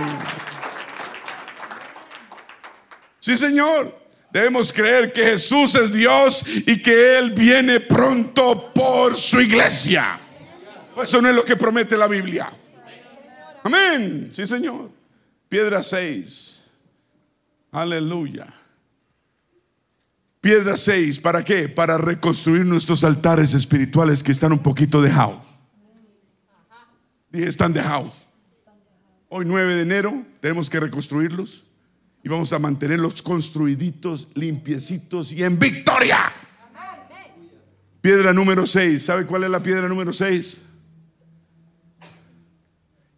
Sí, 3.18 3.36
Señor. 3.36 4.04
Debemos 4.30 4.72
creer 4.72 5.12
que 5.12 5.22
Jesús 5.22 5.76
es 5.76 5.92
Dios 5.92 6.44
y 6.46 6.82
que 6.82 7.18
Él 7.18 7.30
viene 7.30 7.78
pronto 7.78 8.72
por 8.74 9.16
su 9.16 9.40
iglesia. 9.40 10.18
Eso 11.00 11.22
no 11.22 11.28
es 11.28 11.34
lo 11.36 11.44
que 11.44 11.54
promete 11.54 11.96
la 11.96 12.08
Biblia. 12.08 12.50
Amén. 13.64 14.30
Sí, 14.32 14.46
Señor. 14.46 14.92
Piedra 15.48 15.82
6. 15.82 16.70
Aleluya. 17.72 18.46
Piedra 20.40 20.76
6, 20.76 21.20
¿para 21.20 21.42
qué? 21.42 21.70
Para 21.70 21.96
reconstruir 21.96 22.66
nuestros 22.66 23.02
altares 23.02 23.54
espirituales 23.54 24.22
que 24.22 24.30
están 24.30 24.52
un 24.52 24.58
poquito 24.58 25.00
dejados. 25.00 25.48
Dije, 27.30 27.48
están 27.48 27.72
dejados. 27.72 28.28
Hoy 29.30 29.46
9 29.46 29.76
de 29.76 29.82
enero 29.82 30.26
tenemos 30.40 30.68
que 30.68 30.78
reconstruirlos 30.78 31.64
y 32.22 32.28
vamos 32.28 32.52
a 32.52 32.58
mantenerlos 32.58 33.22
construiditos, 33.22 34.28
limpiecitos 34.34 35.32
y 35.32 35.42
en 35.42 35.58
victoria. 35.58 36.18
Piedra 38.02 38.34
número 38.34 38.66
6. 38.66 39.02
¿Sabe 39.02 39.24
cuál 39.24 39.44
es 39.44 39.50
la 39.50 39.62
piedra 39.62 39.88
número 39.88 40.12
6? 40.12 40.62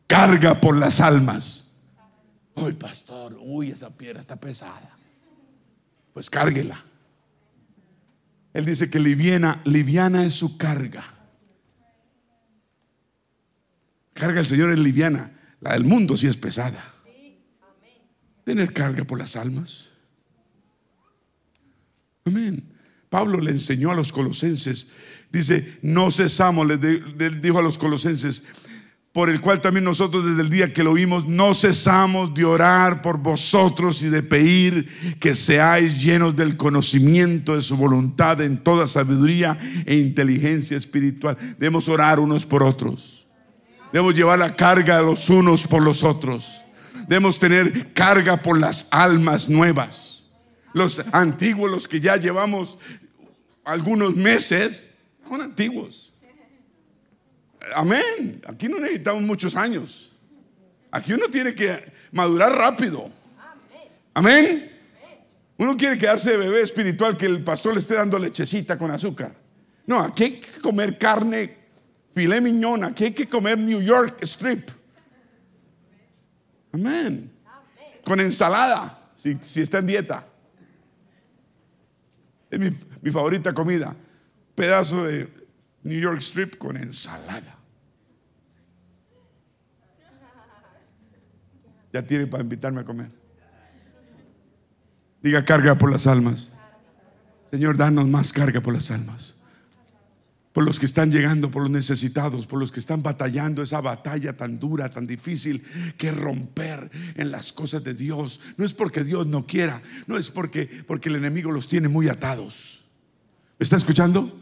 Carga 0.06 0.60
por 0.60 0.76
las 0.76 1.00
almas. 1.00 1.74
Uy, 2.54 2.72
pastor, 2.72 3.36
uy, 3.40 3.70
esa 3.70 3.90
piedra 3.90 4.20
está 4.20 4.36
pesada. 4.36 4.96
Pues 6.14 6.30
cárguela. 6.30 6.82
Él 8.54 8.64
dice 8.64 8.88
que 8.88 8.98
liviana, 8.98 9.60
liviana 9.64 10.24
es 10.24 10.34
su 10.34 10.56
carga. 10.56 11.04
Carga 14.14 14.40
el 14.40 14.46
Señor 14.46 14.72
es 14.72 14.78
liviana. 14.78 15.30
La 15.60 15.74
del 15.74 15.84
mundo 15.84 16.16
sí 16.16 16.26
es 16.26 16.36
pesada. 16.36 16.82
Tener 18.44 18.72
carga 18.72 19.04
por 19.04 19.18
las 19.18 19.36
almas. 19.36 19.90
Amén. 22.24 22.64
Pablo 23.10 23.40
le 23.40 23.50
enseñó 23.50 23.90
a 23.90 23.94
los 23.94 24.12
colosenses. 24.12 24.88
Dice, 25.30 25.78
no 25.82 26.10
cesamos, 26.10 26.66
le 26.66 27.30
dijo 27.30 27.58
a 27.58 27.62
los 27.62 27.76
colosenses, 27.76 28.42
por 29.16 29.30
el 29.30 29.40
cual 29.40 29.62
también 29.62 29.84
nosotros 29.84 30.26
desde 30.26 30.42
el 30.42 30.50
día 30.50 30.74
que 30.74 30.84
lo 30.84 30.92
oímos 30.92 31.26
no 31.26 31.54
cesamos 31.54 32.34
de 32.34 32.44
orar 32.44 33.00
por 33.00 33.16
vosotros 33.16 34.02
y 34.02 34.10
de 34.10 34.22
pedir 34.22 35.16
que 35.18 35.34
seáis 35.34 36.02
llenos 36.02 36.36
del 36.36 36.58
conocimiento 36.58 37.56
de 37.56 37.62
su 37.62 37.78
voluntad 37.78 38.42
en 38.42 38.58
toda 38.58 38.86
sabiduría 38.86 39.58
e 39.86 39.94
inteligencia 39.94 40.76
espiritual. 40.76 41.34
Debemos 41.58 41.88
orar 41.88 42.20
unos 42.20 42.44
por 42.44 42.62
otros. 42.62 43.26
Debemos 43.90 44.14
llevar 44.14 44.38
la 44.38 44.54
carga 44.54 44.98
de 44.98 45.04
los 45.04 45.30
unos 45.30 45.66
por 45.66 45.80
los 45.80 46.04
otros. 46.04 46.60
Debemos 47.08 47.38
tener 47.38 47.94
carga 47.94 48.36
por 48.36 48.60
las 48.60 48.86
almas 48.90 49.48
nuevas. 49.48 50.24
Los 50.74 51.00
antiguos, 51.12 51.70
los 51.70 51.88
que 51.88 52.00
ya 52.00 52.18
llevamos 52.18 52.76
algunos 53.64 54.14
meses, 54.14 54.90
son 55.26 55.40
antiguos 55.40 56.05
Amén. 57.74 58.40
Aquí 58.46 58.68
no 58.68 58.78
necesitamos 58.78 59.22
muchos 59.22 59.56
años. 59.56 60.12
Aquí 60.90 61.12
uno 61.12 61.26
tiene 61.30 61.54
que 61.54 61.92
madurar 62.12 62.52
rápido. 62.52 63.10
Amén. 64.14 64.72
Uno 65.58 65.76
quiere 65.76 65.98
quedarse 65.98 66.32
de 66.32 66.36
bebé 66.36 66.60
espiritual 66.60 67.16
que 67.16 67.26
el 67.26 67.42
pastor 67.42 67.72
le 67.72 67.80
esté 67.80 67.94
dando 67.94 68.18
lechecita 68.18 68.76
con 68.76 68.90
azúcar. 68.90 69.34
No, 69.86 70.00
aquí 70.00 70.24
hay 70.24 70.40
que 70.40 70.60
comer 70.60 70.98
carne, 70.98 71.56
filé 72.14 72.40
miñón, 72.40 72.84
aquí 72.84 73.04
hay 73.04 73.12
que 73.12 73.28
comer 73.28 73.58
New 73.58 73.80
York 73.80 74.18
strip. 74.22 74.68
Amén. 76.72 77.32
Con 78.04 78.20
ensalada, 78.20 79.12
si, 79.16 79.60
está 79.60 79.78
en 79.78 79.86
dieta. 79.86 80.26
Es 82.50 82.58
mi, 82.58 82.70
mi 83.00 83.10
favorita 83.10 83.52
comida. 83.52 83.96
Pedazo 84.54 85.04
de 85.04 85.28
New 85.84 86.00
York 86.00 86.18
strip 86.20 86.56
con 86.56 86.76
ensalada. 86.76 87.55
Ya 91.96 92.06
tiene 92.06 92.26
para 92.26 92.42
invitarme 92.42 92.82
a 92.82 92.84
comer. 92.84 93.10
Diga 95.22 95.46
carga 95.46 95.78
por 95.78 95.90
las 95.90 96.06
almas. 96.06 96.52
Señor, 97.50 97.78
danos 97.78 98.06
más 98.06 98.34
carga 98.34 98.60
por 98.60 98.74
las 98.74 98.90
almas. 98.90 99.34
Por 100.52 100.66
los 100.66 100.78
que 100.78 100.84
están 100.84 101.10
llegando, 101.10 101.50
por 101.50 101.62
los 101.62 101.70
necesitados, 101.70 102.46
por 102.46 102.58
los 102.58 102.70
que 102.70 102.80
están 102.80 103.02
batallando 103.02 103.62
esa 103.62 103.80
batalla 103.80 104.36
tan 104.36 104.58
dura, 104.58 104.90
tan 104.90 105.06
difícil 105.06 105.64
que 105.96 106.12
romper 106.12 106.90
en 107.14 107.30
las 107.30 107.54
cosas 107.54 107.82
de 107.82 107.94
Dios. 107.94 108.40
No 108.58 108.66
es 108.66 108.74
porque 108.74 109.02
Dios 109.02 109.26
no 109.26 109.46
quiera, 109.46 109.80
no 110.06 110.18
es 110.18 110.30
porque, 110.30 110.68
porque 110.86 111.08
el 111.08 111.16
enemigo 111.16 111.50
los 111.50 111.66
tiene 111.66 111.88
muy 111.88 112.10
atados. 112.10 112.84
¿Me 113.58 113.64
está 113.64 113.76
escuchando? 113.76 114.38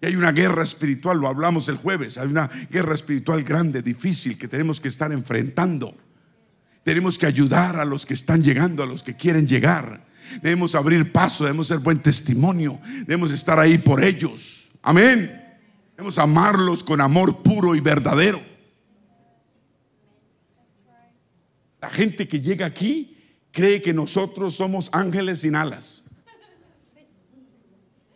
Y 0.00 0.06
hay 0.06 0.14
una 0.14 0.30
guerra 0.30 0.62
espiritual, 0.62 1.18
lo 1.18 1.26
hablamos 1.26 1.66
el 1.66 1.76
jueves, 1.76 2.18
hay 2.18 2.28
una 2.28 2.48
guerra 2.70 2.94
espiritual 2.94 3.42
grande, 3.42 3.82
difícil 3.82 4.38
que 4.38 4.46
tenemos 4.46 4.80
que 4.80 4.86
estar 4.86 5.10
enfrentando. 5.10 6.03
Tenemos 6.84 7.18
que 7.18 7.26
ayudar 7.26 7.80
a 7.80 7.84
los 7.86 8.04
que 8.04 8.12
están 8.12 8.44
llegando, 8.44 8.82
a 8.82 8.86
los 8.86 9.02
que 9.02 9.16
quieren 9.16 9.48
llegar. 9.48 10.06
Debemos 10.42 10.74
abrir 10.74 11.10
paso, 11.10 11.44
debemos 11.44 11.66
ser 11.66 11.78
buen 11.78 11.98
testimonio, 11.98 12.78
debemos 13.06 13.32
estar 13.32 13.58
ahí 13.58 13.78
por 13.78 14.04
ellos. 14.04 14.68
Amén. 14.82 15.42
Debemos 15.96 16.18
amarlos 16.18 16.84
con 16.84 17.00
amor 17.00 17.42
puro 17.42 17.74
y 17.74 17.80
verdadero. 17.80 18.40
La 21.80 21.88
gente 21.88 22.28
que 22.28 22.40
llega 22.40 22.66
aquí 22.66 23.16
cree 23.50 23.80
que 23.80 23.94
nosotros 23.94 24.54
somos 24.54 24.90
ángeles 24.92 25.40
sin 25.40 25.56
alas. 25.56 26.02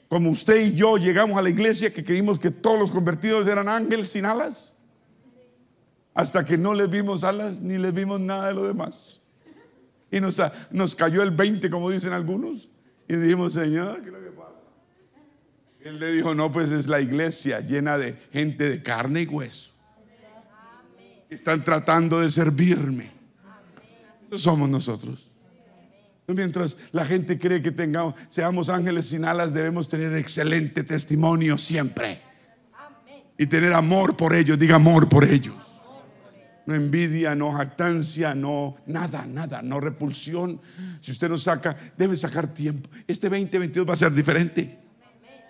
Como 0.08 0.30
usted 0.30 0.66
y 0.66 0.74
yo 0.74 0.98
llegamos 0.98 1.38
a 1.38 1.42
la 1.42 1.50
iglesia 1.50 1.92
que 1.92 2.04
creímos 2.04 2.38
que 2.38 2.50
todos 2.50 2.78
los 2.78 2.90
convertidos 2.90 3.46
eran 3.46 3.68
ángeles 3.68 4.10
sin 4.10 4.26
alas 4.26 4.77
hasta 6.18 6.44
que 6.44 6.58
no 6.58 6.74
les 6.74 6.90
vimos 6.90 7.22
alas 7.22 7.60
ni 7.60 7.78
les 7.78 7.94
vimos 7.94 8.18
nada 8.18 8.48
de 8.48 8.54
lo 8.54 8.66
demás. 8.66 9.20
Y 10.10 10.18
nos, 10.18 10.42
nos 10.72 10.96
cayó 10.96 11.22
el 11.22 11.30
20, 11.30 11.70
como 11.70 11.90
dicen 11.90 12.12
algunos, 12.12 12.68
y 13.06 13.14
dijimos, 13.14 13.54
Señor, 13.54 14.00
¿qué 14.02 14.08
es 14.08 14.12
lo 14.12 14.20
que 14.24 14.30
pasa? 14.32 14.50
Él 15.80 16.00
le 16.00 16.10
dijo, 16.10 16.34
no, 16.34 16.50
pues 16.50 16.72
es 16.72 16.88
la 16.88 17.00
iglesia 17.00 17.60
llena 17.60 17.96
de 17.98 18.18
gente 18.32 18.68
de 18.68 18.82
carne 18.82 19.22
y 19.22 19.26
hueso. 19.26 19.70
Están 21.30 21.62
tratando 21.62 22.18
de 22.18 22.30
servirme. 22.30 23.12
Eso 24.26 24.38
somos 24.38 24.68
nosotros. 24.68 25.30
Mientras 26.26 26.78
la 26.90 27.06
gente 27.06 27.38
cree 27.38 27.62
que 27.62 27.70
tengamos, 27.70 28.14
seamos 28.28 28.70
ángeles 28.70 29.06
sin 29.06 29.24
alas, 29.24 29.54
debemos 29.54 29.88
tener 29.88 30.12
excelente 30.16 30.82
testimonio 30.82 31.58
siempre. 31.58 32.20
Y 33.38 33.46
tener 33.46 33.72
amor 33.72 34.16
por 34.16 34.34
ellos, 34.34 34.58
diga 34.58 34.74
amor 34.74 35.08
por 35.08 35.24
ellos 35.24 35.67
no 36.68 36.74
envidia, 36.74 37.34
no 37.34 37.50
jactancia, 37.54 38.34
no 38.34 38.76
nada, 38.84 39.24
nada, 39.24 39.62
no 39.62 39.80
repulsión. 39.80 40.60
Si 41.00 41.12
usted 41.12 41.26
no 41.30 41.38
saca, 41.38 41.74
debe 41.96 42.14
sacar 42.14 42.52
tiempo. 42.52 42.90
Este 43.06 43.30
2022 43.30 43.88
va 43.88 43.94
a 43.94 43.96
ser 43.96 44.12
diferente. 44.12 44.78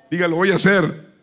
Dígalo, 0.08 0.36
voy 0.36 0.52
a 0.52 0.54
hacer 0.54 1.16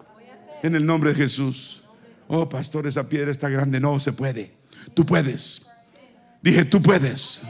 en 0.61 0.75
el 0.75 0.85
nombre 0.85 1.11
de 1.11 1.15
Jesús. 1.15 1.85
Oh, 2.27 2.49
pastor, 2.49 2.87
esa 2.87 3.07
piedra 3.07 3.31
está 3.31 3.47
grande. 3.47 3.79
No 3.79 3.97
se 4.01 4.11
puede. 4.11 4.51
Tú 4.93 5.05
puedes. 5.05 5.65
Dije, 6.41 6.65
tú 6.65 6.81
puedes. 6.81 7.43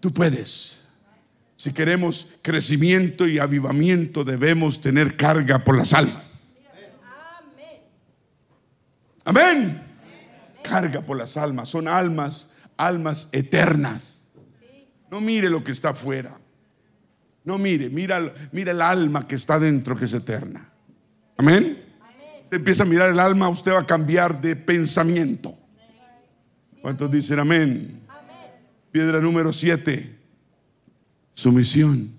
Tú 0.00 0.12
puedes. 0.12 0.82
Si 1.56 1.72
queremos 1.72 2.34
crecimiento 2.42 3.26
y 3.26 3.38
avivamiento, 3.38 4.22
debemos 4.22 4.82
tener 4.82 5.16
carga 5.16 5.64
por 5.64 5.78
las 5.78 5.94
almas. 5.94 6.24
Amén. 9.24 9.83
Carga 10.68 11.02
por 11.02 11.16
las 11.16 11.36
almas. 11.36 11.68
Son 11.68 11.86
almas, 11.86 12.52
almas 12.76 13.28
eternas. 13.32 14.22
No 15.10 15.20
mire 15.20 15.48
lo 15.48 15.62
que 15.62 15.70
está 15.70 15.90
afuera. 15.90 16.36
No 17.44 17.58
mire, 17.58 17.90
mira, 17.90 18.34
mira 18.52 18.72
el 18.72 18.80
alma 18.80 19.28
que 19.28 19.34
está 19.34 19.58
dentro 19.58 19.94
que 19.94 20.06
es 20.06 20.14
eterna. 20.14 20.66
Amén. 21.36 21.78
Usted 22.44 22.56
empieza 22.56 22.82
a 22.84 22.86
mirar 22.86 23.10
el 23.10 23.20
alma, 23.20 23.48
usted 23.48 23.72
va 23.72 23.80
a 23.80 23.86
cambiar 23.86 24.40
de 24.40 24.56
pensamiento. 24.56 25.56
¿Cuántos 26.80 27.10
dicen 27.10 27.38
amén? 27.38 28.00
Piedra 28.90 29.20
número 29.20 29.52
siete. 29.52 30.18
Sumisión. 31.34 32.10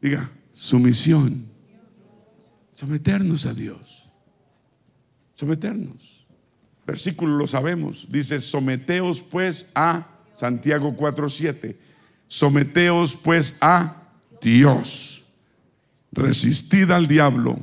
Diga, 0.00 0.30
sumisión. 0.52 1.46
Someternos 2.72 3.46
a 3.46 3.54
Dios. 3.54 4.08
Someternos. 5.34 6.21
Versículo 6.86 7.36
lo 7.36 7.46
sabemos. 7.46 8.06
Dice, 8.10 8.40
someteos 8.40 9.22
pues 9.22 9.70
a 9.74 10.06
Santiago 10.34 10.96
4:7. 10.96 11.76
Someteos 12.26 13.16
pues 13.16 13.56
a 13.60 13.96
Dios. 14.40 15.26
Resistid 16.12 16.90
al 16.90 17.06
diablo 17.06 17.58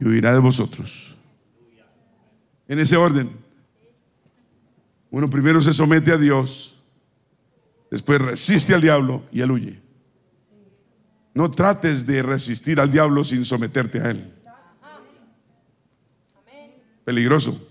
y 0.00 0.06
huirá 0.06 0.32
de 0.32 0.38
vosotros. 0.38 1.16
En 2.68 2.78
ese 2.78 2.96
orden. 2.96 3.30
Uno 5.10 5.30
primero 5.30 5.62
se 5.62 5.72
somete 5.72 6.12
a 6.12 6.18
Dios, 6.18 6.76
después 7.90 8.20
resiste 8.20 8.74
al 8.74 8.82
diablo 8.82 9.24
y 9.32 9.40
él 9.40 9.50
huye. 9.50 9.80
No 11.32 11.50
trates 11.50 12.04
de 12.04 12.22
resistir 12.22 12.78
al 12.78 12.90
diablo 12.90 13.24
sin 13.24 13.44
someterte 13.44 14.00
a 14.00 14.10
él. 14.10 14.34
Peligroso. 17.04 17.67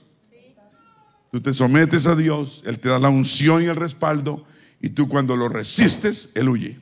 Tú 1.37 1.41
te 1.41 1.53
sometes 1.53 2.07
a 2.07 2.15
Dios, 2.15 2.63
Él 2.65 2.79
te 2.79 2.89
da 2.89 2.97
la 2.97 3.09
unción 3.09 3.61
y 3.61 3.65
el 3.65 3.75
respaldo, 3.75 4.43
y 4.81 4.89
tú 4.89 5.07
cuando 5.07 5.35
lo 5.35 5.47
resistes, 5.47 6.31
Él 6.33 6.49
huye. 6.49 6.79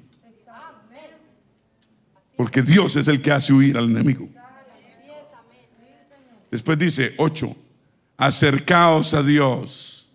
Porque 2.37 2.61
Dios 2.61 2.95
es 2.95 3.09
el 3.09 3.21
que 3.21 3.33
hace 3.33 3.51
huir 3.51 3.77
al 3.77 3.89
enemigo. 3.89 4.29
Después 6.49 6.79
dice 6.79 7.15
8, 7.17 7.53
acercaos 8.15 9.13
a 9.13 9.23
Dios. 9.23 10.07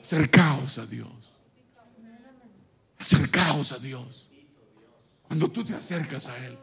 Acercaos 0.00 0.78
a 0.78 0.86
Dios. 0.86 1.10
Acercaos 2.98 3.72
a 3.72 3.78
Dios. 3.78 4.30
Cuando 5.24 5.50
tú 5.50 5.62
te 5.62 5.74
acercas 5.74 6.28
a 6.28 6.46
Él, 6.46 6.56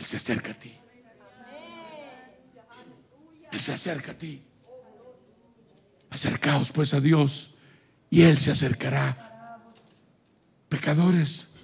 Él 0.00 0.06
se 0.06 0.16
acerca 0.16 0.52
a 0.52 0.54
ti. 0.54 0.72
Él 3.52 3.60
se 3.60 3.72
acerca 3.72 4.12
a 4.12 4.14
ti. 4.14 4.40
Acercaos 6.08 6.72
pues 6.72 6.94
a 6.94 7.00
Dios 7.00 7.56
y 8.08 8.22
Él 8.22 8.38
se 8.38 8.50
acercará. 8.50 9.60
Pecadores, 10.70 11.56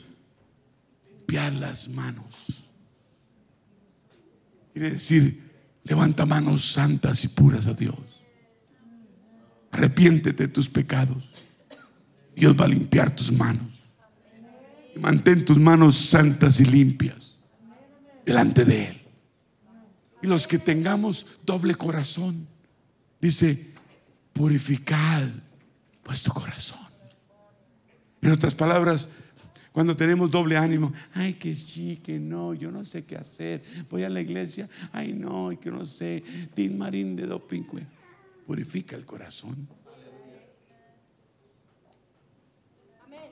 limpiad 1.08 1.54
las 1.54 1.88
manos. 1.88 2.68
Quiere 4.74 4.90
decir, 4.90 5.50
levanta 5.84 6.26
manos 6.26 6.62
santas 6.72 7.24
y 7.24 7.28
puras 7.28 7.66
a 7.66 7.72
Dios. 7.72 7.96
Arrepiéntete 9.70 10.46
de 10.46 10.52
tus 10.52 10.68
pecados. 10.68 11.32
Dios 12.34 12.54
va 12.54 12.66
a 12.66 12.68
limpiar 12.68 13.16
tus 13.16 13.32
manos. 13.32 13.80
Mantén 14.96 15.44
tus 15.44 15.56
manos 15.56 15.96
santas 15.96 16.60
y 16.60 16.66
limpias 16.66 17.25
delante 18.26 18.64
de 18.64 18.88
Él. 18.88 19.00
Y 20.22 20.26
los 20.26 20.46
que 20.46 20.58
tengamos 20.58 21.38
doble 21.44 21.74
corazón, 21.76 22.46
dice, 23.20 23.72
purificad 24.32 25.28
vuestro 26.04 26.34
corazón. 26.34 26.80
En 28.20 28.32
otras 28.32 28.54
palabras, 28.54 29.08
cuando 29.72 29.96
tenemos 29.96 30.30
doble 30.30 30.56
ánimo, 30.56 30.92
ay, 31.14 31.34
que 31.34 31.54
sí, 31.54 31.98
que 31.98 32.18
no, 32.18 32.54
yo 32.54 32.72
no 32.72 32.84
sé 32.84 33.04
qué 33.04 33.16
hacer. 33.16 33.62
Voy 33.90 34.04
a 34.04 34.10
la 34.10 34.20
iglesia, 34.20 34.68
ay, 34.92 35.12
no, 35.12 35.50
que 35.60 35.70
no 35.70 35.86
sé. 35.86 36.24
Tin 36.54 36.76
Marín 36.76 37.14
de 37.14 37.26
Dopinque. 37.26 37.86
Purifica 38.46 38.96
el 38.96 39.04
corazón. 39.04 39.68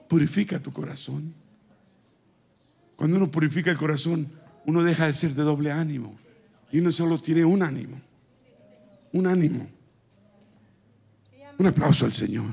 Purifica 0.09 0.61
tu 0.61 0.71
corazón. 0.71 1.33
Cuando 2.95 3.17
uno 3.17 3.31
purifica 3.31 3.71
el 3.71 3.77
corazón, 3.77 4.31
uno 4.67 4.83
deja 4.83 5.07
de 5.07 5.13
ser 5.13 5.35
de 5.35 5.43
doble 5.43 5.71
ánimo. 5.71 6.19
Y 6.71 6.81
uno 6.81 6.91
solo 6.93 7.19
tiene 7.19 7.45
un 7.45 7.63
ánimo. 7.63 8.01
Un 9.13 9.27
ánimo. 9.27 9.67
Un 11.59 11.67
aplauso 11.67 12.05
al 12.07 12.13
Señor. 12.13 12.47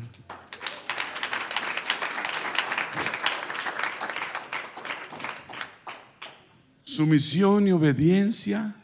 Sumisión 6.83 7.67
y 7.67 7.71
obediencia 7.71 8.75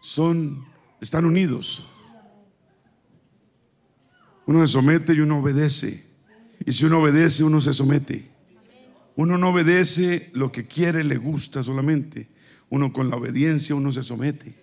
son 0.00 0.66
están 1.00 1.24
unidos. 1.24 1.86
Uno 4.46 4.66
se 4.66 4.72
somete 4.72 5.14
y 5.14 5.20
uno 5.20 5.38
obedece. 5.38 6.06
Y 6.64 6.72
si 6.72 6.84
uno 6.84 6.98
obedece, 6.98 7.44
uno 7.44 7.60
se 7.60 7.72
somete. 7.72 8.29
Uno 9.20 9.36
no 9.36 9.50
obedece 9.50 10.30
lo 10.32 10.50
que 10.50 10.66
quiere, 10.66 11.04
le 11.04 11.18
gusta 11.18 11.62
solamente. 11.62 12.26
Uno 12.70 12.90
con 12.90 13.10
la 13.10 13.16
obediencia, 13.16 13.74
uno 13.74 13.92
se 13.92 14.02
somete. 14.02 14.54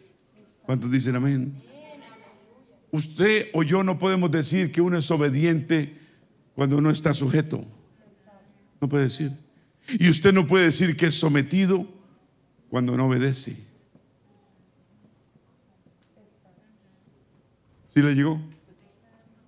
¿Cuántos 0.63 0.89
dicen 0.89 1.15
amén? 1.15 1.61
Usted 2.89 3.49
o 3.53 3.61
yo 3.61 3.83
no 3.83 3.99
podemos 3.99 4.31
decir 4.31 4.71
que 4.71 4.81
uno 4.81 4.97
es 4.97 5.11
obediente 5.11 5.95
cuando 6.55 6.75
uno 6.79 6.89
está 6.89 7.13
sujeto. 7.13 7.63
No 8.81 8.89
puede 8.89 9.03
decir. 9.03 9.31
Y 9.99 10.09
usted 10.09 10.33
no 10.33 10.47
puede 10.47 10.65
decir 10.65 10.97
que 10.97 11.05
es 11.05 11.13
sometido 11.13 11.87
cuando 12.67 12.97
no 12.97 13.05
obedece. 13.05 13.55
¿Sí 17.93 18.01
le 18.01 18.15
llegó? 18.15 18.41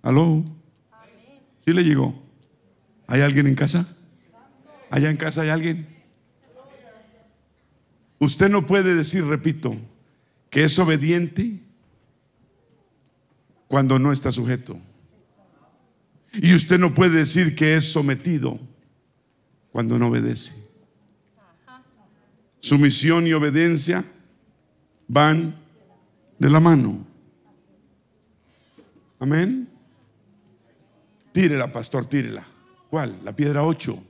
¿Aló? 0.04 0.46
¿Sí 1.66 1.74
le 1.74 1.84
llegó? 1.84 2.22
¿Hay 3.08 3.22
alguien 3.22 3.48
en 3.48 3.56
casa? 3.56 3.96
¿Allá 4.90 5.10
en 5.10 5.18
casa 5.18 5.42
hay 5.42 5.50
alguien? 5.50 5.88
Usted 8.20 8.50
no 8.50 8.66
puede 8.66 8.96
decir, 8.96 9.26
repito, 9.26 9.76
que 10.50 10.64
es 10.64 10.78
obediente 10.80 11.60
cuando 13.68 14.00
no 14.00 14.12
está 14.12 14.32
sujeto. 14.32 14.78
Y 16.34 16.54
usted 16.54 16.80
no 16.80 16.94
puede 16.94 17.20
decir 17.20 17.56
que 17.56 17.76
es 17.76 17.92
sometido 17.92 18.60
cuando 19.72 19.98
no 19.98 20.08
obedece. 20.08 20.56
Sumisión 22.60 23.26
y 23.26 23.34
obediencia 23.34 24.04
van 25.08 25.56
de 26.38 26.50
la 26.50 26.60
mano. 26.60 27.06
Amén. 29.20 29.70
Tírela, 31.32 31.72
pastor, 31.72 32.06
tírela. 32.06 32.46
¿Cuál? 32.90 33.20
La 33.24 33.36
piedra 33.36 33.64
8. 33.64 34.04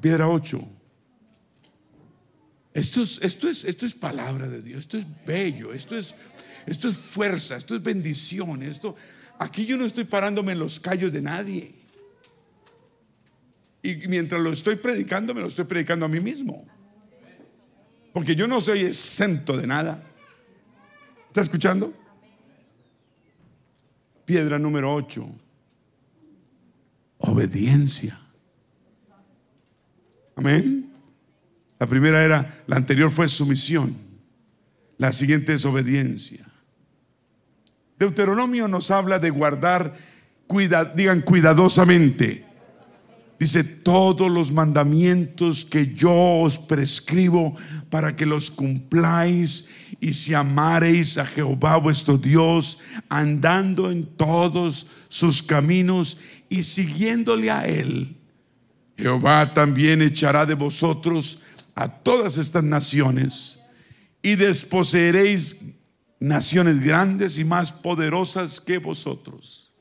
Piedra 0.00 0.28
8. 0.28 0.60
Esto 2.74 3.02
es, 3.02 3.20
esto, 3.22 3.48
es, 3.48 3.64
esto 3.64 3.84
es 3.84 3.94
palabra 3.94 4.48
de 4.48 4.62
Dios, 4.62 4.80
esto 4.80 4.96
es 4.96 5.06
bello, 5.26 5.74
esto 5.74 5.94
es, 5.96 6.14
esto 6.64 6.88
es 6.88 6.96
fuerza, 6.96 7.56
esto 7.56 7.76
es 7.76 7.82
bendición. 7.82 8.62
Esto, 8.62 8.96
aquí 9.38 9.66
yo 9.66 9.76
no 9.76 9.84
estoy 9.84 10.04
parándome 10.04 10.52
en 10.52 10.58
los 10.58 10.80
callos 10.80 11.12
de 11.12 11.20
nadie. 11.20 11.74
Y 13.82 13.96
mientras 14.08 14.40
lo 14.40 14.52
estoy 14.52 14.76
predicando, 14.76 15.34
me 15.34 15.40
lo 15.40 15.48
estoy 15.48 15.66
predicando 15.66 16.06
a 16.06 16.08
mí 16.08 16.20
mismo. 16.20 16.64
Porque 18.12 18.34
yo 18.34 18.46
no 18.46 18.60
soy 18.60 18.80
exento 18.80 19.56
de 19.56 19.66
nada. 19.66 20.02
¿Está 21.28 21.40
escuchando? 21.40 21.92
Piedra 24.24 24.58
número 24.58 24.94
8. 24.94 25.26
Obediencia. 27.18 28.21
Amén. 30.36 30.92
La 31.78 31.86
primera 31.86 32.22
era, 32.22 32.62
la 32.66 32.76
anterior 32.76 33.10
fue 33.10 33.26
sumisión. 33.28 33.96
La 34.98 35.12
siguiente 35.12 35.52
es 35.52 35.64
obediencia. 35.64 36.46
Deuteronomio 37.98 38.68
nos 38.68 38.90
habla 38.90 39.18
de 39.18 39.30
guardar, 39.30 39.96
digan 40.94 41.22
cuidadosamente. 41.22 42.44
Dice 43.38 43.64
todos 43.64 44.30
los 44.30 44.52
mandamientos 44.52 45.64
que 45.64 45.92
yo 45.92 46.14
os 46.42 46.60
prescribo 46.60 47.56
para 47.90 48.14
que 48.14 48.24
los 48.24 48.52
cumpláis 48.52 49.66
y 49.98 50.12
si 50.12 50.34
amareis 50.34 51.18
a 51.18 51.26
Jehová 51.26 51.78
vuestro 51.78 52.16
Dios, 52.16 52.78
andando 53.08 53.90
en 53.90 54.06
todos 54.06 54.86
sus 55.08 55.42
caminos 55.42 56.18
y 56.48 56.62
siguiéndole 56.62 57.50
a 57.50 57.66
Él, 57.66 58.16
Jehová 59.02 59.52
también 59.52 60.00
echará 60.00 60.46
de 60.46 60.54
vosotros 60.54 61.40
a 61.74 61.88
todas 61.88 62.38
estas 62.38 62.62
naciones 62.62 63.58
y 64.22 64.36
desposeeréis 64.36 65.56
naciones 66.20 66.80
grandes 66.80 67.36
y 67.36 67.44
más 67.44 67.72
poderosas 67.72 68.60
que 68.60 68.78
vosotros. 68.78 69.72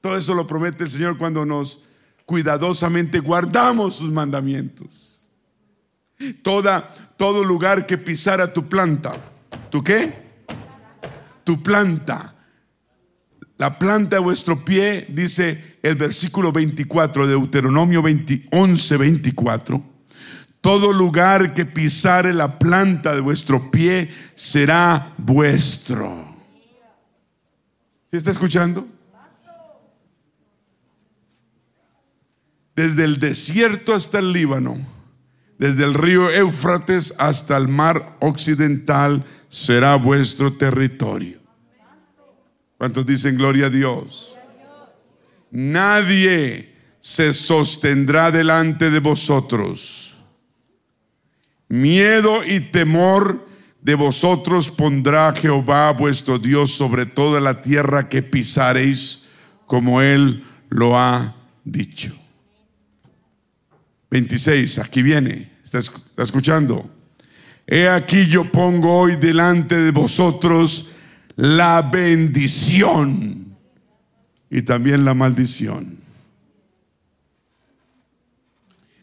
Todo 0.00 0.16
eso 0.16 0.32
lo 0.32 0.46
promete 0.46 0.84
el 0.84 0.90
Señor 0.90 1.18
cuando 1.18 1.44
nos 1.44 1.82
cuidadosamente 2.24 3.18
guardamos 3.18 3.96
sus 3.96 4.10
mandamientos. 4.10 5.22
Toda, 6.42 6.88
todo 7.18 7.44
lugar 7.44 7.84
que 7.84 7.98
pisara 7.98 8.54
tu 8.54 8.70
planta, 8.70 9.12
¿tu 9.70 9.84
qué? 9.84 10.14
Tu 11.44 11.62
planta. 11.62 12.34
La 13.58 13.78
planta 13.78 14.16
de 14.16 14.22
vuestro 14.22 14.64
pie, 14.64 15.06
dice 15.10 15.69
el 15.82 15.94
versículo 15.94 16.52
24 16.52 17.26
de 17.26 17.32
Deuteronomio 17.32 18.02
11, 18.50 18.96
24. 18.96 19.82
Todo 20.60 20.92
lugar 20.92 21.54
que 21.54 21.64
pisare 21.64 22.34
la 22.34 22.58
planta 22.58 23.14
de 23.14 23.20
vuestro 23.20 23.70
pie 23.70 24.10
será 24.34 25.14
vuestro. 25.16 26.24
¿Se 28.10 28.16
está 28.16 28.30
escuchando? 28.30 28.86
Desde 32.76 33.04
el 33.04 33.18
desierto 33.18 33.94
hasta 33.94 34.18
el 34.18 34.32
Líbano, 34.32 34.78
desde 35.58 35.84
el 35.84 35.94
río 35.94 36.30
Éufrates 36.30 37.14
hasta 37.18 37.56
el 37.56 37.68
mar 37.68 38.16
occidental 38.20 39.24
será 39.48 39.96
vuestro 39.96 40.52
territorio. 40.52 41.40
¿Cuántos 42.78 43.04
dicen 43.04 43.36
gloria 43.36 43.66
a 43.66 43.70
Dios? 43.70 44.39
Nadie 45.50 46.74
se 47.00 47.32
sostendrá 47.32 48.30
delante 48.30 48.90
de 48.90 49.00
vosotros 49.00 50.10
Miedo 51.70 52.44
y 52.44 52.58
temor 52.58 53.46
de 53.80 53.94
vosotros 53.94 54.72
pondrá 54.72 55.32
Jehová 55.32 55.92
vuestro 55.92 56.36
Dios 56.36 56.72
sobre 56.72 57.06
toda 57.06 57.40
la 57.40 57.62
tierra 57.62 58.08
que 58.08 58.24
pisareis, 58.24 59.26
como 59.66 60.02
Él 60.02 60.42
lo 60.68 60.98
ha 60.98 61.36
dicho. 61.64 62.12
26, 64.10 64.80
aquí 64.80 65.00
viene, 65.00 65.48
está 65.62 65.78
escuchando. 66.20 66.90
He 67.68 67.88
aquí 67.88 68.26
yo 68.26 68.50
pongo 68.50 69.02
hoy 69.02 69.14
delante 69.14 69.76
de 69.76 69.92
vosotros 69.92 70.90
la 71.36 71.82
bendición 71.82 73.39
y 74.50 74.62
también 74.62 75.04
la 75.04 75.14
maldición. 75.14 75.98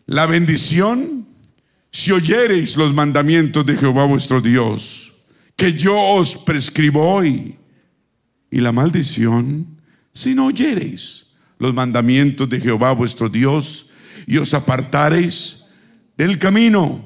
La 0.06 0.26
bendición 0.26 1.18
si 1.92 2.12
oyereis 2.12 2.78
los 2.78 2.94
mandamientos 2.94 3.66
de 3.66 3.76
Jehová 3.76 4.06
vuestro 4.06 4.40
Dios, 4.40 5.14
que 5.56 5.74
yo 5.74 6.00
os 6.00 6.38
prescribo 6.38 7.04
hoy, 7.04 7.58
y 8.52 8.60
la 8.60 8.72
maldición, 8.72 9.80
si 10.14 10.36
no 10.36 10.46
oyereis 10.46 11.28
los 11.58 11.74
mandamientos 11.74 12.48
de 12.50 12.62
Jehová 12.62 12.92
vuestro 12.92 13.30
Dios, 13.30 13.90
y 14.28 14.38
os 14.38 14.54
apartareis 14.54 15.64
del 16.18 16.38
camino 16.38 17.04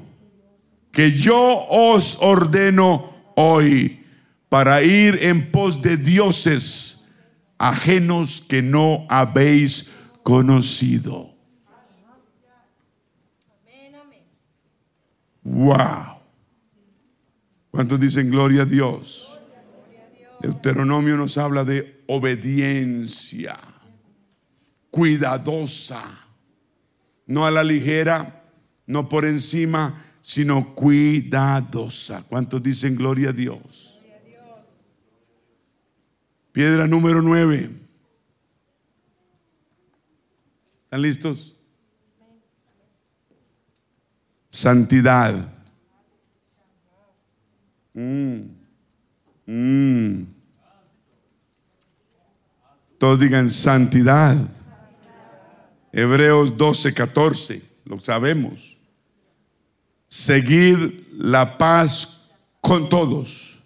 que 0.91 1.11
yo 1.11 1.65
os 1.69 2.17
ordeno 2.19 3.13
hoy 3.35 4.03
para 4.49 4.83
ir 4.83 5.19
en 5.21 5.51
pos 5.51 5.81
de 5.81 5.95
dioses 5.95 7.00
ajenos 7.61 8.41
que 8.41 8.61
no 8.61 9.05
habéis 9.07 9.91
conocido. 10.23 11.35
Wow. 15.43 16.21
¿Cuántos 17.69 17.99
dicen 17.99 18.31
gloria 18.31 18.63
a 18.63 18.65
Dios? 18.65 19.39
Deuteronomio 20.41 21.17
nos 21.17 21.37
habla 21.37 21.63
de 21.63 22.03
obediencia 22.07 23.57
cuidadosa, 24.89 26.01
no 27.27 27.45
a 27.45 27.51
la 27.51 27.63
ligera, 27.63 28.43
no 28.87 29.07
por 29.07 29.23
encima, 29.23 30.03
sino 30.21 30.75
cuidadosa. 30.75 32.23
¿Cuántos 32.27 32.61
dicen 32.61 32.95
gloria 32.95 33.29
a 33.29 33.33
Dios? 33.33 33.90
Piedra 36.51 36.87
número 36.87 37.21
nueve. 37.21 37.69
¿Están 40.83 41.01
listos? 41.01 41.55
Santidad. 44.49 45.33
Mm. 47.93 48.41
Mm. 49.45 50.25
Todos 52.97 53.19
digan 53.19 53.49
santidad. 53.49 54.37
Hebreos 55.91 56.55
12, 56.55 56.93
14, 56.93 57.61
lo 57.85 57.99
sabemos. 57.99 58.77
Seguir 60.07 61.07
la 61.17 61.57
paz 61.57 62.31
con 62.61 62.87
todos 62.89 63.63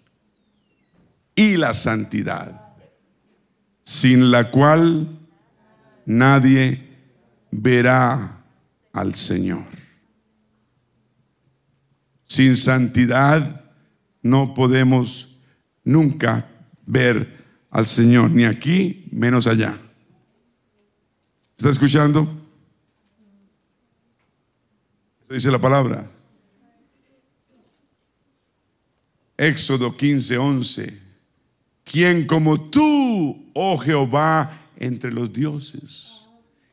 y 1.34 1.56
la 1.56 1.74
santidad, 1.74 2.65
sin 3.86 4.32
la 4.32 4.50
cual 4.50 5.16
nadie 6.06 6.82
verá 7.52 8.42
al 8.92 9.14
Señor. 9.14 9.62
Sin 12.26 12.56
santidad 12.56 13.64
no 14.22 14.54
podemos 14.54 15.36
nunca 15.84 16.48
ver 16.84 17.44
al 17.70 17.86
Señor, 17.86 18.32
ni 18.32 18.44
aquí, 18.44 19.06
menos 19.12 19.46
allá. 19.46 19.78
¿Está 21.56 21.70
escuchando? 21.70 22.28
Dice 25.30 25.48
la 25.48 25.60
palabra. 25.60 26.10
Éxodo 29.36 29.96
15, 29.96 30.38
11. 30.38 31.05
¿Quién 31.90 32.26
como 32.26 32.60
tú, 32.68 33.50
oh 33.54 33.78
Jehová, 33.78 34.50
entre 34.76 35.12
los 35.12 35.32
dioses? 35.32 36.26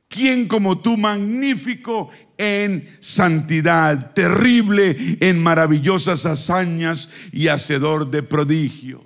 ¿Quién 0.07 0.47
como 0.47 0.79
tú, 0.79 0.97
magnífico 0.97 2.09
en 2.35 2.97
santidad, 2.99 4.13
terrible 4.13 5.17
en 5.21 5.41
maravillosas 5.41 6.25
hazañas 6.25 7.09
y 7.31 7.47
hacedor 7.47 8.09
de 8.09 8.23
prodigio? 8.23 9.03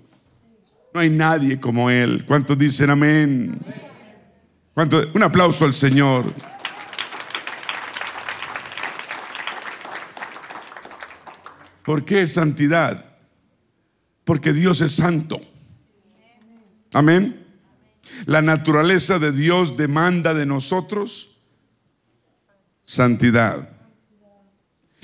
No 0.94 1.02
hay 1.02 1.10
nadie 1.10 1.60
como 1.60 1.90
Él. 1.90 2.24
¿Cuántos 2.26 2.58
dicen 2.58 2.90
amén? 2.90 3.60
¿Cuánto? 4.74 5.02
Un 5.14 5.24
aplauso 5.24 5.66
al 5.66 5.74
Señor. 5.74 6.34
¿Por 11.84 12.06
qué 12.06 12.28
santidad? 12.28 13.04
Porque 14.24 14.54
Dios 14.54 14.80
es 14.80 14.94
santo. 14.94 15.42
Amén. 16.98 17.46
La 18.26 18.42
naturaleza 18.42 19.20
de 19.20 19.32
Dios 19.32 19.78
demanda 19.78 20.34
de 20.34 20.48
nosotros 20.48 21.38
santidad. 22.84 23.70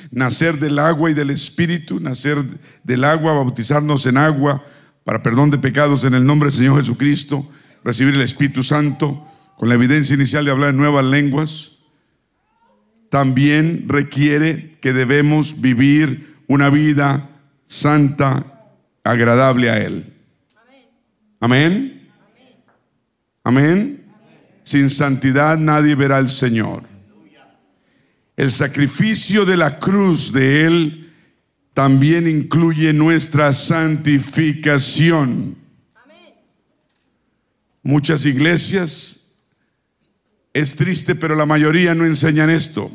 Nacer 0.10 0.58
del 0.58 0.80
agua 0.80 1.12
y 1.12 1.14
del 1.14 1.30
espíritu, 1.30 2.00
nacer 2.00 2.44
del 2.84 3.04
agua, 3.04 3.34
bautizarnos 3.34 4.08
en 4.08 4.18
agua 4.18 4.64
para 5.04 5.22
perdón 5.22 5.52
de 5.52 5.60
pecados 5.60 6.04
en 6.04 6.16
el 6.16 6.26
nombre 6.26 6.50
del 6.50 6.58
Señor 6.58 6.80
Jesucristo, 6.80 7.48
recibir 7.84 8.16
el 8.16 8.22
Espíritu 8.22 8.64
Santo 8.64 9.28
con 9.56 9.70
la 9.70 9.76
evidencia 9.76 10.16
inicial 10.16 10.46
de 10.46 10.52
hablar 10.52 10.72
en 10.72 10.78
nuevas 10.78 11.06
lenguas, 11.06 11.74
también 13.12 13.86
requiere 13.88 14.72
que 14.82 14.94
debemos 14.94 15.62
vivir 15.62 16.38
una 16.48 16.72
vida 16.72 17.30
santa, 17.68 18.74
agradable 19.04 19.70
a 19.70 19.78
Él. 19.78 20.13
Amén. 21.44 22.10
Amén. 23.44 24.06
Sin 24.64 24.90
santidad 24.90 25.58
nadie 25.58 25.94
verá 25.94 26.16
al 26.16 26.30
Señor. 26.30 26.84
El 28.38 28.50
sacrificio 28.50 29.44
de 29.44 29.58
la 29.58 29.78
cruz 29.78 30.32
de 30.32 30.66
Él 30.66 31.14
también 31.74 32.30
incluye 32.30 32.94
nuestra 32.94 33.52
santificación. 33.52 35.58
Muchas 37.82 38.26
iglesias, 38.26 39.34
es 40.54 40.76
triste, 40.76 41.14
pero 41.14 41.36
la 41.36 41.46
mayoría 41.46 41.94
no 41.94 42.06
enseñan 42.06 42.50
esto. 42.50 42.90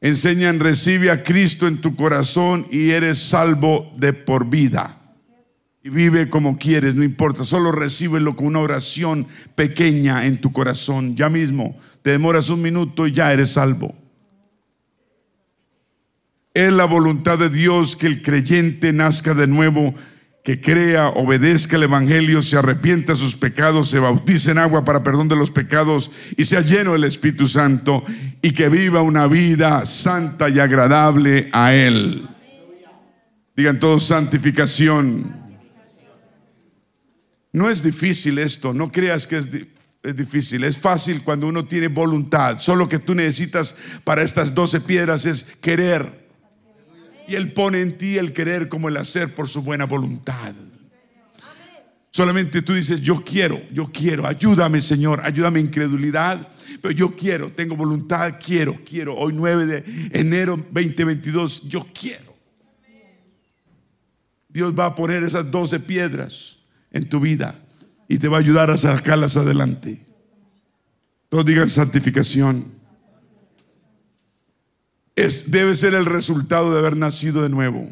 enseñan, 0.00 0.58
recibe 0.58 1.10
a 1.10 1.22
Cristo 1.22 1.68
en 1.68 1.82
tu 1.82 1.96
corazón 1.96 2.66
y 2.70 2.92
eres 2.92 3.18
salvo 3.18 3.94
de 3.98 4.14
por 4.14 4.48
vida. 4.48 5.02
Y 5.86 5.88
vive 5.88 6.28
como 6.28 6.58
quieres, 6.58 6.96
no 6.96 7.04
importa, 7.04 7.44
solo 7.44 7.70
recíbelo 7.70 8.34
con 8.34 8.48
una 8.48 8.58
oración 8.58 9.28
pequeña 9.54 10.26
en 10.26 10.40
tu 10.40 10.52
corazón. 10.52 11.14
Ya 11.14 11.28
mismo, 11.28 11.78
te 12.02 12.10
demoras 12.10 12.50
un 12.50 12.60
minuto 12.60 13.06
y 13.06 13.12
ya 13.12 13.32
eres 13.32 13.50
salvo. 13.50 13.94
Es 16.52 16.72
la 16.72 16.86
voluntad 16.86 17.38
de 17.38 17.50
Dios 17.50 17.94
que 17.94 18.08
el 18.08 18.20
creyente 18.20 18.92
nazca 18.92 19.32
de 19.32 19.46
nuevo 19.46 19.94
que 20.42 20.60
crea, 20.60 21.06
obedezca 21.10 21.76
el 21.76 21.84
Evangelio, 21.84 22.42
se 22.42 22.56
arrepienta 22.56 23.12
de 23.12 23.18
sus 23.20 23.36
pecados, 23.36 23.88
se 23.88 24.00
bautice 24.00 24.50
en 24.50 24.58
agua 24.58 24.84
para 24.84 25.04
perdón 25.04 25.28
de 25.28 25.36
los 25.36 25.52
pecados 25.52 26.10
y 26.36 26.46
sea 26.46 26.62
lleno 26.62 26.94
del 26.94 27.04
Espíritu 27.04 27.46
Santo 27.46 28.04
y 28.42 28.50
que 28.50 28.68
viva 28.68 29.02
una 29.02 29.28
vida 29.28 29.86
santa 29.86 30.48
y 30.48 30.58
agradable 30.58 31.48
a 31.52 31.74
Él. 31.74 32.28
Digan 33.54 33.78
todos 33.78 34.02
santificación. 34.02 35.45
No 37.56 37.70
es 37.70 37.82
difícil 37.82 38.38
esto, 38.38 38.74
no 38.74 38.92
creas 38.92 39.26
que 39.26 39.38
es, 39.38 39.48
difícil, 40.14 40.62
es 40.62 40.76
fácil 40.76 41.22
cuando 41.22 41.48
uno 41.48 41.64
tiene 41.64 41.88
voluntad. 41.88 42.58
Solo 42.58 42.86
que 42.86 42.98
tú 42.98 43.14
necesitas 43.14 43.74
para 44.04 44.20
estas 44.20 44.54
doce 44.54 44.78
piedras 44.78 45.24
es 45.24 45.42
querer. 45.62 46.28
Y 47.26 47.34
Él 47.34 47.54
pone 47.54 47.80
en 47.80 47.96
ti 47.96 48.18
el 48.18 48.34
querer 48.34 48.68
como 48.68 48.90
el 48.90 48.98
hacer 48.98 49.34
por 49.34 49.48
su 49.48 49.62
buena 49.62 49.86
voluntad. 49.86 50.52
Solamente 52.10 52.60
tú 52.60 52.74
dices, 52.74 53.00
yo 53.00 53.24
quiero, 53.24 53.58
yo 53.72 53.90
quiero, 53.90 54.26
ayúdame 54.26 54.82
Señor, 54.82 55.22
ayúdame 55.24 55.58
incredulidad, 55.58 56.46
pero 56.82 56.92
yo 56.92 57.16
quiero, 57.16 57.52
tengo 57.52 57.74
voluntad, 57.74 58.34
quiero, 58.38 58.84
quiero. 58.84 59.16
Hoy 59.16 59.32
9 59.32 59.64
de 59.64 60.10
enero 60.12 60.56
2022, 60.56 61.70
yo 61.70 61.86
quiero. 61.98 62.36
Dios 64.46 64.78
va 64.78 64.84
a 64.84 64.94
poner 64.94 65.22
esas 65.22 65.50
12 65.50 65.80
piedras 65.80 66.55
en 66.96 67.08
tu 67.08 67.20
vida 67.20 67.54
y 68.08 68.18
te 68.18 68.28
va 68.28 68.36
a 68.36 68.40
ayudar 68.40 68.70
a 68.70 68.76
sacarlas 68.76 69.36
adelante. 69.36 70.06
Todos 71.28 71.44
digan 71.44 71.68
santificación 71.68 72.76
es, 75.16 75.50
debe 75.50 75.74
ser 75.74 75.94
el 75.94 76.04
resultado 76.04 76.72
de 76.72 76.78
haber 76.78 76.96
nacido 76.96 77.42
de 77.42 77.48
nuevo. 77.48 77.90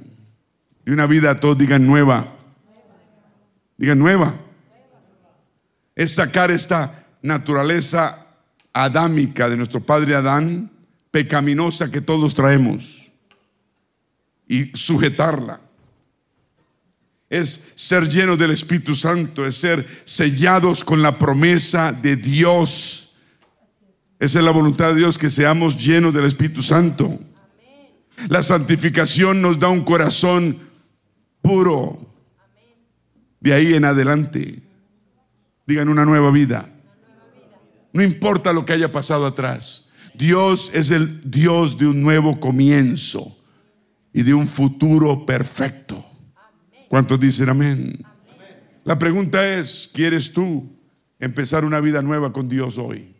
Y 0.84 0.90
una 0.90 1.06
vida, 1.06 1.40
todos 1.40 1.56
digan 1.56 1.86
nueva. 1.86 2.36
Digan 3.78 3.98
nueva. 3.98 4.38
Es 5.96 6.12
sacar 6.12 6.50
esta 6.50 7.06
naturaleza 7.22 8.26
adámica 8.74 9.48
de 9.48 9.56
nuestro 9.56 9.80
padre 9.80 10.14
Adán, 10.14 10.70
pecaminosa 11.10 11.90
que 11.90 12.02
todos 12.02 12.34
traemos, 12.34 13.10
y 14.46 14.66
sujetarla. 14.76 15.60
Es 17.34 17.72
ser 17.74 18.08
llenos 18.08 18.38
del 18.38 18.52
Espíritu 18.52 18.94
Santo, 18.94 19.46
es 19.46 19.56
ser 19.56 19.86
sellados 20.04 20.84
con 20.84 21.02
la 21.02 21.18
promesa 21.18 21.92
de 21.92 22.16
Dios 22.16 23.04
esa 24.18 24.38
es 24.38 24.44
la 24.44 24.52
voluntad 24.52 24.90
de 24.90 24.96
Dios, 24.96 25.18
que 25.18 25.28
seamos 25.28 25.76
llenos 25.76 26.14
del 26.14 26.24
Espíritu 26.24 26.62
Santo. 26.62 27.18
La 28.28 28.42
santificación 28.42 29.42
nos 29.42 29.58
da 29.58 29.68
un 29.68 29.84
corazón 29.84 30.58
puro. 31.42 31.98
De 33.40 33.52
ahí 33.52 33.74
en 33.74 33.84
adelante, 33.84 34.62
digan 35.66 35.88
una 35.88 36.04
nueva 36.04 36.30
vida. 36.30 36.72
No 37.92 38.02
importa 38.02 38.52
lo 38.52 38.64
que 38.64 38.72
haya 38.72 38.90
pasado 38.90 39.26
atrás. 39.26 39.88
Dios 40.14 40.70
es 40.72 40.90
el 40.90 41.30
Dios 41.30 41.76
de 41.76 41.88
un 41.88 42.00
nuevo 42.00 42.40
comienzo 42.40 43.36
y 44.12 44.22
de 44.22 44.32
un 44.32 44.46
futuro 44.46 45.26
perfecto. 45.26 46.03
¿Cuántos 46.94 47.18
dicen 47.18 47.48
amén? 47.48 48.06
La 48.84 48.96
pregunta 48.96 49.44
es, 49.58 49.90
¿quieres 49.92 50.32
tú 50.32 50.78
empezar 51.18 51.64
una 51.64 51.80
vida 51.80 52.02
nueva 52.02 52.32
con 52.32 52.48
Dios 52.48 52.78
hoy? 52.78 53.16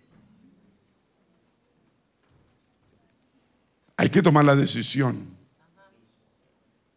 Hay 3.96 4.10
que 4.10 4.22
tomar 4.22 4.44
la 4.44 4.54
decisión. 4.54 5.26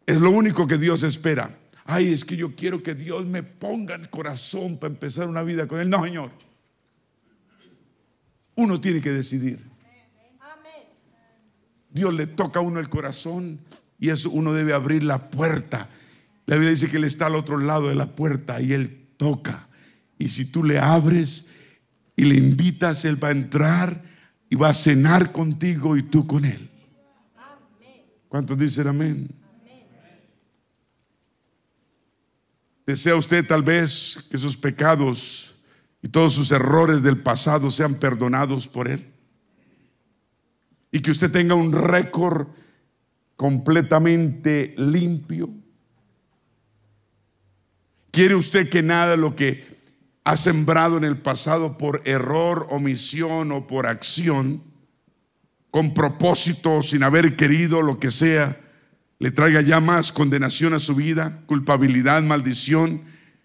Es 0.06 0.20
lo 0.20 0.30
único 0.30 0.68
que 0.68 0.78
Dios 0.78 1.02
espera. 1.02 1.58
Ay, 1.84 2.12
es 2.12 2.24
que 2.24 2.36
yo 2.36 2.54
quiero 2.54 2.80
que 2.80 2.94
Dios 2.94 3.26
me 3.26 3.42
ponga 3.42 3.96
el 3.96 4.08
corazón 4.08 4.78
para 4.78 4.92
empezar 4.92 5.26
una 5.26 5.42
vida 5.42 5.66
con 5.66 5.80
Él. 5.80 5.90
No, 5.90 6.04
Señor. 6.04 6.30
Uno 8.54 8.80
tiene 8.80 9.00
que 9.00 9.10
decidir. 9.10 9.58
Dios 11.90 12.14
le 12.14 12.28
toca 12.28 12.60
a 12.60 12.62
uno 12.62 12.78
el 12.78 12.88
corazón 12.88 13.58
y 13.98 14.10
eso 14.10 14.30
uno 14.30 14.52
debe 14.52 14.74
abrir 14.74 15.02
la 15.02 15.28
puerta. 15.28 15.88
La 16.48 16.54
Biblia 16.54 16.70
dice 16.70 16.88
que 16.88 16.96
Él 16.96 17.04
está 17.04 17.26
al 17.26 17.34
otro 17.34 17.58
lado 17.58 17.88
de 17.88 17.94
la 17.94 18.06
puerta 18.06 18.58
y 18.58 18.72
Él 18.72 19.10
toca. 19.18 19.68
Y 20.18 20.30
si 20.30 20.46
tú 20.46 20.64
le 20.64 20.78
abres 20.78 21.50
y 22.16 22.24
le 22.24 22.36
invitas, 22.36 23.04
Él 23.04 23.22
va 23.22 23.28
a 23.28 23.32
entrar 23.32 24.02
y 24.48 24.56
va 24.56 24.70
a 24.70 24.74
cenar 24.74 25.30
contigo 25.30 25.94
y 25.94 26.04
tú 26.04 26.26
con 26.26 26.46
Él. 26.46 26.70
¿Cuántos 28.30 28.56
dicen 28.56 28.88
amén? 28.88 29.28
¿Desea 32.86 33.16
usted 33.16 33.46
tal 33.46 33.62
vez 33.62 34.26
que 34.30 34.38
sus 34.38 34.56
pecados 34.56 35.54
y 36.00 36.08
todos 36.08 36.32
sus 36.32 36.50
errores 36.50 37.02
del 37.02 37.22
pasado 37.22 37.70
sean 37.70 37.96
perdonados 37.96 38.68
por 38.68 38.88
Él? 38.88 39.12
Y 40.92 41.00
que 41.00 41.10
usted 41.10 41.30
tenga 41.30 41.54
un 41.54 41.72
récord 41.72 42.48
completamente 43.36 44.74
limpio. 44.78 45.67
¿Quiere 48.18 48.34
usted 48.34 48.68
que 48.68 48.82
nada 48.82 49.16
lo 49.16 49.36
que 49.36 49.64
ha 50.24 50.36
sembrado 50.36 50.96
en 50.96 51.04
el 51.04 51.18
pasado 51.18 51.78
por 51.78 52.02
error, 52.04 52.66
omisión 52.70 53.52
o 53.52 53.68
por 53.68 53.86
acción 53.86 54.60
con 55.70 55.94
propósito, 55.94 56.82
sin 56.82 57.04
haber 57.04 57.36
querido, 57.36 57.80
lo 57.80 58.00
que 58.00 58.10
sea, 58.10 58.60
le 59.20 59.30
traiga 59.30 59.60
ya 59.60 59.78
más 59.78 60.10
condenación 60.10 60.74
a 60.74 60.80
su 60.80 60.96
vida, 60.96 61.42
culpabilidad, 61.46 62.24
maldición 62.24 63.02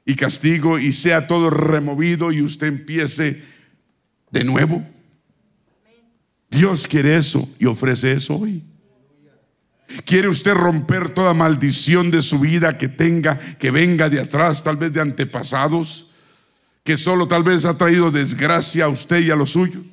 y 0.07 0.15
castigo, 0.15 0.79
y 0.79 0.91
sea 0.91 1.27
todo 1.27 1.51
removido 1.51 2.31
y 2.31 2.41
usted 2.41 2.65
empiece 2.65 3.43
de 4.31 4.43
nuevo. 4.43 4.83
Dios 6.49 6.87
quiere 6.87 7.17
eso 7.17 7.47
y 7.59 7.67
ofrece 7.67 8.13
eso 8.13 8.37
hoy. 8.37 8.63
¿Quiere 10.05 10.27
usted 10.27 10.53
romper 10.53 11.09
toda 11.09 11.33
maldición 11.33 12.09
de 12.09 12.21
su 12.21 12.39
vida 12.39 12.77
que 12.77 12.87
tenga, 12.87 13.37
que 13.37 13.71
venga 13.71 14.09
de 14.09 14.21
atrás, 14.21 14.63
tal 14.63 14.77
vez 14.77 14.91
de 14.93 15.01
antepasados, 15.01 16.11
que 16.83 16.97
solo 16.97 17.27
tal 17.27 17.43
vez 17.43 17.65
ha 17.65 17.77
traído 17.77 18.11
desgracia 18.11 18.85
a 18.85 18.89
usted 18.89 19.19
y 19.19 19.31
a 19.31 19.35
los 19.35 19.51
suyos? 19.51 19.83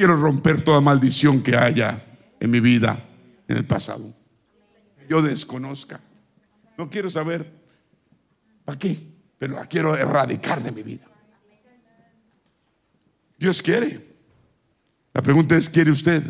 quiero 0.00 0.16
romper 0.16 0.62
toda 0.62 0.80
maldición 0.80 1.42
que 1.42 1.54
haya 1.54 2.02
en 2.40 2.50
mi 2.50 2.58
vida 2.58 2.98
en 3.46 3.58
el 3.58 3.66
pasado. 3.66 4.16
Yo 5.10 5.20
desconozca. 5.20 6.00
No 6.78 6.88
quiero 6.88 7.10
saber 7.10 7.52
para 8.64 8.78
qué, 8.78 8.98
pero 9.38 9.56
la 9.56 9.66
quiero 9.66 9.94
erradicar 9.94 10.62
de 10.62 10.72
mi 10.72 10.82
vida. 10.82 11.06
Dios 13.38 13.60
quiere. 13.60 14.00
La 15.12 15.20
pregunta 15.20 15.54
es, 15.54 15.68
¿quiere 15.68 15.90
usted? 15.90 16.24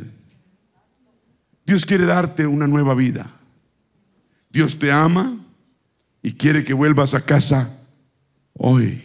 Dios 1.71 1.87
quiere 1.87 2.05
darte 2.05 2.49
una 2.49 2.67
nueva 2.67 2.97
vida. 2.97 3.31
Dios 4.51 4.77
te 4.77 4.91
ama 4.91 5.39
y 6.21 6.33
quiere 6.33 6.65
que 6.65 6.75
vuelvas 6.75 7.15
a 7.15 7.25
casa 7.25 7.79
hoy. 8.55 9.05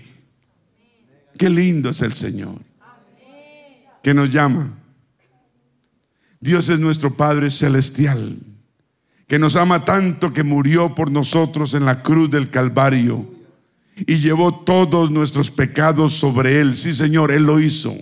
Qué 1.38 1.48
lindo 1.48 1.92
es 1.92 2.02
el 2.02 2.14
Señor 2.14 2.56
que 4.02 4.16
nos 4.16 4.32
llama. 4.32 4.80
Dios 6.40 6.68
es 6.70 6.80
nuestro 6.80 7.16
Padre 7.16 7.52
Celestial, 7.52 8.40
que 9.28 9.38
nos 9.38 9.56
ama 9.58 9.86
tanto 9.86 10.34
que 10.34 10.42
murió 10.42 10.96
por 10.96 11.12
nosotros 11.12 11.76
en 11.76 11.86
la 11.86 12.02
cruz 12.02 12.32
del 12.32 12.50
Calvario 12.50 13.32
y 13.96 14.18
llevó 14.18 14.64
todos 14.64 15.12
nuestros 15.12 15.52
pecados 15.52 16.14
sobre 16.14 16.62
Él. 16.62 16.76
Sí, 16.76 16.94
Señor, 16.94 17.32
Él 17.32 17.44
lo 17.44 17.60
hizo. 17.60 17.96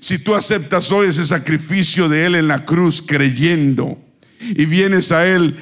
Si 0.00 0.18
tú 0.18 0.34
aceptas 0.34 0.90
hoy 0.90 1.08
ese 1.08 1.26
sacrificio 1.26 2.08
de 2.08 2.26
Él 2.26 2.34
en 2.34 2.48
la 2.48 2.64
cruz 2.64 3.00
creyendo 3.00 3.98
y 4.40 4.66
vienes 4.66 5.12
a 5.12 5.26
Él 5.26 5.56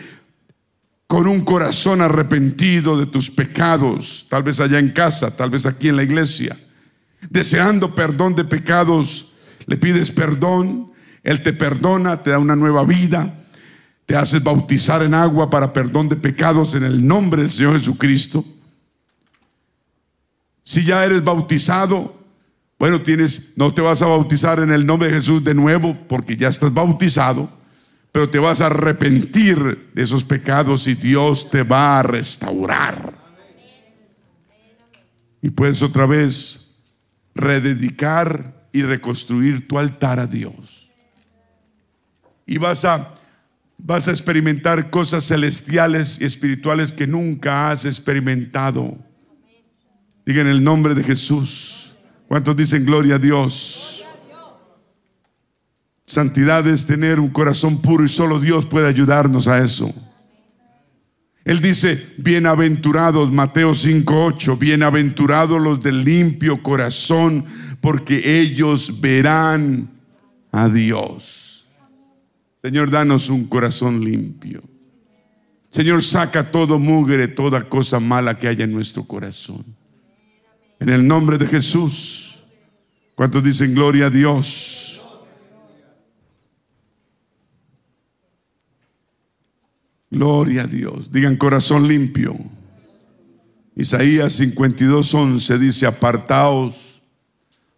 con 1.07 1.29
un 1.29 1.43
corazón 1.43 2.01
arrepentido 2.01 2.99
de 2.99 3.07
tus 3.07 3.31
pecados, 3.31 4.27
tal 4.31 4.43
vez 4.43 4.61
allá 4.61 4.79
en 4.79 4.91
casa, 4.91 5.37
tal 5.37 5.51
vez 5.51 5.67
aquí 5.67 5.89
en 5.89 5.97
la 5.97 6.03
iglesia, 6.03 6.59
deseando 7.31 7.95
perdón 7.95 8.35
de 8.35 8.45
pecados, 8.45 9.29
le 9.67 9.77
pides 9.77 10.11
perdón, 10.11 10.93
Él 11.23 11.43
te 11.43 11.53
perdona, 11.53 12.23
te 12.23 12.31
da 12.31 12.39
una 12.39 12.57
nueva 12.57 12.85
vida, 12.85 13.45
te 14.07 14.17
haces 14.17 14.43
bautizar 14.43 15.03
en 15.03 15.15
agua 15.15 15.51
para 15.51 15.73
perdón 15.73 16.09
de 16.09 16.17
pecados 16.17 16.75
en 16.75 16.85
el 16.85 17.07
nombre 17.07 17.43
del 17.43 17.51
Señor 17.51 17.79
Jesucristo. 17.79 18.45
Si 20.63 20.83
ya 20.83 21.05
eres 21.05 21.23
bautizado, 21.23 22.14
Bueno, 22.85 23.01
tienes, 23.01 23.55
no 23.57 23.73
te 23.73 23.81
vas 23.81 24.03
a 24.03 24.07
bautizar 24.07 24.59
en 24.59 24.71
el 24.71 24.85
nombre 24.85 25.09
de 25.09 25.15
Jesús 25.15 25.43
de 25.43 25.55
nuevo 25.55 26.07
porque 26.07 26.37
ya 26.37 26.49
estás 26.49 26.71
bautizado, 26.71 27.49
pero 28.13 28.29
te 28.29 28.39
vas 28.39 28.61
a 28.61 28.67
arrepentir 28.67 29.91
de 29.95 30.03
esos 30.03 30.23
pecados 30.23 30.87
y 30.87 30.95
Dios 30.95 31.49
te 31.49 31.63
va 31.63 31.99
a 31.99 32.03
restaurar. 32.03 33.17
Y 35.41 35.49
puedes 35.49 35.81
otra 35.81 36.05
vez 36.05 36.75
rededicar 37.35 38.67
y 38.71 38.83
reconstruir 38.83 39.67
tu 39.67 39.79
altar 39.79 40.21
a 40.21 40.27
Dios. 40.27 40.91
Y 42.45 42.59
vas 42.59 42.85
a 42.85 43.15
vas 43.79 44.09
a 44.09 44.11
experimentar 44.11 44.91
cosas 44.91 45.25
celestiales 45.25 46.21
y 46.21 46.27
espirituales 46.27 46.93
que 46.93 47.07
nunca 47.07 47.71
has 47.71 47.87
experimentado. 47.87 48.99
Diga 50.27 50.43
en 50.43 50.49
el 50.49 50.63
nombre 50.63 50.95
de 50.95 51.03
Jesús. 51.03 51.84
¿Cuántos 52.29 52.57
dicen 52.57 52.85
gloria 52.85 53.17
a 53.17 53.19
Dios? 53.19 54.05
Santidad 56.07 56.67
es 56.67 56.85
tener 56.85 57.19
un 57.19 57.29
corazón 57.29 57.81
puro 57.81 58.05
y 58.05 58.09
solo 58.09 58.39
Dios 58.39 58.67
puede 58.67 58.89
ayudarnos 58.89 59.49
a 59.49 59.63
eso. 59.65 59.93
Él 61.45 61.61
dice, 61.61 62.15
bienaventurados, 62.19 63.31
Mateo 63.31 63.73
5:8, 63.75 64.59
bienaventurados 64.59 65.61
los 65.61 65.83
del 65.83 66.05
limpio 66.05 66.63
corazón, 66.63 67.45
porque 67.81 68.41
ellos 68.41 69.01
verán 69.01 69.91
a 70.53 70.69
Dios. 70.69 71.69
Señor, 72.63 72.91
danos 72.91 73.29
un 73.29 73.45
corazón 73.45 74.03
limpio. 74.03 74.63
Señor, 75.69 76.03
saca 76.03 76.51
todo 76.51 76.79
mugre, 76.79 77.29
toda 77.29 77.69
cosa 77.69 78.01
mala 78.01 78.39
que 78.39 78.49
haya 78.49 78.65
en 78.65 78.73
nuestro 78.73 79.05
corazón. 79.05 79.65
En 80.81 80.89
el 80.89 81.07
nombre 81.07 81.39
de 81.39 81.47
Jesús. 81.47 82.39
¿Cuántos 83.15 83.43
dicen 83.45 83.75
gloria 83.75 84.07
a 84.07 84.11
Dios? 84.11 85.03
Gloria 90.11 90.63
a 90.63 90.67
Dios. 90.67 91.11
Digan 91.11 91.37
corazón 91.37 91.89
limpio. 91.89 92.37
Isaías 93.77 94.33
52, 94.35 95.15
11 95.15 95.59
dice, 95.59 95.87
apartaos, 95.87 97.03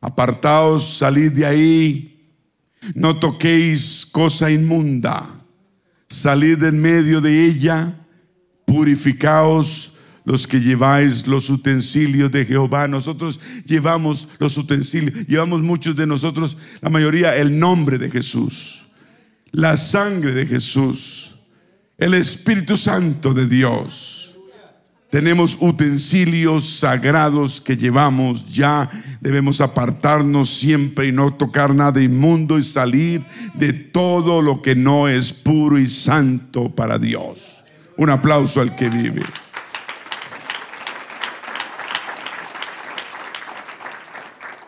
apartaos, 0.02 0.98
salid 0.98 1.32
de 1.32 1.46
ahí, 1.46 2.34
no 2.94 3.16
toquéis 3.16 4.04
cosa 4.04 4.50
inmunda, 4.50 5.26
salid 6.06 6.62
en 6.64 6.80
medio 6.80 7.22
de 7.22 7.46
ella, 7.46 7.98
purificaos 8.66 9.95
los 10.26 10.46
que 10.46 10.60
lleváis 10.60 11.26
los 11.26 11.48
utensilios 11.48 12.30
de 12.30 12.44
Jehová. 12.44 12.86
Nosotros 12.86 13.40
llevamos 13.64 14.28
los 14.38 14.58
utensilios, 14.58 15.26
llevamos 15.26 15.62
muchos 15.62 15.96
de 15.96 16.06
nosotros, 16.06 16.58
la 16.82 16.90
mayoría, 16.90 17.34
el 17.34 17.58
nombre 17.58 17.96
de 17.96 18.10
Jesús, 18.10 18.84
la 19.52 19.78
sangre 19.78 20.34
de 20.34 20.44
Jesús 20.44 21.32
el 21.98 22.14
Espíritu 22.14 22.76
Santo 22.76 23.32
de 23.32 23.46
Dios. 23.46 24.38
Tenemos 25.10 25.56
utensilios 25.60 26.68
sagrados 26.68 27.60
que 27.60 27.76
llevamos 27.76 28.52
ya. 28.52 28.90
Debemos 29.20 29.60
apartarnos 29.60 30.50
siempre 30.50 31.08
y 31.08 31.12
no 31.12 31.32
tocar 31.32 31.74
nada 31.74 32.02
inmundo 32.02 32.58
y 32.58 32.62
salir 32.62 33.24
de 33.54 33.72
todo 33.72 34.42
lo 34.42 34.60
que 34.60 34.74
no 34.74 35.08
es 35.08 35.32
puro 35.32 35.78
y 35.78 35.88
santo 35.88 36.74
para 36.74 36.98
Dios. 36.98 37.64
Un 37.96 38.10
aplauso 38.10 38.60
al 38.60 38.76
que 38.76 38.90
vive. 38.90 39.22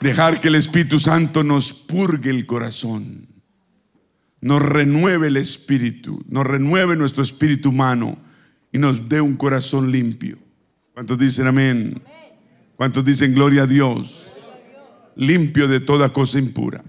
Dejar 0.00 0.40
que 0.40 0.48
el 0.48 0.54
Espíritu 0.54 0.98
Santo 0.98 1.42
nos 1.44 1.72
purgue 1.72 2.30
el 2.30 2.46
corazón 2.46 3.28
nos 4.40 4.62
renueve 4.62 5.28
el 5.28 5.36
espíritu, 5.36 6.24
nos 6.28 6.46
renueve 6.46 6.96
nuestro 6.96 7.22
espíritu 7.22 7.70
humano 7.70 8.18
y 8.72 8.78
nos 8.78 9.08
dé 9.08 9.20
un 9.20 9.36
corazón 9.36 9.90
limpio. 9.90 10.38
¿Cuántos 10.94 11.18
dicen 11.18 11.46
amén? 11.46 12.00
¿Cuántos 12.76 13.04
dicen 13.04 13.34
gloria 13.34 13.62
a 13.64 13.66
Dios? 13.66 14.28
Limpio 15.16 15.66
de 15.66 15.80
toda 15.80 16.12
cosa 16.12 16.38
impura. 16.38 16.84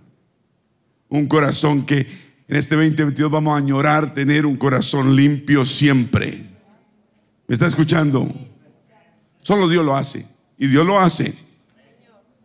Un 1.07 1.25
corazón 1.27 1.85
que 1.85 2.07
en 2.47 2.55
este 2.55 2.75
2022 2.75 3.31
vamos 3.31 3.53
a 3.53 3.57
añorar 3.57 4.13
tener 4.13 4.45
un 4.45 4.55
corazón 4.55 5.15
limpio 5.15 5.65
siempre. 5.65 6.47
¿Me 7.47 7.53
está 7.53 7.65
escuchando? 7.65 8.31
Solo 9.41 9.67
Dios 9.67 9.83
lo 9.83 9.95
hace. 9.95 10.27
Y 10.57 10.67
Dios 10.67 10.85
lo 10.85 10.99
hace. 10.99 11.33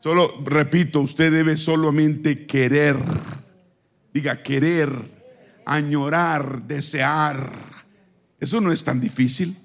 Solo, 0.05 0.31
repito, 0.45 1.01
usted 1.01 1.33
debe 1.33 1.57
solamente 1.57 2.45
querer 2.45 2.95
Diga 4.13 4.43
querer, 4.43 4.91
añorar, 5.65 6.63
desear. 6.67 7.51
Eso 8.39 8.61
no 8.61 8.71
es 8.71 8.85
tan 8.85 9.01
difícil. 9.01 9.57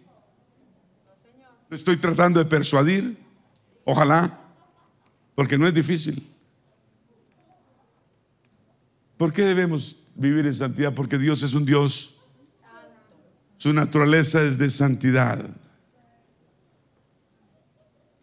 Lo 1.67 1.75
estoy 1.75 1.97
tratando 1.97 2.39
de 2.39 2.45
persuadir. 2.45 3.17
Ojalá. 3.83 4.39
Porque 5.35 5.57
no 5.57 5.67
es 5.67 5.73
difícil. 5.73 6.25
¿Por 9.17 9.33
qué 9.33 9.41
debemos 9.41 9.97
vivir 10.15 10.47
en 10.47 10.55
santidad? 10.55 10.95
Porque 10.95 11.17
Dios 11.17 11.43
es 11.43 11.53
un 11.53 11.65
Dios. 11.65 12.15
Su 13.57 13.73
naturaleza 13.73 14.41
es 14.41 14.57
de 14.57 14.71
santidad. 14.71 15.45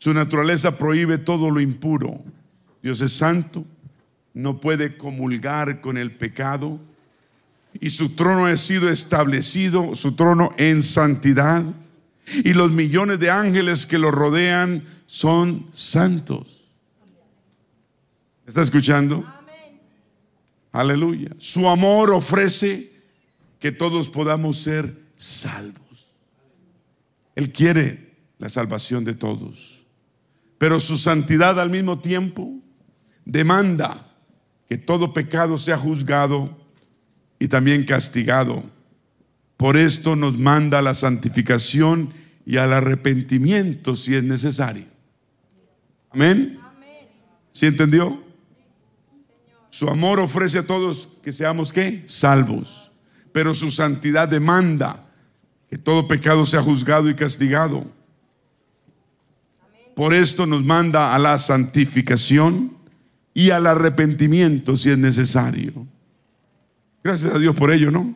Su 0.07 0.15
naturaleza 0.15 0.79
prohíbe 0.79 1.19
todo 1.19 1.51
lo 1.51 1.61
impuro. 1.61 2.23
Dios 2.81 3.01
es 3.01 3.13
santo 3.13 3.65
no 4.35 4.61
puede 4.61 4.97
comulgar 4.97 5.81
con 5.81 5.99
el 5.99 6.13
pecado 6.13 6.79
y 7.81 7.91
su 7.91 8.11
trono 8.11 8.47
ha 8.47 8.57
sido 8.57 8.89
establecido, 8.89 9.97
su 9.97 10.15
trono 10.15 10.55
en 10.59 10.85
santidad 10.85 11.65
y 12.45 12.53
los 12.53 12.71
millones 12.71 13.19
de 13.19 13.31
ángeles 13.31 13.85
que 13.85 13.99
lo 13.99 14.13
rodean 14.13 14.85
son 15.07 15.67
santos. 15.73 16.71
¿Está 18.47 18.63
escuchando? 18.63 19.27
Aleluya. 20.71 21.31
Su 21.37 21.69
amor 21.69 22.13
ofrece 22.13 22.93
que 23.59 23.73
todos 23.73 24.09
podamos 24.09 24.59
ser 24.59 24.97
salvos. 25.17 26.13
Él 27.35 27.51
quiere 27.51 28.15
la 28.39 28.49
salvación 28.49 29.03
de 29.03 29.15
todos. 29.15 29.76
Pero 30.59 30.81
su 30.81 30.97
santidad 30.97 31.61
al 31.61 31.71
mismo 31.71 31.99
tiempo 31.99 32.53
demanda 33.25 34.07
que 34.69 34.79
todo 34.79 35.13
pecado 35.13 35.59
sea 35.59 35.79
juzgado 35.79 36.57
y 37.39 37.49
también 37.49 37.85
castigado. 37.85 38.65
Por 39.57 39.77
esto 39.77 40.17
nos 40.17 40.39
manda 40.39 40.79
a 40.79 40.83
la 40.83 40.95
santificación 40.95 42.13
y 42.45 42.57
al 42.59 42.73
arrepentimiento 42.73 43.97
si 43.97 44.15
es 44.15 44.23
necesario. 44.23 44.85
Amén. 46.11 46.59
¿Sí 47.53 47.67
entendió? 47.67 48.23
Su 49.71 49.89
amor 49.89 50.21
ofrece 50.21 50.59
a 50.59 50.67
todos 50.67 51.09
que 51.23 51.33
seamos 51.33 51.73
qué? 51.73 52.03
Salvos. 52.07 52.91
Pero 53.33 53.53
su 53.55 53.71
santidad 53.71 54.29
demanda 54.29 55.07
que 55.69 55.77
todo 55.77 56.09
pecado 56.09 56.47
sea 56.47 56.63
juzgado 56.63 57.11
y 57.11 57.15
castigado. 57.15 57.91
Por 59.97 60.13
esto 60.13 60.45
nos 60.45 60.63
manda 60.63 61.15
a 61.15 61.19
la 61.19 61.39
santificación 61.39 62.77
y 63.33 63.49
al 63.49 63.67
arrepentimiento 63.67 64.77
si 64.77 64.91
es 64.91 64.99
necesario. 64.99 65.87
Gracias 67.03 67.35
a 67.35 67.39
Dios 67.39 67.57
por 67.57 67.73
ello, 67.73 67.91
¿no? 67.91 68.15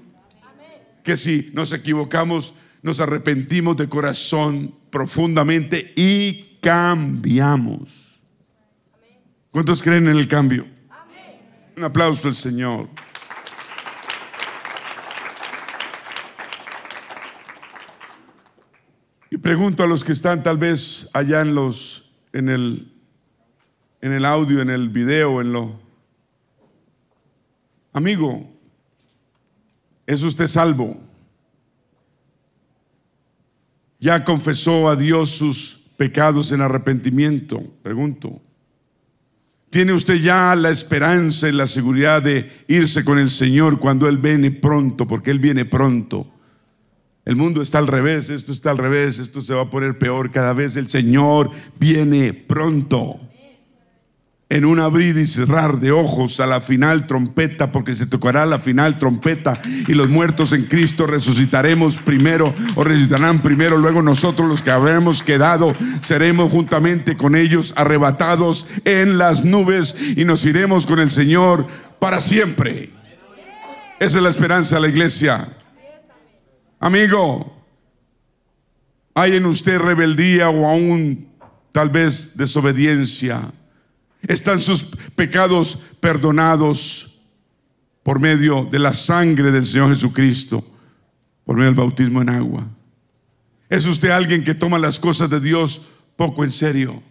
Que 1.02 1.16
si 1.16 1.50
nos 1.54 1.72
equivocamos, 1.72 2.52
nos 2.82 3.00
arrepentimos 3.00 3.78
de 3.78 3.88
corazón 3.88 4.74
profundamente 4.90 5.94
y 5.96 6.58
cambiamos. 6.60 8.20
¿Cuántos 9.50 9.80
creen 9.80 10.06
en 10.06 10.18
el 10.18 10.28
cambio? 10.28 10.66
Un 11.78 11.84
aplauso 11.84 12.28
al 12.28 12.34
Señor. 12.34 12.90
Pregunto 19.42 19.82
a 19.82 19.86
los 19.86 20.04
que 20.04 20.12
están 20.12 20.42
tal 20.42 20.58
vez 20.58 21.08
allá 21.12 21.40
en 21.40 21.54
los 21.54 22.10
en 22.32 22.48
el 22.48 22.90
en 24.00 24.12
el 24.12 24.24
audio, 24.24 24.62
en 24.62 24.70
el 24.70 24.88
video, 24.88 25.40
en 25.40 25.52
lo... 25.52 25.78
Amigo, 27.92 28.50
¿es 30.06 30.22
usted 30.22 30.46
salvo? 30.46 30.98
¿Ya 33.98 34.24
confesó 34.24 34.88
a 34.88 34.96
Dios 34.96 35.30
sus 35.30 35.90
pecados 35.96 36.52
en 36.52 36.62
arrepentimiento? 36.62 37.62
Pregunto. 37.82 38.40
¿Tiene 39.68 39.92
usted 39.92 40.14
ya 40.14 40.54
la 40.54 40.70
esperanza 40.70 41.48
y 41.48 41.52
la 41.52 41.66
seguridad 41.66 42.22
de 42.22 42.64
irse 42.68 43.04
con 43.04 43.18
el 43.18 43.28
Señor 43.28 43.78
cuando 43.78 44.08
Él 44.08 44.16
viene 44.16 44.50
pronto? 44.50 45.06
Porque 45.06 45.30
Él 45.30 45.38
viene 45.38 45.64
pronto. 45.64 46.29
El 47.30 47.36
mundo 47.36 47.62
está 47.62 47.78
al 47.78 47.86
revés, 47.86 48.28
esto 48.28 48.50
está 48.50 48.72
al 48.72 48.78
revés, 48.78 49.20
esto 49.20 49.40
se 49.40 49.54
va 49.54 49.62
a 49.62 49.70
poner 49.70 49.96
peor 49.96 50.32
cada 50.32 50.52
vez. 50.52 50.74
El 50.74 50.90
Señor 50.90 51.48
viene 51.78 52.34
pronto. 52.34 53.20
en 54.48 54.64
un 54.64 54.80
abrir 54.80 55.16
y 55.16 55.28
cerrar 55.28 55.78
de 55.78 55.92
ojos 55.92 56.40
a 56.40 56.46
la 56.48 56.60
final 56.60 57.06
trompeta, 57.06 57.70
porque 57.70 57.94
se 57.94 58.06
tocará 58.06 58.46
la 58.46 58.58
final 58.58 58.98
trompeta 58.98 59.62
y 59.86 59.94
los 59.94 60.08
muertos 60.08 60.52
en 60.52 60.64
Cristo 60.64 61.06
resucitaremos 61.06 61.98
primero 61.98 62.52
o 62.74 62.82
resucitarán 62.82 63.42
primero, 63.42 63.78
luego 63.78 64.02
nosotros 64.02 64.48
los 64.48 64.60
que 64.60 64.72
habremos 64.72 65.22
quedado 65.22 65.72
seremos 66.00 66.50
juntamente 66.50 67.16
con 67.16 67.36
ellos 67.36 67.74
arrebatados 67.76 68.66
en 68.84 69.18
las 69.18 69.44
nubes 69.44 69.94
y 70.16 70.24
nos 70.24 70.44
iremos 70.46 70.84
con 70.84 70.98
el 70.98 71.12
Señor 71.12 71.68
para 72.00 72.20
siempre. 72.20 72.90
Esa 74.00 74.16
es 74.16 74.22
la 74.24 74.30
esperanza 74.30 74.74
de 74.74 74.80
la 74.80 74.88
iglesia. 74.88 75.59
Amigo, 76.80 77.62
hay 79.14 79.36
en 79.36 79.44
usted 79.44 79.78
rebeldía 79.78 80.48
o 80.48 80.66
aún 80.66 81.28
tal 81.72 81.90
vez 81.90 82.38
desobediencia. 82.38 83.52
Están 84.26 84.60
sus 84.60 84.84
pecados 85.14 85.78
perdonados 86.00 87.18
por 88.02 88.18
medio 88.18 88.64
de 88.64 88.78
la 88.78 88.94
sangre 88.94 89.50
del 89.50 89.66
Señor 89.66 89.90
Jesucristo, 89.90 90.64
por 91.44 91.56
medio 91.56 91.66
del 91.66 91.74
bautismo 91.74 92.22
en 92.22 92.30
agua. 92.30 92.66
¿Es 93.68 93.84
usted 93.84 94.10
alguien 94.10 94.42
que 94.42 94.54
toma 94.54 94.78
las 94.78 94.98
cosas 94.98 95.28
de 95.28 95.38
Dios 95.38 95.82
poco 96.16 96.44
en 96.44 96.50
serio? 96.50 97.02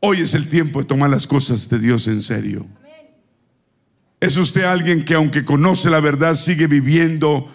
Hoy 0.00 0.22
es 0.22 0.32
el 0.34 0.48
tiempo 0.48 0.80
de 0.80 0.86
tomar 0.86 1.10
las 1.10 1.26
cosas 1.26 1.68
de 1.68 1.78
Dios 1.78 2.08
en 2.08 2.22
serio. 2.22 2.66
¿Es 4.18 4.38
usted 4.38 4.64
alguien 4.64 5.04
que 5.04 5.14
aunque 5.14 5.44
conoce 5.44 5.90
la 5.90 6.00
verdad 6.00 6.34
sigue 6.34 6.66
viviendo 6.66 7.54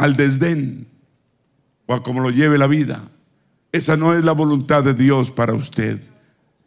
al 0.00 0.16
desdén 0.16 0.86
o 1.86 1.94
a 1.94 2.02
como 2.02 2.20
lo 2.20 2.30
lleve 2.30 2.56
la 2.56 2.66
vida? 2.66 3.02
Esa 3.70 3.96
no 3.96 4.14
es 4.14 4.24
la 4.24 4.32
voluntad 4.32 4.82
de 4.82 4.94
Dios 4.94 5.30
para 5.30 5.52
usted. 5.52 6.00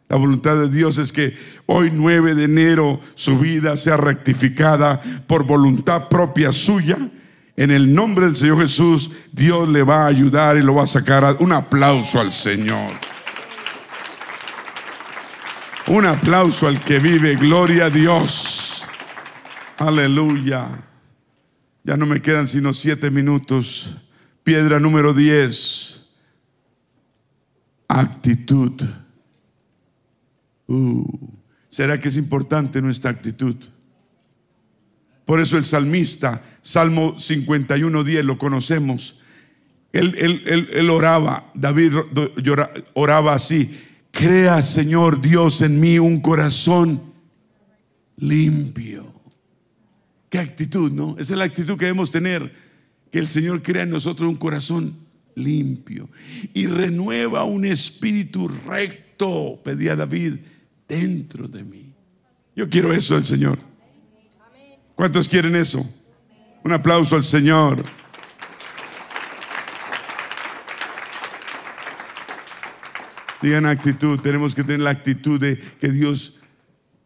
La 0.08 0.16
voluntad 0.16 0.56
de 0.56 0.68
Dios 0.68 0.98
es 0.98 1.12
que 1.12 1.36
hoy 1.66 1.90
9 1.92 2.34
de 2.34 2.44
enero 2.44 3.00
su 3.14 3.38
vida 3.38 3.76
sea 3.76 3.96
rectificada 3.96 5.00
por 5.26 5.44
voluntad 5.44 6.08
propia 6.08 6.52
suya. 6.52 6.96
En 7.56 7.70
el 7.70 7.92
nombre 7.92 8.26
del 8.26 8.36
Señor 8.36 8.60
Jesús, 8.60 9.10
Dios 9.32 9.68
le 9.68 9.82
va 9.82 10.04
a 10.04 10.06
ayudar 10.06 10.56
y 10.56 10.62
lo 10.62 10.76
va 10.76 10.84
a 10.84 10.86
sacar. 10.86 11.36
Un 11.40 11.52
aplauso 11.52 12.20
al 12.20 12.32
Señor. 12.32 12.92
Un 15.88 16.06
aplauso 16.06 16.68
al 16.68 16.80
que 16.82 17.00
vive. 17.00 17.34
Gloria 17.34 17.86
a 17.86 17.90
Dios. 17.90 18.84
Aleluya. 19.78 20.68
Ya 21.84 21.98
no 21.98 22.06
me 22.06 22.20
quedan 22.20 22.48
sino 22.48 22.72
siete 22.72 23.10
minutos. 23.10 23.98
Piedra 24.42 24.80
número 24.80 25.12
10. 25.12 26.06
Actitud. 27.88 28.82
Uh, 30.66 31.04
¿Será 31.68 32.00
que 32.00 32.08
es 32.08 32.16
importante 32.16 32.80
nuestra 32.80 33.10
actitud? 33.10 33.56
Por 35.26 35.40
eso 35.40 35.58
el 35.58 35.64
salmista, 35.64 36.42
Salmo 36.62 37.18
51, 37.18 38.02
10, 38.02 38.24
lo 38.24 38.38
conocemos. 38.38 39.20
Él, 39.92 40.42
él, 40.72 40.90
oraba, 40.90 41.50
David 41.54 41.94
oraba 42.94 43.34
así, 43.34 43.80
crea 44.10 44.60
Señor 44.60 45.20
Dios 45.20 45.60
en 45.62 45.80
mí 45.80 45.98
un 45.98 46.20
corazón 46.20 47.00
limpio. 48.16 49.13
Qué 50.34 50.40
actitud, 50.40 50.90
¿no? 50.90 51.12
Esa 51.16 51.34
es 51.34 51.38
la 51.38 51.44
actitud 51.44 51.78
que 51.78 51.84
debemos 51.84 52.10
tener, 52.10 52.52
que 53.12 53.20
el 53.20 53.28
Señor 53.28 53.62
crea 53.62 53.84
en 53.84 53.90
nosotros 53.90 54.28
un 54.28 54.34
corazón 54.34 54.98
limpio 55.36 56.10
y 56.52 56.66
renueva 56.66 57.44
un 57.44 57.64
espíritu 57.64 58.48
recto, 58.66 59.60
pedía 59.62 59.94
David 59.94 60.38
dentro 60.88 61.46
de 61.46 61.62
mí. 61.62 61.94
Yo 62.56 62.68
quiero 62.68 62.92
eso 62.92 63.14
del 63.14 63.24
Señor. 63.24 63.60
¿Cuántos 64.96 65.28
quieren 65.28 65.54
eso? 65.54 65.88
Un 66.64 66.72
aplauso 66.72 67.14
al 67.14 67.22
Señor. 67.22 67.84
Digan 73.40 73.66
actitud, 73.66 74.18
tenemos 74.18 74.52
que 74.52 74.64
tener 74.64 74.80
la 74.80 74.90
actitud 74.90 75.38
de 75.38 75.56
que 75.56 75.90
Dios 75.90 76.40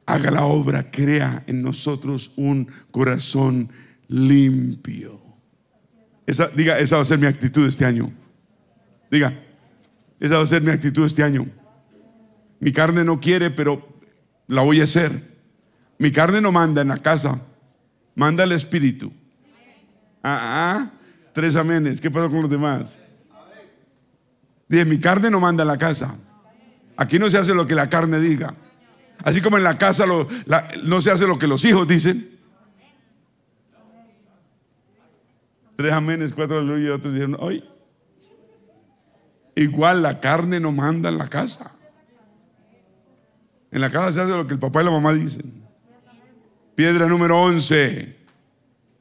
haga 0.09 0.31
la 0.31 0.45
obra, 0.45 0.91
crea 0.91 1.45
en 1.47 1.63
nosotros 1.63 2.33
un 2.37 2.67
corazón 2.91 3.71
limpio. 4.09 5.21
Diga, 6.57 6.79
esa 6.79 6.97
va 6.97 7.03
a 7.03 7.05
ser 7.05 7.19
mi 7.19 7.27
actitud 7.27 7.67
este 7.67 7.85
año. 7.85 8.11
Diga, 9.11 9.39
esa 10.19 10.39
va 10.39 10.43
a 10.43 10.47
ser 10.47 10.63
mi 10.63 10.71
actitud 10.71 11.05
este 11.05 11.23
año. 11.23 11.47
Mi 12.59 12.73
carne 12.73 13.05
no 13.05 13.21
quiere, 13.21 13.51
pero 13.51 14.01
la 14.47 14.63
voy 14.63 14.81
a 14.81 14.85
hacer. 14.85 15.23
Mi 15.99 16.11
carne 16.11 16.41
no 16.41 16.53
manda 16.53 16.81
en 16.81 16.89
la 16.89 16.99
casa, 16.99 17.41
manda 18.15 18.45
el 18.45 18.53
Espíritu. 18.53 19.13
Ah, 20.23 20.41
ah, 20.43 20.91
tres 21.35 21.55
amenes. 21.55 22.01
¿Qué 22.01 22.11
pasa 22.11 22.29
con 22.29 22.43
los 22.43 22.51
demás? 22.51 22.99
Dije, 24.69 24.87
mi 24.87 24.99
carne 24.99 25.31
no 25.31 25.39
manda 25.39 25.65
en 25.65 25.69
la 25.69 25.79
casa. 25.79 26.17
Aquí 26.97 27.19
no 27.19 27.29
se 27.29 27.37
hace 27.37 27.55
lo 27.55 27.67
que 27.67 27.75
la 27.75 27.91
carne 27.91 28.19
diga. 28.21 28.55
Así 29.25 29.41
como 29.41 29.57
en 29.57 29.65
la 29.65 29.77
casa 29.79 30.05
no 30.85 31.01
se 31.01 31.11
hace 31.11 31.27
lo 31.27 31.39
que 31.39 31.47
los 31.47 31.65
hijos 31.65 31.87
dicen. 31.89 32.39
Tres 35.77 35.93
amenes, 35.93 36.33
cuatro 36.33 36.59
aleluya 36.59 36.95
otros 36.95 37.15
dijeron, 37.15 37.37
hoy. 37.41 37.65
Igual 39.55 40.03
la 40.03 40.21
carne 40.21 40.61
no 40.61 40.73
manda 40.73 41.09
en 41.09 41.19
la 41.19 41.29
casa. 41.29 41.75
En 43.71 43.81
la 43.81 43.91
casa 43.91 44.13
se 44.13 44.21
hace 44.21 44.37
lo 44.37 44.47
que 44.47 44.55
el 44.55 44.61
papá 44.61 44.83
y 44.83 44.85
la 44.85 44.91
mamá 44.91 45.13
dicen. 45.13 45.65
Piedra 46.75 47.07
número 47.07 47.41
11. 47.41 48.17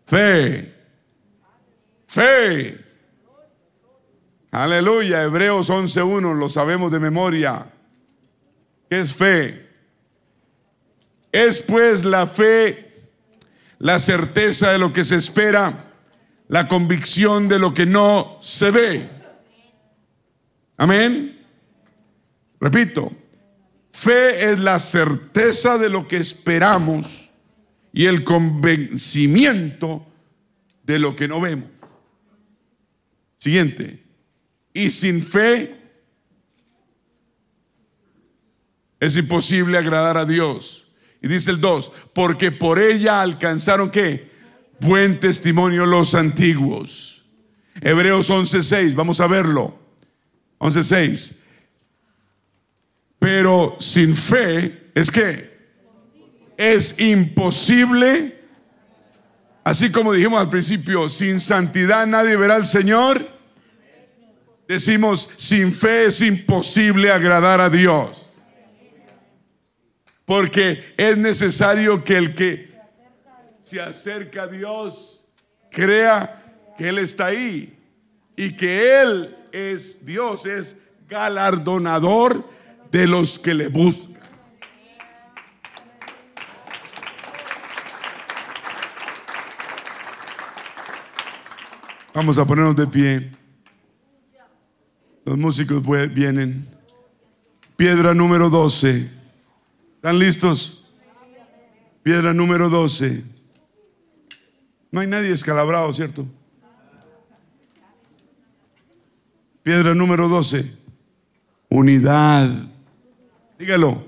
Fe. 0.06 0.76
Fe. 2.07 2.85
Aleluya. 4.52 5.23
Hebreos 5.23 5.69
11.1. 5.69 6.35
Lo 6.35 6.49
sabemos 6.49 6.91
de 6.91 6.99
memoria. 6.99 7.72
¿Qué 8.89 8.99
es 8.99 9.14
fe? 9.14 9.66
Es 11.38 11.61
pues 11.61 12.03
la 12.03 12.26
fe 12.26 12.89
la 13.80 13.99
certeza 13.99 14.72
de 14.72 14.80
lo 14.80 14.91
que 14.91 15.03
se 15.03 15.15
espera, 15.15 15.91
la 16.47 16.68
convicción 16.68 17.47
de 17.47 17.59
lo 17.59 17.73
que 17.73 17.85
no 17.85 18.39
se 18.41 18.72
ve. 18.72 19.09
Amén. 20.77 21.45
Repito, 22.59 23.11
Fe 23.97 24.51
es 24.51 24.59
la 24.59 24.77
certeza 24.77 25.80
de 25.80 25.89
lo 25.89 26.07
que 26.07 26.18
esperamos 26.18 27.31
y 27.91 28.05
el 28.05 28.23
convencimiento 28.23 30.05
de 30.84 30.99
lo 30.99 31.15
que 31.15 31.27
no 31.27 31.41
vemos. 31.41 31.68
Siguiente. 33.38 34.03
Y 34.72 34.91
sin 34.91 35.23
fe 35.23 35.76
es 38.99 39.18
imposible 39.18 39.80
agradar 39.80 40.19
a 40.19 40.26
Dios. 40.26 40.86
Y 41.22 41.27
dice 41.27 41.52
el 41.52 41.60
2, 41.60 41.91
porque 42.14 42.52
por 42.52 42.80
ella 42.80 43.22
alcanzaron 43.22 43.89
qué? 43.89 44.30
Buen 44.80 45.19
testimonio 45.19 45.85
los 45.85 46.14
antiguos. 46.15 47.26
Hebreos 47.81 48.30
11:6, 48.30 48.95
vamos 48.95 49.19
a 49.19 49.27
verlo. 49.27 49.77
11:6. 50.60 51.35
Pero 53.19 53.76
sin 53.80 54.15
fe 54.15 54.91
es 54.94 55.11
que 55.11 55.57
es 56.57 56.99
imposible. 56.99 58.35
Así 59.64 59.91
como 59.91 60.14
dijimos 60.14 60.39
al 60.39 60.49
principio, 60.49 61.10
sin 61.10 61.39
santidad 61.39 62.07
nadie 62.07 62.35
verá 62.35 62.56
al 62.56 62.65
Señor. 62.65 63.38
Decimos, 64.68 65.30
sin 65.38 65.73
fe 65.73 66.06
es 66.06 66.22
imposible 66.22 67.11
agradar 67.11 67.61
a 67.61 67.69
Dios. 67.69 68.27
Porque 70.28 70.94
es 70.98 71.18
necesario 71.18 72.04
que 72.04 72.18
el 72.18 72.36
que 72.36 72.78
se 73.62 73.80
acerca 73.80 74.44
a 74.44 74.48
Dios 74.48 75.24
crea 75.72 76.74
que 76.78 76.90
Él 76.90 76.98
está 76.98 77.28
ahí 77.28 77.80
y 78.36 78.52
que 78.52 79.02
Él 79.02 79.38
es 79.54 80.06
Dios, 80.06 80.45
es 80.45 80.86
galardonador 81.08 82.44
de 82.91 83.08
los 83.08 83.40
que 83.40 83.54
le 83.54 83.70
buscan. 83.70 84.22
Vamos 92.14 92.38
a 92.38 92.44
ponernos 92.45 92.76
de 92.76 92.88
pie. 92.88 93.32
Los 95.24 95.38
músicos 95.38 95.82
vienen. 96.14 96.68
Piedra 97.78 98.14
número 98.14 98.49
12. 98.49 99.16
¿Están 100.08 100.20
listos? 100.20 100.86
Piedra 102.02 102.34
número 102.34 102.70
12. 102.70 103.26
No 104.90 105.02
hay 105.02 105.08
nadie 105.08 105.34
escalabrado, 105.34 105.92
¿cierto? 105.92 106.26
Piedra 109.64 109.94
número 109.94 110.30
12. 110.30 110.72
Unidad. 111.68 112.50
Dígalo. 113.60 114.02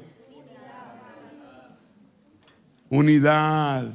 Unidad. 2.88 3.92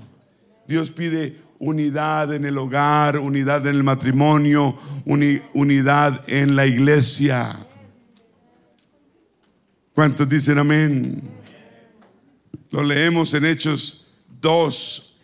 Dios 0.68 0.90
pide 0.90 1.38
unidad 1.58 2.34
en 2.34 2.44
el 2.44 2.58
hogar, 2.58 3.16
unidad 3.16 3.66
en 3.66 3.76
el 3.76 3.82
matrimonio, 3.82 4.76
unidad 5.54 6.22
en 6.26 6.54
la 6.54 6.66
iglesia. 6.66 7.66
¿Cuántos 9.94 10.28
dicen 10.28 10.58
amén? 10.58 11.43
Lo 12.70 12.82
leemos 12.82 13.34
en 13.34 13.44
Hechos 13.44 14.06
2, 14.40 15.20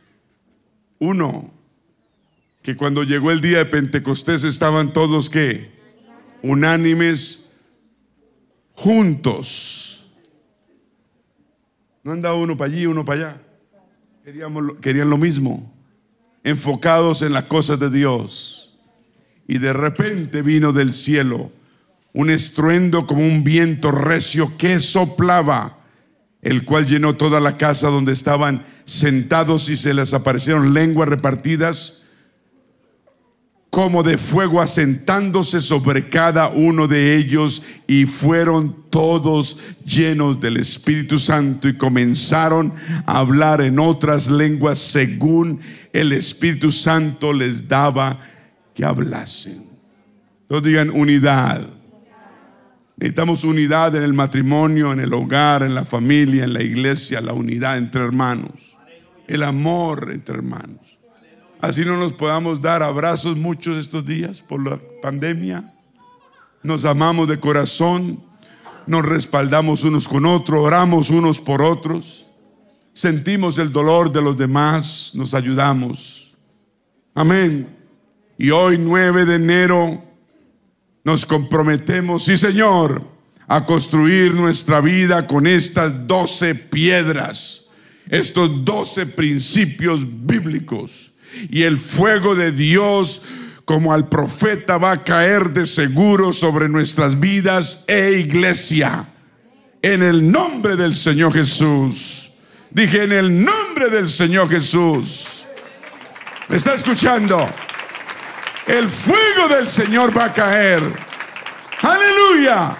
1, 0.99 1.51
que 2.63 2.77
cuando 2.77 3.03
llegó 3.03 3.31
el 3.31 3.41
día 3.41 3.59
de 3.59 3.67
Pentecostés 3.67 4.45
estaban 4.45 4.93
todos 4.93 5.31
que 5.31 5.71
unánimes 6.43 7.51
juntos. 8.73 10.11
No 12.03 12.13
andaba 12.13 12.37
uno 12.37 12.57
para 12.57 12.73
allí, 12.73 12.87
uno 12.87 13.05
para 13.05 13.21
allá. 13.21 13.43
querían 14.81 15.11
lo 15.11 15.19
mismo, 15.19 15.73
enfocados 16.45 17.23
en 17.23 17.33
las 17.33 17.45
cosas 17.45 17.79
de 17.79 17.91
Dios. 17.91 18.79
Y 19.47 19.59
de 19.59 19.73
repente 19.73 20.43
vino 20.43 20.73
del 20.73 20.95
cielo 20.95 21.53
un 22.13 22.31
estruendo 22.31 23.07
como 23.07 23.23
un 23.23 23.45
viento 23.45 23.91
recio 23.91 24.57
que 24.57 24.81
soplaba, 24.81 25.79
el 26.43 26.65
cual 26.65 26.87
llenó 26.87 27.15
toda 27.15 27.41
la 27.41 27.57
casa 27.57 27.89
donde 27.89 28.13
estaban 28.13 28.65
sentados 28.85 29.69
y 29.69 29.77
se 29.77 29.95
les 29.95 30.15
aparecieron 30.15 30.73
lenguas 30.73 31.09
repartidas 31.09 32.01
como 33.71 34.03
de 34.03 34.19
fuego 34.19 34.61
asentándose 34.61 35.61
sobre 35.61 36.09
cada 36.09 36.49
uno 36.49 36.89
de 36.89 37.17
ellos 37.17 37.63
y 37.87 38.05
fueron 38.05 38.91
todos 38.91 39.59
llenos 39.85 40.41
del 40.41 40.57
Espíritu 40.57 41.19
Santo 41.19 41.69
y 41.69 41.79
comenzaron 41.79 42.75
a 43.07 43.19
hablar 43.19 43.61
en 43.61 43.79
otras 43.79 44.29
lenguas 44.29 44.79
según 44.79 45.61
el 45.93 46.13
Espíritu 46.13 46.73
Santo 46.73 47.33
les 47.33 47.69
daba 47.69 48.19
que 48.75 48.85
hablasen. 48.85 49.65
Todos 50.49 50.65
digan 50.65 50.91
unidad. 50.91 51.80
Necesitamos 53.01 53.45
unidad 53.45 53.97
en 53.97 54.03
el 54.03 54.13
matrimonio, 54.13 54.93
en 54.93 55.01
el 55.01 55.15
hogar, 55.15 55.63
en 55.63 55.75
la 55.75 55.87
familia, 55.87 56.45
en 56.45 56.53
la 56.53 56.63
iglesia, 56.63 57.23
la 57.23 57.33
unidad 57.33 57.79
entre 57.79 58.05
hermanos, 58.05 58.77
el 59.27 59.43
amor 59.43 60.11
entre 60.13 60.35
hermanos. 60.35 60.99
Así 61.63 61.83
no 61.83 61.97
nos 61.97 62.13
podamos 62.13 62.61
dar 62.61 62.83
abrazos 62.83 63.39
muchos 63.39 63.79
estos 63.79 64.05
días 64.05 64.43
por 64.43 64.63
la 64.63 64.79
pandemia. 65.01 65.73
Nos 66.63 66.85
amamos 66.85 67.27
de 67.27 67.41
corazón, 67.41 68.23
nos 68.87 69.07
respaldamos 69.07 69.83
unos 69.85 70.07
con 70.07 70.27
otros, 70.27 70.63
oramos 70.63 71.09
unos 71.09 71.41
por 71.41 71.63
otros, 71.63 72.27
sentimos 72.93 73.57
el 73.57 73.73
dolor 73.73 74.13
de 74.13 74.21
los 74.21 74.37
demás, 74.37 75.13
nos 75.15 75.33
ayudamos. 75.33 76.37
Amén. 77.15 77.67
Y 78.37 78.51
hoy 78.51 78.77
9 78.77 79.25
de 79.25 79.37
enero 79.37 80.10
nos 81.05 81.25
comprometemos, 81.25 82.25
sí 82.25 82.37
Señor, 82.37 83.05
a 83.47 83.65
construir 83.65 84.35
nuestra 84.35 84.81
vida 84.81 85.27
con 85.27 85.47
estas 85.47 86.07
doce 86.07 86.55
piedras, 86.55 87.65
estos 88.09 88.65
doce 88.65 89.07
principios 89.07 90.05
bíblicos. 90.07 91.13
Y 91.49 91.63
el 91.63 91.79
fuego 91.79 92.35
de 92.35 92.53
Dios 92.53 93.23
como 93.65 93.93
al 93.93 94.09
profeta 94.09 94.79
va 94.79 94.93
a 94.93 95.05
caer 95.05 95.51
de 95.51 95.65
seguro 95.65 96.33
sobre 96.33 96.69
nuestras 96.69 97.19
vidas 97.19 97.85
e 97.87 98.19
iglesia. 98.19 99.09
En 99.83 100.03
el 100.03 100.31
nombre 100.31 100.77
del 100.77 100.95
Señor 100.95 101.33
Jesús. 101.33 102.33
Dije, 102.71 103.05
en 103.05 103.13
el 103.13 103.45
nombre 103.45 103.91
del 103.91 104.09
Señor 104.09 104.49
Jesús. 104.49 105.47
¿Me 106.49 106.57
está 106.57 106.75
escuchando? 106.75 107.49
El 108.71 108.89
fuego 108.89 109.49
del 109.49 109.67
Señor 109.67 110.17
va 110.17 110.27
a 110.27 110.33
caer. 110.33 110.81
Aleluya. 111.83 112.79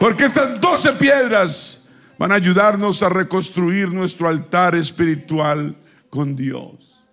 Porque 0.00 0.24
estas 0.24 0.60
doce 0.60 0.94
piedras 0.94 1.90
van 2.18 2.32
a 2.32 2.34
ayudarnos 2.34 3.04
a 3.04 3.08
reconstruir 3.08 3.88
nuestro 3.92 4.28
altar 4.28 4.74
espiritual 4.74 5.76
con 6.10 6.34
Dios. 6.34 7.04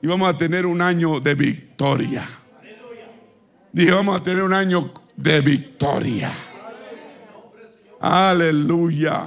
Y 0.00 0.06
vamos 0.06 0.30
a 0.30 0.38
tener 0.38 0.64
un 0.64 0.80
año 0.80 1.20
de 1.20 1.34
victoria. 1.34 2.26
Dije, 3.70 3.92
vamos 3.92 4.18
a 4.18 4.22
tener 4.22 4.42
un 4.42 4.54
año 4.54 4.94
de 5.14 5.40
victoria. 5.42 6.32
Aleluya. 8.00 9.24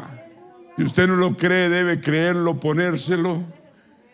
Si 0.76 0.84
usted 0.84 1.08
no 1.08 1.16
lo 1.16 1.38
cree, 1.38 1.70
debe 1.70 2.02
creerlo, 2.02 2.60
ponérselo. 2.60 3.44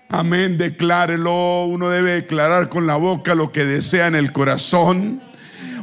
Amén, 0.10 0.58
declárelo. 0.58 1.66
Uno 1.66 1.90
debe 1.90 2.14
declarar 2.14 2.70
con 2.70 2.88
la 2.88 2.96
boca 2.96 3.36
lo 3.36 3.52
que 3.52 3.66
desea 3.66 4.08
en 4.08 4.16
el 4.16 4.32
corazón. 4.32 5.22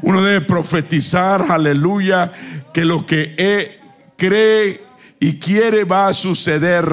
Uno 0.02 0.22
debe 0.22 0.40
profetizar, 0.40 1.46
aleluya, 1.48 2.32
que 2.72 2.84
lo 2.84 3.06
que 3.06 3.78
cree 4.16 4.84
y 5.20 5.38
quiere 5.38 5.84
va 5.84 6.08
a 6.08 6.12
suceder. 6.12 6.84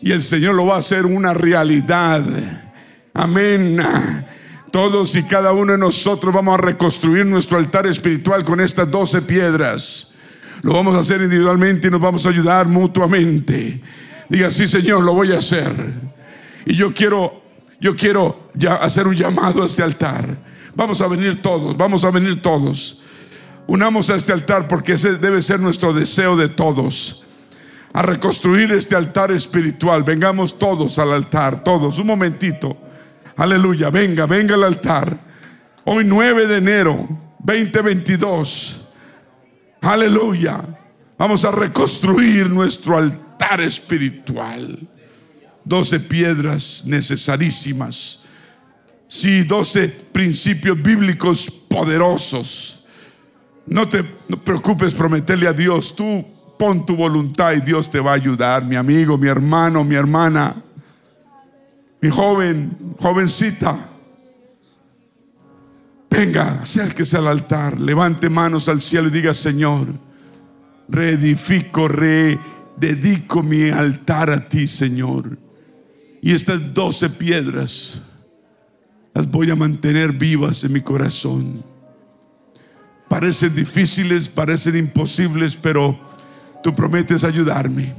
Y 0.00 0.12
el 0.12 0.22
Señor 0.22 0.54
lo 0.54 0.66
va 0.66 0.76
a 0.76 0.78
hacer 0.78 1.06
una 1.06 1.34
realidad. 1.34 2.22
Amén. 3.14 3.80
Todos 4.70 5.16
y 5.16 5.24
cada 5.24 5.52
uno 5.52 5.72
de 5.72 5.78
nosotros 5.78 6.32
vamos 6.32 6.54
a 6.54 6.62
reconstruir 6.62 7.26
nuestro 7.26 7.58
altar 7.58 7.86
espiritual 7.86 8.44
con 8.44 8.60
estas 8.60 8.90
doce 8.90 9.22
piedras. 9.22 10.08
Lo 10.62 10.72
vamos 10.72 10.94
a 10.94 11.00
hacer 11.00 11.22
individualmente 11.22 11.88
y 11.88 11.90
nos 11.90 12.00
vamos 12.00 12.24
a 12.26 12.28
ayudar 12.30 12.68
mutuamente. 12.68 13.80
Diga, 14.28 14.50
sí 14.50 14.66
Señor, 14.66 15.02
lo 15.02 15.12
voy 15.12 15.32
a 15.32 15.38
hacer. 15.38 15.72
Y 16.70 16.74
yo 16.76 16.94
quiero, 16.94 17.42
yo 17.80 17.96
quiero 17.96 18.48
ya 18.54 18.76
hacer 18.76 19.08
un 19.08 19.16
llamado 19.16 19.64
a 19.64 19.66
este 19.66 19.82
altar. 19.82 20.38
Vamos 20.76 21.00
a 21.00 21.08
venir 21.08 21.42
todos, 21.42 21.76
vamos 21.76 22.04
a 22.04 22.12
venir 22.12 22.40
todos. 22.40 23.02
Unamos 23.66 24.08
a 24.08 24.14
este 24.14 24.32
altar 24.32 24.68
porque 24.68 24.92
ese 24.92 25.18
debe 25.18 25.42
ser 25.42 25.58
nuestro 25.58 25.92
deseo 25.92 26.36
de 26.36 26.48
todos. 26.48 27.24
A 27.92 28.02
reconstruir 28.02 28.70
este 28.70 28.94
altar 28.94 29.32
espiritual. 29.32 30.04
Vengamos 30.04 30.60
todos 30.60 31.00
al 31.00 31.12
altar, 31.12 31.64
todos. 31.64 31.98
Un 31.98 32.06
momentito. 32.06 32.76
Aleluya. 33.36 33.90
Venga, 33.90 34.26
venga 34.26 34.54
al 34.54 34.62
altar. 34.62 35.18
Hoy 35.86 36.04
9 36.04 36.46
de 36.46 36.56
enero 36.58 37.08
2022. 37.40 38.84
Aleluya. 39.80 40.62
Vamos 41.18 41.44
a 41.44 41.50
reconstruir 41.50 42.48
nuestro 42.48 42.96
altar 42.96 43.60
espiritual. 43.60 44.78
12 45.64 46.00
piedras 46.00 46.84
necesarísimas. 46.86 48.20
Sí, 49.06 49.42
12 49.42 49.88
principios 50.12 50.80
bíblicos 50.80 51.50
poderosos. 51.68 52.86
No 53.66 53.88
te 53.88 54.02
preocupes 54.02 54.94
prometerle 54.94 55.48
a 55.48 55.52
Dios. 55.52 55.94
Tú 55.94 56.24
pon 56.58 56.84
tu 56.84 56.94
voluntad 56.94 57.52
y 57.52 57.60
Dios 57.60 57.90
te 57.90 58.00
va 58.00 58.10
a 58.10 58.14
ayudar, 58.14 58.64
mi 58.64 58.76
amigo, 58.76 59.16
mi 59.16 59.28
hermano, 59.28 59.82
mi 59.82 59.94
hermana, 59.94 60.62
mi 62.02 62.10
joven, 62.10 62.94
jovencita. 62.98 63.78
Venga, 66.10 66.60
acérquese 66.60 67.16
al 67.16 67.28
altar, 67.28 67.80
levante 67.80 68.28
manos 68.28 68.68
al 68.68 68.82
cielo 68.82 69.08
y 69.08 69.10
diga, 69.10 69.32
Señor, 69.32 69.88
reedifico, 70.88 71.88
rededico 71.88 73.42
mi 73.42 73.70
altar 73.70 74.30
a 74.30 74.46
ti, 74.46 74.66
Señor. 74.66 75.49
Y 76.22 76.32
estas 76.32 76.74
doce 76.74 77.08
piedras 77.08 78.02
las 79.14 79.30
voy 79.30 79.50
a 79.50 79.56
mantener 79.56 80.12
vivas 80.12 80.62
en 80.64 80.72
mi 80.72 80.80
corazón. 80.80 81.64
Parecen 83.08 83.54
difíciles, 83.54 84.28
parecen 84.28 84.76
imposibles, 84.76 85.56
pero 85.56 85.98
tú 86.62 86.74
prometes 86.74 87.24
ayudarme. 87.24 87.92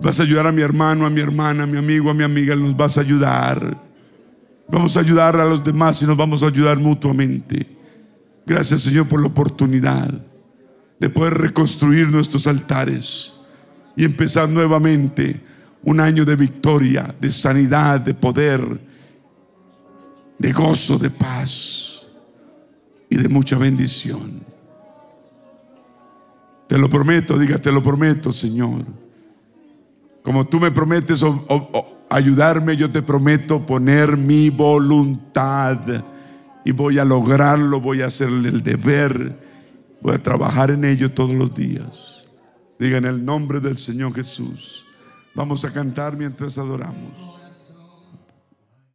Vas 0.00 0.18
a 0.18 0.24
ayudar 0.24 0.46
a 0.46 0.52
mi 0.52 0.62
hermano, 0.62 1.06
a 1.06 1.10
mi 1.10 1.20
hermana, 1.20 1.62
a 1.62 1.66
mi 1.66 1.78
amigo, 1.78 2.10
a 2.10 2.14
mi 2.14 2.24
amiga, 2.24 2.56
nos 2.56 2.76
vas 2.76 2.98
a 2.98 3.02
ayudar. 3.02 3.80
Vamos 4.68 4.96
a 4.96 5.00
ayudar 5.00 5.36
a 5.36 5.44
los 5.44 5.62
demás 5.62 6.02
y 6.02 6.06
nos 6.06 6.16
vamos 6.16 6.42
a 6.42 6.46
ayudar 6.46 6.78
mutuamente. 6.78 7.66
Gracias 8.44 8.82
Señor 8.82 9.06
por 9.06 9.20
la 9.20 9.28
oportunidad 9.28 10.12
de 10.98 11.08
poder 11.08 11.34
reconstruir 11.34 12.10
nuestros 12.10 12.46
altares 12.46 13.34
y 13.96 14.04
empezar 14.04 14.48
nuevamente 14.48 15.40
un 15.84 16.00
año 16.00 16.24
de 16.24 16.36
victoria, 16.36 17.14
de 17.20 17.30
sanidad, 17.30 18.00
de 18.00 18.14
poder, 18.14 18.80
de 20.38 20.52
gozo, 20.52 20.98
de 20.98 21.10
paz 21.10 22.06
y 23.08 23.16
de 23.16 23.28
mucha 23.28 23.58
bendición. 23.58 24.44
Te 26.68 26.78
lo 26.78 26.88
prometo, 26.88 27.38
diga, 27.38 27.58
te 27.58 27.70
lo 27.70 27.82
prometo, 27.82 28.32
Señor. 28.32 28.84
Como 30.22 30.46
tú 30.46 30.60
me 30.60 30.70
prometes 30.70 31.24
ayudarme, 32.08 32.76
yo 32.76 32.90
te 32.90 33.02
prometo 33.02 33.66
poner 33.66 34.16
mi 34.16 34.50
voluntad 34.50 35.78
y 36.64 36.72
voy 36.72 36.98
a 36.98 37.04
lograrlo, 37.04 37.80
voy 37.80 38.02
a 38.02 38.06
hacerle 38.06 38.48
el 38.48 38.62
deber, 38.62 39.38
voy 40.00 40.14
a 40.14 40.22
trabajar 40.22 40.70
en 40.70 40.84
ello 40.84 41.10
todos 41.10 41.34
los 41.34 41.52
días. 41.54 42.28
Diga 42.78 42.98
en 42.98 43.04
el 43.04 43.24
nombre 43.24 43.60
del 43.60 43.76
Señor 43.76 44.14
Jesús. 44.14 44.86
Vamos 45.34 45.64
a 45.64 45.72
cantar 45.72 46.16
mientras 46.16 46.58
adoramos. 46.58 47.41